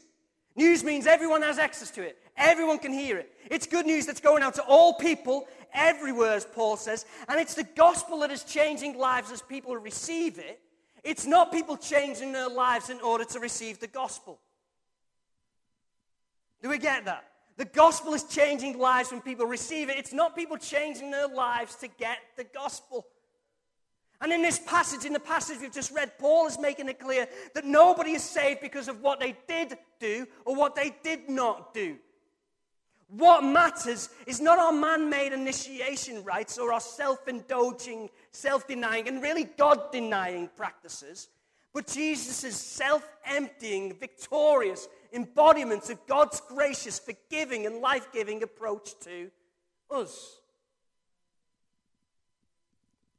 News 0.57 0.85
means 0.85 1.07
everyone 1.07 1.43
has 1.43 1.59
access 1.59 1.91
to 1.93 2.03
it. 2.03 2.19
Everyone 2.37 2.79
can 2.79 2.93
hear 2.93 3.17
it. 3.17 3.33
It's 3.51 3.67
good 3.67 3.87
news 3.87 4.07
that's 4.07 4.21
going 4.21 4.43
out 4.43 4.55
to 4.55 4.63
all 4.63 4.95
people 4.95 5.47
everywhere, 5.73 6.33
as 6.33 6.45
Paul 6.45 6.77
says. 6.77 7.07
And 7.29 7.41
it's 7.41 7.55
the 7.55 7.65
gospel 7.65 8.19
that 8.21 8.31
is 8.31 8.45
changing 8.45 8.99
lives 8.99 9.31
as 9.33 9.41
people 9.41 9.75
receive 9.77 10.39
it. 10.39 10.61
It's 11.05 11.27
not 11.27 11.53
people 11.53 11.77
changing 11.77 12.33
their 12.33 12.49
lives 12.49 12.91
in 12.91 13.01
order 13.01 13.25
to 13.25 13.41
receive 13.41 13.81
the 13.81 13.87
gospel. 13.87 14.41
Do 16.63 16.69
we 16.69 16.79
get 16.79 17.07
that? 17.07 17.25
The 17.57 17.65
gospel 17.67 18.15
is 18.15 18.25
changing 18.25 18.79
lives 18.79 19.11
when 19.11 19.21
people 19.21 19.47
receive 19.47 19.91
it. 19.91 19.99
It's 19.99 20.13
not 20.13 20.35
people 20.35 20.57
changing 20.57 21.11
their 21.11 21.29
lives 21.29 21.75
to 21.77 21.89
get 21.89 22.19
the 22.37 22.45
gospel. 22.45 23.07
And 24.21 24.33
in 24.33 24.41
this 24.41 24.59
passage, 24.61 25.05
in 25.05 25.13
the 25.13 25.21
passage 25.21 25.59
we've 25.61 25.73
just 25.73 25.91
read, 25.91 26.13
Paul 26.19 26.47
is 26.47 26.59
making 26.59 26.89
it 26.89 27.01
clear 27.01 27.27
that 27.55 27.65
nobody 27.65 28.13
is 28.13 28.23
saved 28.23 28.61
because 28.61 28.89
of 28.89 29.03
what 29.03 29.19
they 29.19 29.37
did 29.49 29.77
do 29.99 30.27
or 30.45 30.55
what 30.55 30.77
they 30.77 30.95
did 31.03 31.29
not 31.29 31.75
do. 31.75 31.97
What 33.09 33.45
matters 33.45 34.09
is 34.27 34.41
not 34.41 34.59
our 34.59 34.73
man 34.73 35.11
made 35.11 35.33
initiation 35.35 36.25
rites 36.25 36.57
or 36.57 36.73
our 36.73 36.81
self 36.81 37.29
indulging, 37.29 38.09
self 38.31 38.67
denying, 38.67 39.07
and 39.07 39.21
really 39.21 39.45
God 39.45 39.93
denying 39.93 40.49
practices, 40.57 41.29
but 41.75 41.87
Jesus' 41.87 42.57
self 42.57 43.07
emptying, 43.27 43.93
victorious 43.99 44.89
embodiment 45.13 45.89
of 45.91 46.07
God's 46.07 46.41
gracious, 46.41 46.99
forgiving, 46.99 47.67
and 47.67 47.81
life 47.81 48.09
giving 48.13 48.43
approach 48.43 48.91
to 49.01 49.31
us. 49.91 50.41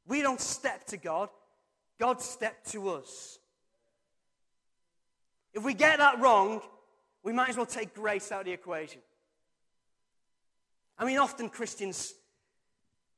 We 0.06 0.20
don't 0.20 0.40
step 0.40 0.84
to 0.86 0.96
God, 0.96 1.28
God 1.98 2.20
stepped 2.20 2.72
to 2.72 2.90
us. 2.90 3.38
If 5.52 5.62
we 5.62 5.72
get 5.72 5.98
that 5.98 6.20
wrong, 6.20 6.60
we 7.22 7.32
might 7.32 7.48
as 7.48 7.56
well 7.56 7.66
take 7.66 7.94
grace 7.94 8.32
out 8.32 8.40
of 8.40 8.46
the 8.46 8.52
equation. 8.52 9.00
I 10.98 11.04
mean, 11.04 11.18
often 11.18 11.48
Christians, 11.48 12.14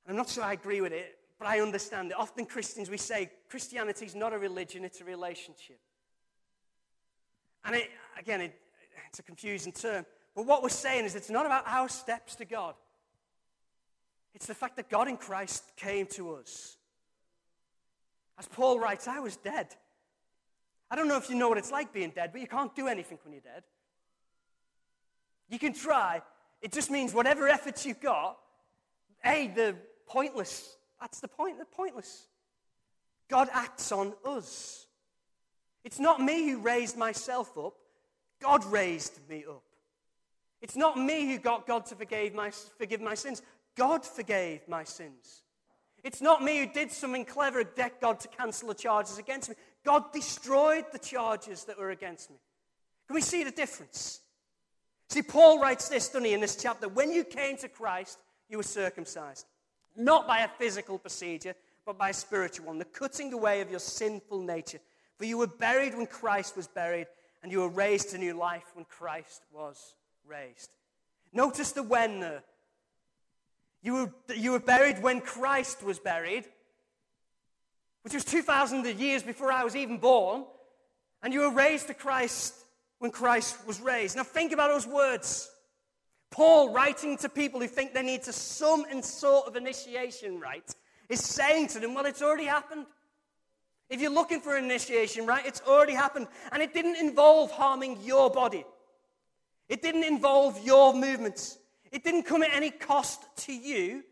I'm 0.07 0.17
not 0.17 0.29
sure 0.29 0.45
I 0.45 0.53
agree 0.53 0.81
with 0.81 0.93
it, 0.93 1.19
but 1.39 1.49
I 1.49 1.61
understand 1.61 2.11
it. 2.11 2.19
Often 2.19 2.47
Christians, 2.47 2.89
we 2.89 2.99
say 2.99 3.31
Christianity 3.51 4.07
is 4.07 4.15
not 4.15 4.33
a 4.33 4.39
religion, 4.39 4.85
it's 4.85 5.01
a 5.01 5.05
relationship. 5.05 5.79
And 7.65 7.75
it, 7.75 7.91
again, 8.19 8.43
it, 8.43 8.59
it's 9.17 9.21
a 9.21 9.23
confusing 9.23 9.73
term. 9.73 10.05
But 10.35 10.45
what 10.45 10.63
we're 10.63 10.69
saying 10.69 11.07
is 11.07 11.15
it's 11.15 11.31
not 11.31 11.47
about 11.47 11.67
our 11.67 11.89
steps 11.89 12.35
to 12.37 12.45
God. 12.45 12.75
It's 14.35 14.45
the 14.45 14.55
fact 14.55 14.77
that 14.77 14.91
God 14.91 15.09
in 15.09 15.17
Christ 15.17 15.65
came 15.75 16.05
to 16.09 16.35
us. 16.35 16.77
As 18.39 18.47
Paul 18.47 18.79
writes, 18.79 19.09
I 19.09 19.21
was 19.21 19.39
dead. 19.39 19.69
I 20.91 20.97
don't 20.97 21.09
know 21.09 21.17
if 21.17 21.31
you 21.31 21.35
know 21.37 21.49
what 21.49 21.57
it's 21.57 21.73
like 21.73 21.95
being 21.95 22.11
dead, 22.11 22.29
but 22.31 22.43
you 22.43 22.47
can't 22.47 22.77
do 22.77 22.89
anything 22.89 23.17
when 23.25 23.33
you're 23.33 23.41
dead. 23.41 23.63
You 25.49 25.59
can 25.59 25.73
try, 25.73 26.21
It 26.61 26.71
just 26.71 26.91
means 26.91 27.15
whatever 27.15 27.49
efforts 27.49 27.87
you've 27.87 28.03
got, 28.03 28.37
hey, 29.25 29.51
they're 29.55 29.77
pointless. 30.07 30.77
That's 31.01 31.21
the 31.21 31.29
point, 31.29 31.57
they're 31.57 31.65
pointless. 31.65 32.27
God 33.31 33.49
acts 33.51 33.93
on 33.93 34.13
us. 34.27 34.87
It's 35.85 35.99
not 35.99 36.21
me 36.21 36.51
who 36.51 36.59
raised 36.59 36.99
myself 36.99 37.57
up, 37.57 37.77
God 38.41 38.65
raised 38.65 39.19
me 39.29 39.45
up. 39.49 39.63
It's 40.61 40.77
not 40.77 40.99
me 40.99 41.27
who 41.27 41.39
got 41.39 41.67
God 41.67 41.87
to 41.87 41.95
forgive 41.95 42.35
my, 42.35 42.51
forgive 42.79 43.01
my 43.01 43.15
sins, 43.15 43.43
God 43.77 44.05
forgave 44.05 44.67
my 44.69 44.85
sins. 44.85 45.43
It's 46.03 46.21
not 46.21 46.43
me 46.43 46.59
who 46.59 46.67
did 46.67 46.93
something 46.93 47.25
clever 47.25 47.65
to 47.65 47.71
get 47.77 48.01
God 48.01 48.21
to 48.21 48.29
cancel 48.29 48.69
the 48.69 48.75
charges 48.75 49.19
against 49.19 49.49
me. 49.49 49.57
God 49.85 50.13
destroyed 50.13 50.85
the 50.93 50.99
charges 50.99 51.65
that 51.65 51.79
were 51.79 51.91
against 51.91 52.31
me. 52.31 52.37
Can 53.07 53.15
we 53.15 53.21
see 53.21 53.45
the 53.45 53.51
difference? 53.51 54.21
See, 55.09 55.23
Paul 55.23 55.61
writes 55.61 55.89
this, 55.89 56.09
doesn't 56.09 56.25
he, 56.25 56.33
in 56.33 56.41
this 56.41 56.57
chapter? 56.57 56.89
When 56.89 57.13
you 57.13 57.25
came 57.25 57.57
to 57.59 57.69
Christ, 57.69 58.19
you 58.49 58.57
were 58.57 58.63
circumcised. 58.63 59.47
Not 59.97 60.27
by 60.27 60.41
a 60.41 60.49
physical 60.49 60.99
procedure, 60.99 61.55
but 61.85 61.99
by 61.99 62.11
a 62.11 62.15
spiritual 62.15 62.67
one, 62.67 62.79
the 62.79 62.85
cutting 62.85 63.33
away 63.33 63.61
of 63.61 63.71
your 63.71 63.81
sinful 63.81 64.43
nature. 64.43 64.81
For 65.19 65.25
you 65.25 65.39
were 65.39 65.47
buried 65.47 65.95
when 65.95 66.07
Christ 66.07 66.57
was 66.57 66.67
buried, 66.67 67.07
and 67.47 67.53
you 67.53 67.61
were 67.61 67.69
raised 67.69 68.11
to 68.11 68.19
new 68.19 68.35
life 68.35 68.65
when 68.75 68.85
Christ 68.87 69.41
was 69.55 69.95
raised. 70.27 70.69
Notice 71.33 71.71
the 71.71 71.83
when 71.85 72.19
there. 72.19 72.43
You 73.85 73.93
were, 73.93 74.35
you 74.35 74.51
were 74.51 74.59
buried 74.59 75.01
when 75.01 75.21
Christ 75.21 75.85
was 75.85 76.01
buried, 76.01 76.45
which 78.03 78.15
was 78.15 78.25
2,000 78.25 78.85
years 78.99 79.23
before 79.23 79.53
I 79.53 79.63
was 79.63 79.77
even 79.77 79.99
born, 79.99 80.45
and 81.23 81.33
you 81.33 81.43
were 81.43 81.53
raised 81.53 81.87
to 81.87 81.95
Christ 81.95 82.53
when 82.99 83.13
Christ 83.13 83.65
was 83.65 83.81
raised. 83.81 84.17
Now 84.17 84.25
think 84.25 84.51
about 84.51 84.73
those 84.73 84.89
words. 84.89 85.49
Paul, 86.33 86.73
writing 86.73 87.17
to 87.19 87.29
people 87.29 87.61
who 87.61 87.69
think 87.69 87.95
they 87.95 88.03
need 88.03 88.25
to 88.25 88.33
some 88.33 88.87
sort 89.03 89.47
of 89.47 89.55
initiation 89.55 90.41
rite, 90.41 90.75
is 91.09 91.21
saying 91.21 91.69
to 91.69 91.79
them, 91.79 91.95
Well, 91.95 92.07
it's 92.07 92.23
already 92.23 92.47
happened. 92.47 92.87
If 93.89 94.01
you're 94.01 94.13
looking 94.13 94.41
for 94.41 94.57
initiation 94.57 95.27
rite, 95.27 95.47
it's 95.47 95.63
already 95.67 95.95
happened. 95.95 96.27
And 96.53 96.63
it 96.63 96.75
didn't 96.75 96.97
involve 96.97 97.51
harming 97.53 97.99
your 98.03 98.31
body, 98.31 98.65
it 99.69 99.83
didn't 99.83 100.05
involve 100.05 100.65
your 100.65 100.95
movements, 100.95 101.59
it 101.93 102.05
didn't 102.05 102.25
come 102.25 102.43
at 102.43 102.51
any 102.53 102.71
cost 102.71 103.23
to 103.47 103.53
you. 103.53 104.03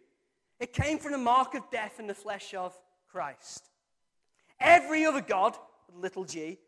It 0.61 0.73
came 0.73 0.99
from 0.99 1.13
the 1.13 1.19
mark 1.19 1.55
of 1.55 1.69
death 1.71 1.99
in 1.99 2.07
the 2.07 2.15
flesh 2.15 2.55
of 2.55 2.73
Christ. 3.11 3.69
Every 4.61 5.05
other 5.05 5.21
God, 5.21 5.57
little 5.93 6.25
g, 6.25 6.59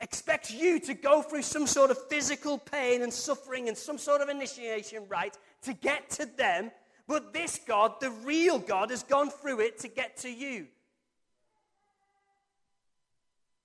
expects 0.00 0.52
you 0.52 0.78
to 0.80 0.94
go 0.94 1.22
through 1.22 1.42
some 1.42 1.66
sort 1.66 1.90
of 1.90 1.98
physical 2.08 2.58
pain 2.58 3.02
and 3.02 3.12
suffering 3.12 3.68
and 3.68 3.76
some 3.76 3.98
sort 3.98 4.20
of 4.20 4.28
initiation 4.28 5.02
rite 5.08 5.36
to 5.62 5.72
get 5.72 6.10
to 6.10 6.26
them. 6.36 6.70
But 7.06 7.32
this 7.32 7.60
God, 7.66 8.00
the 8.00 8.10
real 8.10 8.58
God, 8.58 8.90
has 8.90 9.02
gone 9.02 9.30
through 9.30 9.60
it 9.60 9.78
to 9.80 9.88
get 9.88 10.16
to 10.18 10.30
you. 10.30 10.68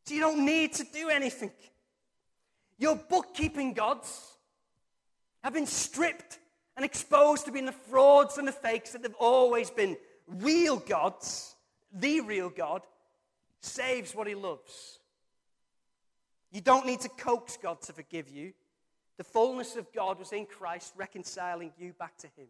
So 0.10 0.16
you 0.16 0.22
don't 0.22 0.44
need 0.44 0.74
to 0.74 0.84
do 0.86 1.10
anything. 1.10 1.52
Your 2.80 2.96
bookkeeping 2.96 3.74
gods 3.74 4.38
have 5.44 5.54
been 5.54 5.68
stripped 5.68 6.40
and 6.76 6.84
exposed 6.84 7.46
to 7.46 7.52
being 7.52 7.68
the 7.68 7.72
frauds 7.72 8.40
and 8.40 8.48
the 8.48 8.52
fakes 8.52 8.94
that 8.94 9.04
they've 9.04 9.14
always 9.20 9.70
been. 9.70 9.96
Real 10.26 10.78
gods, 10.78 11.56
the 11.94 12.22
real 12.22 12.50
God, 12.50 12.82
saves 13.62 14.16
what 14.16 14.26
he 14.26 14.34
loves. 14.34 14.98
You 16.52 16.62
don't 16.62 16.88
need 16.88 17.02
to 17.02 17.10
coax 17.10 17.60
God 17.62 17.80
to 17.84 17.94
forgive 17.94 18.30
you. 18.30 18.54
The 19.18 19.24
fullness 19.24 19.76
of 19.76 19.94
God 19.94 20.18
was 20.18 20.34
in 20.34 20.48
Christ, 20.48 20.92
reconciling 20.98 21.72
you 21.78 21.94
back 21.94 22.18
to 22.18 22.28
Him. 22.36 22.48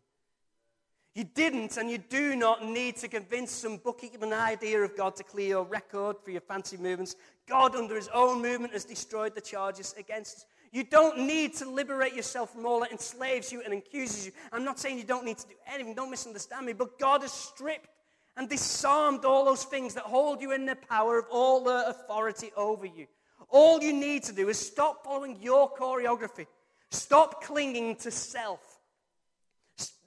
You 1.16 1.24
didn't 1.24 1.78
and 1.78 1.90
you 1.90 1.98
do 1.98 2.36
not 2.36 2.64
need 2.64 2.98
to 2.98 3.08
convince 3.08 3.52
some 3.52 3.78
bookkeeping 3.78 4.32
idea 4.32 4.80
of 4.82 4.96
God 4.96 5.16
to 5.16 5.24
clear 5.24 5.48
your 5.48 5.64
record 5.64 6.18
for 6.24 6.32
your 6.32 6.42
fancy 6.42 6.78
movements. 6.78 7.16
God, 7.48 7.76
under 7.76 7.96
His 7.96 8.10
own 8.14 8.42
movement, 8.42 8.74
has 8.74 8.86
destroyed 8.86 9.34
the 9.34 9.42
charges 9.42 9.96
against 9.98 10.38
us. 10.38 10.46
You 10.72 10.84
don't 10.84 11.26
need 11.26 11.56
to 11.56 11.70
liberate 11.70 12.14
yourself 12.14 12.54
from 12.54 12.66
all 12.66 12.82
that 12.82 12.92
enslaves 12.92 13.52
you 13.52 13.62
and 13.64 13.74
accuses 13.74 14.28
you. 14.28 14.32
I'm 14.52 14.64
not 14.64 14.80
saying 14.80 15.00
you 15.00 15.04
don't 15.04 15.26
need 15.26 15.40
to 15.40 15.48
do 15.48 15.56
anything, 15.68 15.96
don't 15.96 16.12
misunderstand 16.12 16.68
me, 16.68 16.74
but 16.74 17.00
God 17.00 17.22
has 17.24 17.32
stripped 17.32 17.90
and 18.38 18.48
disarmed 18.48 19.26
all 19.26 19.46
those 19.46 19.64
things 19.64 19.96
that 19.96 20.04
hold 20.04 20.42
you 20.42 20.52
in 20.52 20.66
the 20.66 20.76
power 20.76 21.18
of 21.18 21.26
all 21.32 21.64
the 21.64 21.88
authority 21.88 22.52
over 22.56 22.86
you. 22.86 23.08
All 23.50 23.82
you 23.82 23.94
need 23.94 24.24
to 24.24 24.34
do 24.34 24.48
is 24.48 24.60
stop 24.60 25.04
following 25.04 25.42
your 25.42 25.74
choreography. 25.74 26.46
Stop 26.92 27.44
clinging 27.44 27.96
to 27.98 28.12
self. 28.12 28.69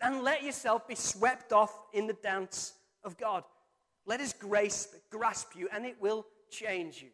And 0.01 0.23
let 0.23 0.43
yourself 0.43 0.89
be 0.89 0.95
swept 0.95 1.53
off 1.53 1.73
in 1.93 2.07
the 2.07 2.13
dance 2.15 2.75
of 3.05 3.17
God. 3.17 3.45
Let 4.05 4.21
His 4.21 4.33
grace 4.33 4.89
grasp 5.11 5.53
you, 5.57 5.69
and 5.73 5.87
it 5.87 5.97
will 6.01 6.27
change 6.51 7.03
you. 7.03 7.09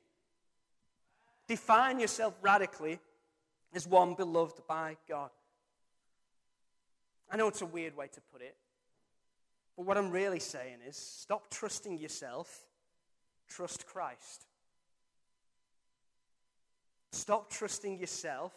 Define 1.47 2.01
yourself 2.01 2.35
radically 2.43 2.99
as 3.75 3.87
one 3.87 4.15
beloved 4.15 4.61
by 4.67 4.97
God. 5.09 5.31
I 7.31 7.37
know 7.37 7.49
it's 7.49 7.63
a 7.63 7.67
weird 7.67 7.97
way 7.97 8.09
to 8.09 8.21
put 8.33 8.41
it, 8.41 8.57
but 9.77 9.85
what 9.87 9.99
I'm 9.99 10.11
really 10.11 10.41
saying 10.41 10.79
is 10.87 10.97
stop 10.97 11.51
trusting 11.51 11.99
yourself, 11.99 12.65
trust 13.49 13.87
Christ. 13.87 14.47
Stop 17.13 17.51
trusting 17.51 17.99
yourself, 17.99 18.53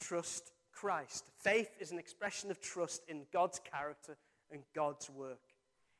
trust 0.00 0.53
Christ. 0.84 1.30
Faith 1.38 1.70
is 1.80 1.92
an 1.92 1.98
expression 1.98 2.50
of 2.50 2.60
trust 2.60 3.04
in 3.08 3.22
God's 3.32 3.58
character 3.58 4.18
and 4.52 4.60
God's 4.74 5.08
work. 5.08 5.40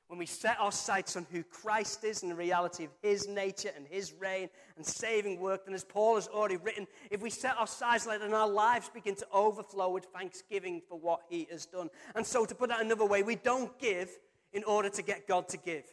When 0.09 0.19
we 0.19 0.27
set 0.27 0.59
our 0.61 0.71
sights 0.71 1.17
on 1.17 1.27
who 1.33 1.43
Christ 1.43 2.05
is 2.05 2.23
and 2.23 2.31
the 2.31 2.37
reality 2.37 2.85
of 2.85 2.91
his 3.01 3.27
nature 3.27 3.71
and 3.75 3.87
his 3.89 4.13
reign 4.13 4.51
and 4.77 4.85
saving 4.85 5.41
work, 5.41 5.65
then 5.65 5.75
as 5.75 5.85
Paul 5.85 6.17
has 6.17 6.29
already 6.29 6.59
written, 6.59 6.87
if 7.11 7.23
we 7.23 7.31
set 7.31 7.57
our 7.57 7.67
sights 7.67 8.07
on 8.07 8.17
it, 8.17 8.19
then 8.19 8.35
our 8.35 8.47
lives 8.47 8.91
begin 8.93 9.15
to 9.15 9.27
overflow 9.33 9.89
with 9.89 10.05
thanksgiving 10.15 10.83
for 10.87 10.99
what 10.99 11.21
he 11.31 11.49
has 11.51 11.65
done. 11.65 11.89
And 12.15 12.27
so, 12.27 12.45
to 12.45 12.55
put 12.55 12.69
that 12.69 12.83
another 12.83 13.07
way, 13.07 13.23
we 13.23 13.37
don't 13.37 13.79
give 13.79 14.11
in 14.53 14.65
order 14.65 14.91
to 14.91 15.03
get 15.03 15.27
God 15.27 15.49
to 15.49 15.57
give. 15.57 15.85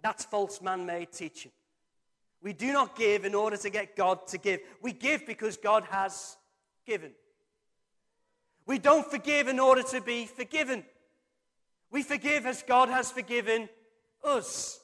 That's 0.00 0.24
false 0.24 0.62
man 0.62 0.86
made 0.86 1.12
teaching. 1.12 1.52
We 2.42 2.54
do 2.54 2.72
not 2.72 2.96
give 2.96 3.26
in 3.26 3.34
order 3.34 3.58
to 3.58 3.68
get 3.68 3.96
God 3.96 4.26
to 4.28 4.38
give. 4.38 4.60
We 4.80 4.94
give 4.94 5.26
because 5.26 5.58
God 5.58 5.84
has 5.90 6.38
given. 6.86 7.12
We 8.66 8.78
don't 8.78 9.08
forgive 9.08 9.48
in 9.48 9.60
order 9.60 9.82
to 9.84 10.00
be 10.00 10.26
forgiven. 10.26 10.84
We 11.90 12.02
forgive 12.02 12.46
as 12.46 12.62
God 12.62 12.88
has 12.88 13.10
forgiven 13.10 13.68
us. 14.24 14.80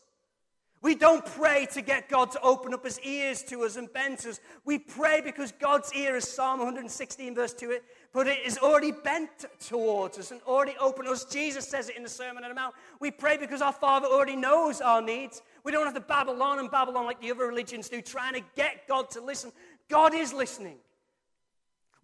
We 0.83 0.97
don't 0.97 1.25
pray 1.25 1.69
to 1.73 1.81
get 1.81 2.09
God 2.09 2.33
to 2.33 2.41
open 2.41 2.75
up 2.75 2.85
his 2.85 2.99
ears 3.01 3.45
to 3.45 3.63
us 3.63 3.77
and 3.77 3.93
bend 3.93 4.19
to 4.21 4.31
us. 4.31 4.41
We 4.65 4.81
pray 4.81 5.21
because 5.21 5.53
God's 5.53 5.95
ear, 5.95 6.17
as 6.17 6.29
Psalm 6.29 6.59
116, 6.59 7.37
verse 7.37 7.53
2, 7.55 7.79
but 8.13 8.27
it 8.27 8.41
is 8.45 8.59
already 8.59 8.91
bent 8.91 9.45
towards 9.61 10.19
us 10.19 10.33
and 10.33 10.41
already 10.43 10.75
open 10.81 11.07
us. 11.07 11.25
Jesus 11.25 11.69
says 11.69 11.89
it 11.89 11.97
in 11.97 12.03
the 12.03 12.09
Sermon 12.09 12.43
on 12.43 12.51
the 12.51 12.55
Mount. 12.57 12.75
We 12.99 13.13
pray 13.13 13.37
because 13.37 13.63
our 13.63 13.73
Father 13.73 14.09
already 14.09 14.35
knows 14.35 14.81
our 14.81 15.01
needs. 15.01 15.41
We 15.63 15.71
don't 15.71 15.85
have 15.85 15.95
to 15.95 16.01
babble 16.01 16.43
on 16.43 16.59
and 16.59 16.69
babble 16.69 16.99
on 16.99 17.07
like 17.07 17.21
the 17.21 17.31
other 17.31 17.47
religions 17.47 17.89
do, 17.89 18.03
trying 18.03 18.35
to 18.35 18.43
get 18.57 18.89
God 18.89 19.09
to 19.13 19.21
listen. 19.21 19.53
God 19.89 20.15
is 20.15 20.33
listening. 20.33 20.79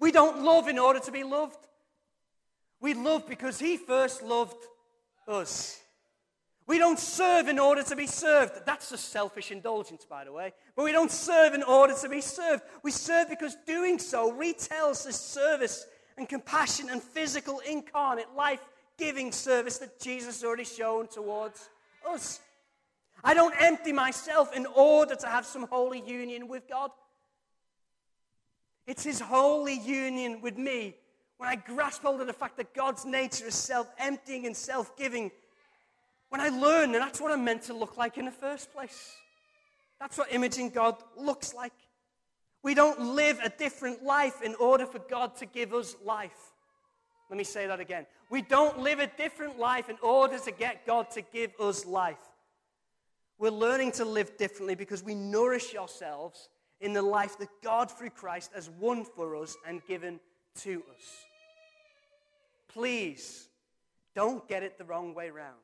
We 0.01 0.12
don't 0.12 0.42
love 0.42 0.68
in 0.68 0.78
order 0.78 1.01
to 1.01 1.12
be 1.12 1.24
loved. 1.24 1.59
We 2.80 2.94
love 2.94 3.28
because 3.28 3.59
He 3.59 3.76
first 3.76 4.22
loved 4.22 4.62
us. 5.26 5.80
We 6.66 6.78
don't 6.78 6.99
serve 6.99 7.49
in 7.49 7.59
order 7.59 7.82
to 7.82 7.96
be 7.96 8.07
served. 8.07 8.53
That's 8.66 8.92
a 8.92 8.99
selfish 8.99 9.51
indulgence, 9.51 10.05
by 10.05 10.24
the 10.24 10.32
way. 10.32 10.53
But 10.76 10.84
we 10.84 10.92
don't 10.92 11.11
serve 11.11 11.55
in 11.55 11.62
order 11.62 11.94
to 12.03 12.09
be 12.11 12.20
served. 12.20 12.62
We 12.82 12.90
serve 12.90 13.30
because 13.30 13.57
doing 13.66 13.99
so 13.99 14.30
retells 14.32 15.05
the 15.05 15.12
service 15.14 15.86
and 16.18 16.28
compassion 16.28 16.90
and 16.90 17.03
physical, 17.03 17.61
incarnate, 17.61 18.26
life 18.36 18.61
giving 18.99 19.32
service 19.32 19.78
that 19.78 19.99
Jesus 19.99 20.36
has 20.36 20.44
already 20.44 20.64
shown 20.64 21.07
towards 21.07 21.70
us. 22.07 22.40
I 23.24 23.32
don't 23.32 23.55
empty 23.59 23.92
myself 23.92 24.55
in 24.55 24.66
order 24.66 25.14
to 25.14 25.26
have 25.26 25.46
some 25.46 25.62
holy 25.62 26.03
union 26.07 26.49
with 26.49 26.68
God. 26.68 26.90
It's 28.89 29.05
His 29.05 29.20
holy 29.20 29.78
union 29.78 30.41
with 30.41 30.57
me 30.57 30.97
when 31.36 31.49
I 31.49 31.57
grasp 31.57 32.03
hold 32.03 32.22
of 32.22 32.26
the 32.26 32.32
fact 32.32 32.57
that 32.57 32.74
God's 32.74 33.05
nature 33.05 33.47
is 33.47 33.55
self 33.55 33.86
emptying 33.99 34.47
and 34.47 34.57
self 34.57 34.97
giving 34.97 35.30
when 36.30 36.41
I 36.41 36.49
learn 36.49 36.93
that 36.93 36.99
that's 36.99 37.20
what 37.20 37.30
I'm 37.30 37.45
meant 37.45 37.62
to 37.64 37.74
look 37.74 37.99
like 37.99 38.16
in 38.16 38.24
the 38.24 38.30
first 38.30 38.72
place. 38.72 39.12
That's 40.01 40.16
what 40.16 40.32
imaging 40.32 40.70
God 40.70 40.97
looks 41.16 41.55
like. 41.55 41.72
We 42.62 42.74
don't 42.74 43.14
live 43.14 43.39
a 43.45 43.51
different 43.51 44.03
life 44.03 44.43
in 44.43 44.55
order 44.55 44.86
for 44.86 44.99
God 44.99 45.36
to 45.36 45.47
give 45.47 45.74
us 45.74 45.95
life. 46.05 46.53
Let 47.30 47.36
me 47.36 47.45
say 47.45 47.66
that 47.66 47.80
again. 47.80 48.07
We 48.30 48.41
don't 48.41 48.78
live 48.80 49.01
a 49.01 49.07
different 49.07 49.59
life 49.59 49.91
in 49.91 49.97
order 50.03 50.39
to 50.39 50.51
get 50.51 50.86
God 50.86 51.11
to 51.11 51.20
give 51.20 51.53
us 51.61 51.84
life. 51.84 52.16
We're 53.39 53.51
learning 53.51 53.93
to 53.93 54.05
live 54.07 54.36
differently 54.39 54.74
because 54.74 55.03
we 55.03 55.14
nourish 55.14 55.74
ourselves 55.76 56.49
in 56.81 56.93
the 56.93 57.03
life 57.03 57.39
that 57.39 57.49
God 57.62 57.91
through 57.91 58.11
Christ 58.11 58.51
has 58.55 58.70
won 58.70 59.05
for 59.05 59.37
us 59.37 59.57
and 59.66 59.85
given 59.87 60.20
to 60.61 60.83
us. 60.95 61.24
please 62.68 63.49
don't 64.14 64.49
get 64.49 64.64
it 64.64 64.79
the 64.79 64.85
wrong 64.85 65.14
way 65.14 65.31
round. 65.31 65.55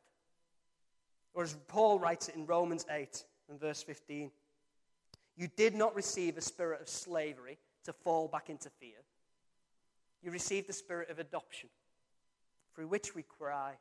Or 1.35 1.43
as 1.43 1.57
Paul 1.67 1.99
writes 1.99 2.29
it 2.29 2.37
in 2.37 2.47
Romans 2.47 2.87
8 2.89 3.25
and 3.49 3.59
verse 3.59 3.83
15 3.83 4.31
You 5.37 5.49
did 5.57 5.75
not 5.75 5.95
receive 5.97 6.37
a 6.37 6.41
spirit 6.41 6.81
of 6.81 6.89
slavery 6.89 7.59
to 7.85 7.93
fall 7.93 8.29
back 8.29 8.51
into 8.51 8.71
fear. 8.71 9.03
You 10.23 10.31
received 10.31 10.69
the 10.69 10.73
spirit 10.73 11.11
of 11.11 11.19
adoption, 11.19 11.69
through 12.75 12.87
which 12.87 13.15
we 13.15 13.23
cry, 13.23 13.75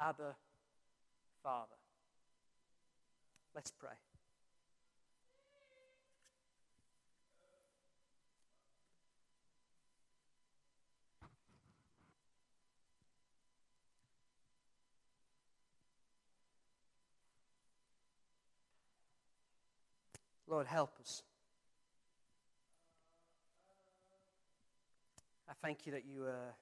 Abba, 0.00 0.34
Father. 1.42 1.76
Let's 3.54 3.70
pray. 3.70 3.90
Lord, 20.48 20.66
help 20.66 20.98
us. 20.98 21.22
I 25.48 25.52
thank 25.60 25.84
you 25.84 25.92
that 25.92 26.06
you, 26.06 26.24
uh, 26.24 26.52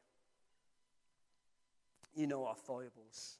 you 2.15 2.27
know 2.27 2.47
our 2.47 2.57
foibles, 2.57 3.39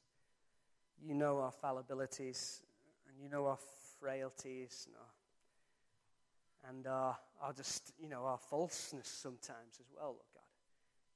you 1.05 1.13
know 1.13 1.39
our 1.39 1.51
fallibilities, 1.51 2.61
and 3.09 3.21
you 3.21 3.29
know 3.29 3.47
our 3.47 3.57
frailties 3.99 4.87
and 4.87 4.95
our, 4.95 6.69
and 6.69 6.87
our, 6.87 7.17
our 7.41 7.51
just, 7.51 7.91
you 7.99 8.07
know, 8.07 8.23
our 8.23 8.37
falseness 8.37 9.07
sometimes 9.07 9.79
as 9.79 9.87
well, 9.93 10.11
Lord 10.11 10.31
God. 10.33 10.43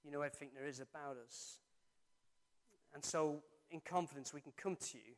You 0.03 0.11
know 0.11 0.21
everything 0.21 0.49
there 0.53 0.67
is 0.67 0.81
about 0.81 1.15
us. 1.25 1.59
And 2.93 3.03
so, 3.03 3.43
in 3.69 3.79
confidence, 3.79 4.33
we 4.33 4.41
can 4.41 4.51
come 4.57 4.75
to 4.75 4.97
you 4.97 5.15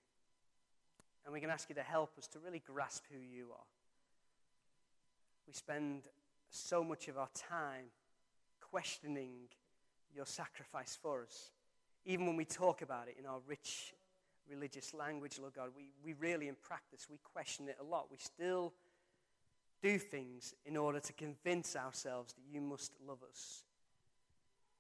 and 1.26 1.34
we 1.34 1.40
can 1.40 1.50
ask 1.50 1.68
you 1.70 1.76
to 1.76 1.82
help 1.82 2.18
us 2.20 2.28
to 2.28 2.40
really 2.40 2.62
grasp 2.64 3.06
who 3.12 3.18
you 3.18 3.48
are. 3.54 3.66
We 5.48 5.54
spend 5.54 6.04
so 6.50 6.84
much 6.84 7.08
of 7.08 7.18
our 7.18 7.30
time 7.34 7.86
questioning 8.62 9.50
your 10.16 10.26
sacrifice 10.26 10.98
for 11.02 11.24
us. 11.24 11.52
Even 12.06 12.26
when 12.28 12.36
we 12.36 12.46
talk 12.46 12.82
about 12.82 13.08
it 13.08 13.16
in 13.20 13.26
our 13.26 13.40
rich 13.48 13.94
religious 14.50 14.94
language, 14.94 15.40
Lord 15.40 15.54
God, 15.54 15.70
we, 15.76 15.92
we 16.04 16.14
really, 16.14 16.48
in 16.48 16.56
practice, 16.56 17.08
we 17.10 17.18
question 17.34 17.68
it 17.70 17.78
a 17.80 17.84
lot. 17.84 18.08
We 18.12 18.18
still 18.18 18.74
do 19.82 19.98
things 19.98 20.54
in 20.66 20.78
order 20.78 21.00
to 21.00 21.14
convince 21.14 21.76
ourselves 21.76 22.34
that 22.34 22.44
you 22.52 22.62
must 22.62 22.94
love 23.06 23.20
us 23.30 23.64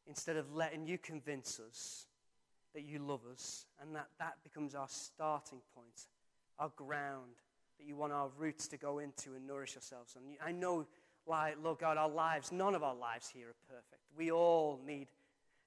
instead 0.07 0.38
of 0.38 0.53
letting 0.53 0.86
you 0.86 0.97
convince 0.97 1.59
us 1.59 2.07
that 2.74 2.84
you 2.84 2.99
love 2.99 3.22
us 3.32 3.66
and 3.82 3.95
that 3.95 4.07
that 4.20 4.36
becomes 4.43 4.76
our 4.76 4.88
starting 4.89 5.61
point, 5.76 6.07
our 6.59 6.72
ground, 6.76 7.36
that 7.78 7.86
you 7.86 7.95
want 7.95 8.13
our 8.13 8.30
roots 8.38 8.67
to 8.69 8.78
go 8.78 8.99
into 8.99 9.34
and 9.34 9.45
nourish 9.47 9.76
ourselves. 9.76 10.15
And 10.15 10.38
I 10.45 10.51
know, 10.51 10.86
like, 11.28 11.55
Lord 11.63 11.80
God, 11.80 11.97
our 11.97 12.09
lives, 12.09 12.51
none 12.51 12.76
of 12.76 12.84
our 12.84 12.95
lives 12.95 13.30
here 13.30 13.49
are 13.49 13.55
perfect. 13.67 14.01
We 14.17 14.32
all 14.32 14.80
need 14.86 15.07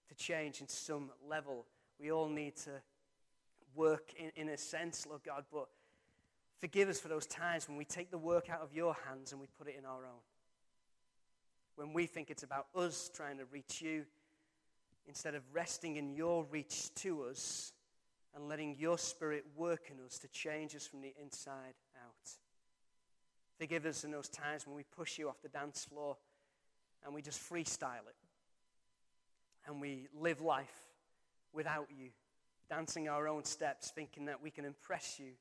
to 0.08 0.14
change 0.14 0.60
in 0.60 0.68
some 0.68 1.10
level. 1.28 1.66
We 2.00 2.12
all 2.12 2.28
need 2.28 2.56
to 2.56 2.70
work 3.74 4.12
in, 4.18 4.30
in 4.36 4.48
a 4.48 4.56
sense, 4.56 5.06
Lord 5.06 5.22
God, 5.24 5.44
but 5.52 5.68
forgive 6.58 6.88
us 6.88 6.98
for 6.98 7.08
those 7.08 7.26
times 7.26 7.68
when 7.68 7.76
we 7.76 7.84
take 7.84 8.10
the 8.10 8.18
work 8.18 8.48
out 8.50 8.60
of 8.60 8.72
your 8.72 8.96
hands 9.06 9.32
and 9.32 9.40
we 9.40 9.46
put 9.58 9.68
it 9.68 9.76
in 9.78 9.84
our 9.84 10.04
own. 10.04 10.20
When 11.76 11.92
we 11.92 12.06
think 12.06 12.30
it's 12.30 12.42
about 12.42 12.66
us 12.74 13.10
trying 13.14 13.38
to 13.38 13.44
reach 13.52 13.82
you 13.82 14.04
instead 15.06 15.34
of 15.34 15.42
resting 15.52 15.96
in 15.96 16.14
your 16.14 16.44
reach 16.50 16.92
to 16.96 17.24
us 17.24 17.72
and 18.34 18.48
letting 18.48 18.76
your 18.78 18.98
spirit 18.98 19.44
work 19.56 19.90
in 19.90 20.04
us 20.04 20.18
to 20.18 20.28
change 20.28 20.74
us 20.74 20.86
from 20.86 21.00
the 21.00 21.14
inside. 21.20 21.74
Forgive 23.58 23.86
us 23.86 24.04
in 24.04 24.10
those 24.10 24.28
times 24.28 24.66
when 24.66 24.76
we 24.76 24.84
push 24.84 25.18
you 25.18 25.28
off 25.28 25.40
the 25.42 25.48
dance 25.48 25.84
floor 25.84 26.16
and 27.04 27.14
we 27.14 27.22
just 27.22 27.40
freestyle 27.40 28.06
it. 28.08 28.16
And 29.66 29.80
we 29.80 30.08
live 30.18 30.40
life 30.40 30.74
without 31.52 31.88
you, 31.90 32.10
dancing 32.68 33.08
our 33.08 33.26
own 33.26 33.44
steps, 33.44 33.90
thinking 33.90 34.26
that 34.26 34.42
we 34.42 34.50
can 34.50 34.64
impress 34.64 35.18
you. 35.18 35.32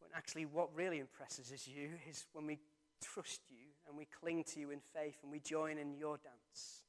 When 0.00 0.10
actually, 0.14 0.46
what 0.46 0.74
really 0.74 1.00
impresses 1.00 1.50
is 1.50 1.66
you 1.66 1.90
is 2.08 2.26
when 2.32 2.46
we 2.46 2.58
trust 3.02 3.40
you 3.50 3.66
and 3.88 3.98
we 3.98 4.06
cling 4.20 4.44
to 4.44 4.60
you 4.60 4.70
in 4.70 4.80
faith 4.94 5.16
and 5.22 5.32
we 5.32 5.40
join 5.40 5.78
in 5.78 5.94
your 5.94 6.18
dance. 6.18 6.82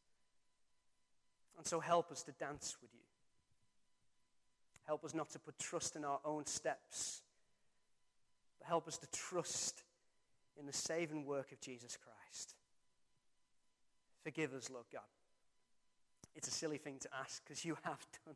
And 1.57 1.65
so 1.65 1.79
help 1.79 2.11
us 2.11 2.23
to 2.23 2.31
dance 2.33 2.77
with 2.81 2.91
you. 2.93 2.99
Help 4.85 5.03
us 5.03 5.13
not 5.13 5.29
to 5.31 5.39
put 5.39 5.57
trust 5.57 5.95
in 5.95 6.05
our 6.05 6.19
own 6.25 6.45
steps, 6.45 7.21
but 8.59 8.67
help 8.67 8.87
us 8.87 8.97
to 8.99 9.07
trust 9.11 9.83
in 10.59 10.65
the 10.65 10.73
saving 10.73 11.25
work 11.25 11.51
of 11.51 11.59
Jesus 11.59 11.97
Christ. 11.97 12.55
Forgive 14.23 14.53
us, 14.53 14.69
Lord 14.69 14.85
God. 14.91 15.01
It's 16.35 16.47
a 16.47 16.51
silly 16.51 16.77
thing 16.77 16.97
to 16.99 17.09
ask 17.19 17.43
because 17.43 17.63
you 17.65 17.77
have 17.83 18.05
done. 18.25 18.35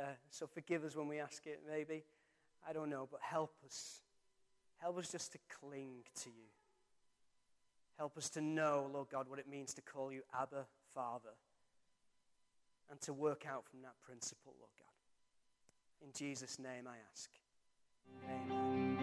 Uh, 0.00 0.12
so 0.30 0.46
forgive 0.46 0.84
us 0.84 0.96
when 0.96 1.08
we 1.08 1.18
ask 1.18 1.46
it, 1.46 1.60
maybe. 1.68 2.04
I 2.68 2.72
don't 2.72 2.90
know, 2.90 3.08
but 3.10 3.20
help 3.22 3.54
us. 3.64 4.00
Help 4.78 4.98
us 4.98 5.10
just 5.10 5.32
to 5.32 5.38
cling 5.60 6.04
to 6.22 6.30
you. 6.30 6.48
Help 7.96 8.16
us 8.18 8.28
to 8.30 8.40
know, 8.40 8.90
Lord 8.92 9.08
God, 9.10 9.28
what 9.28 9.38
it 9.38 9.48
means 9.48 9.72
to 9.74 9.82
call 9.82 10.12
you 10.12 10.22
Abba, 10.38 10.66
Father, 10.92 11.36
and 12.90 13.00
to 13.02 13.12
work 13.12 13.44
out 13.48 13.64
from 13.66 13.82
that 13.82 13.94
principle, 14.04 14.54
Lord 14.58 14.72
God. 14.78 16.06
In 16.06 16.12
Jesus' 16.12 16.58
name 16.58 16.86
I 16.88 16.96
ask. 17.12 17.30
Amen. 18.28 18.93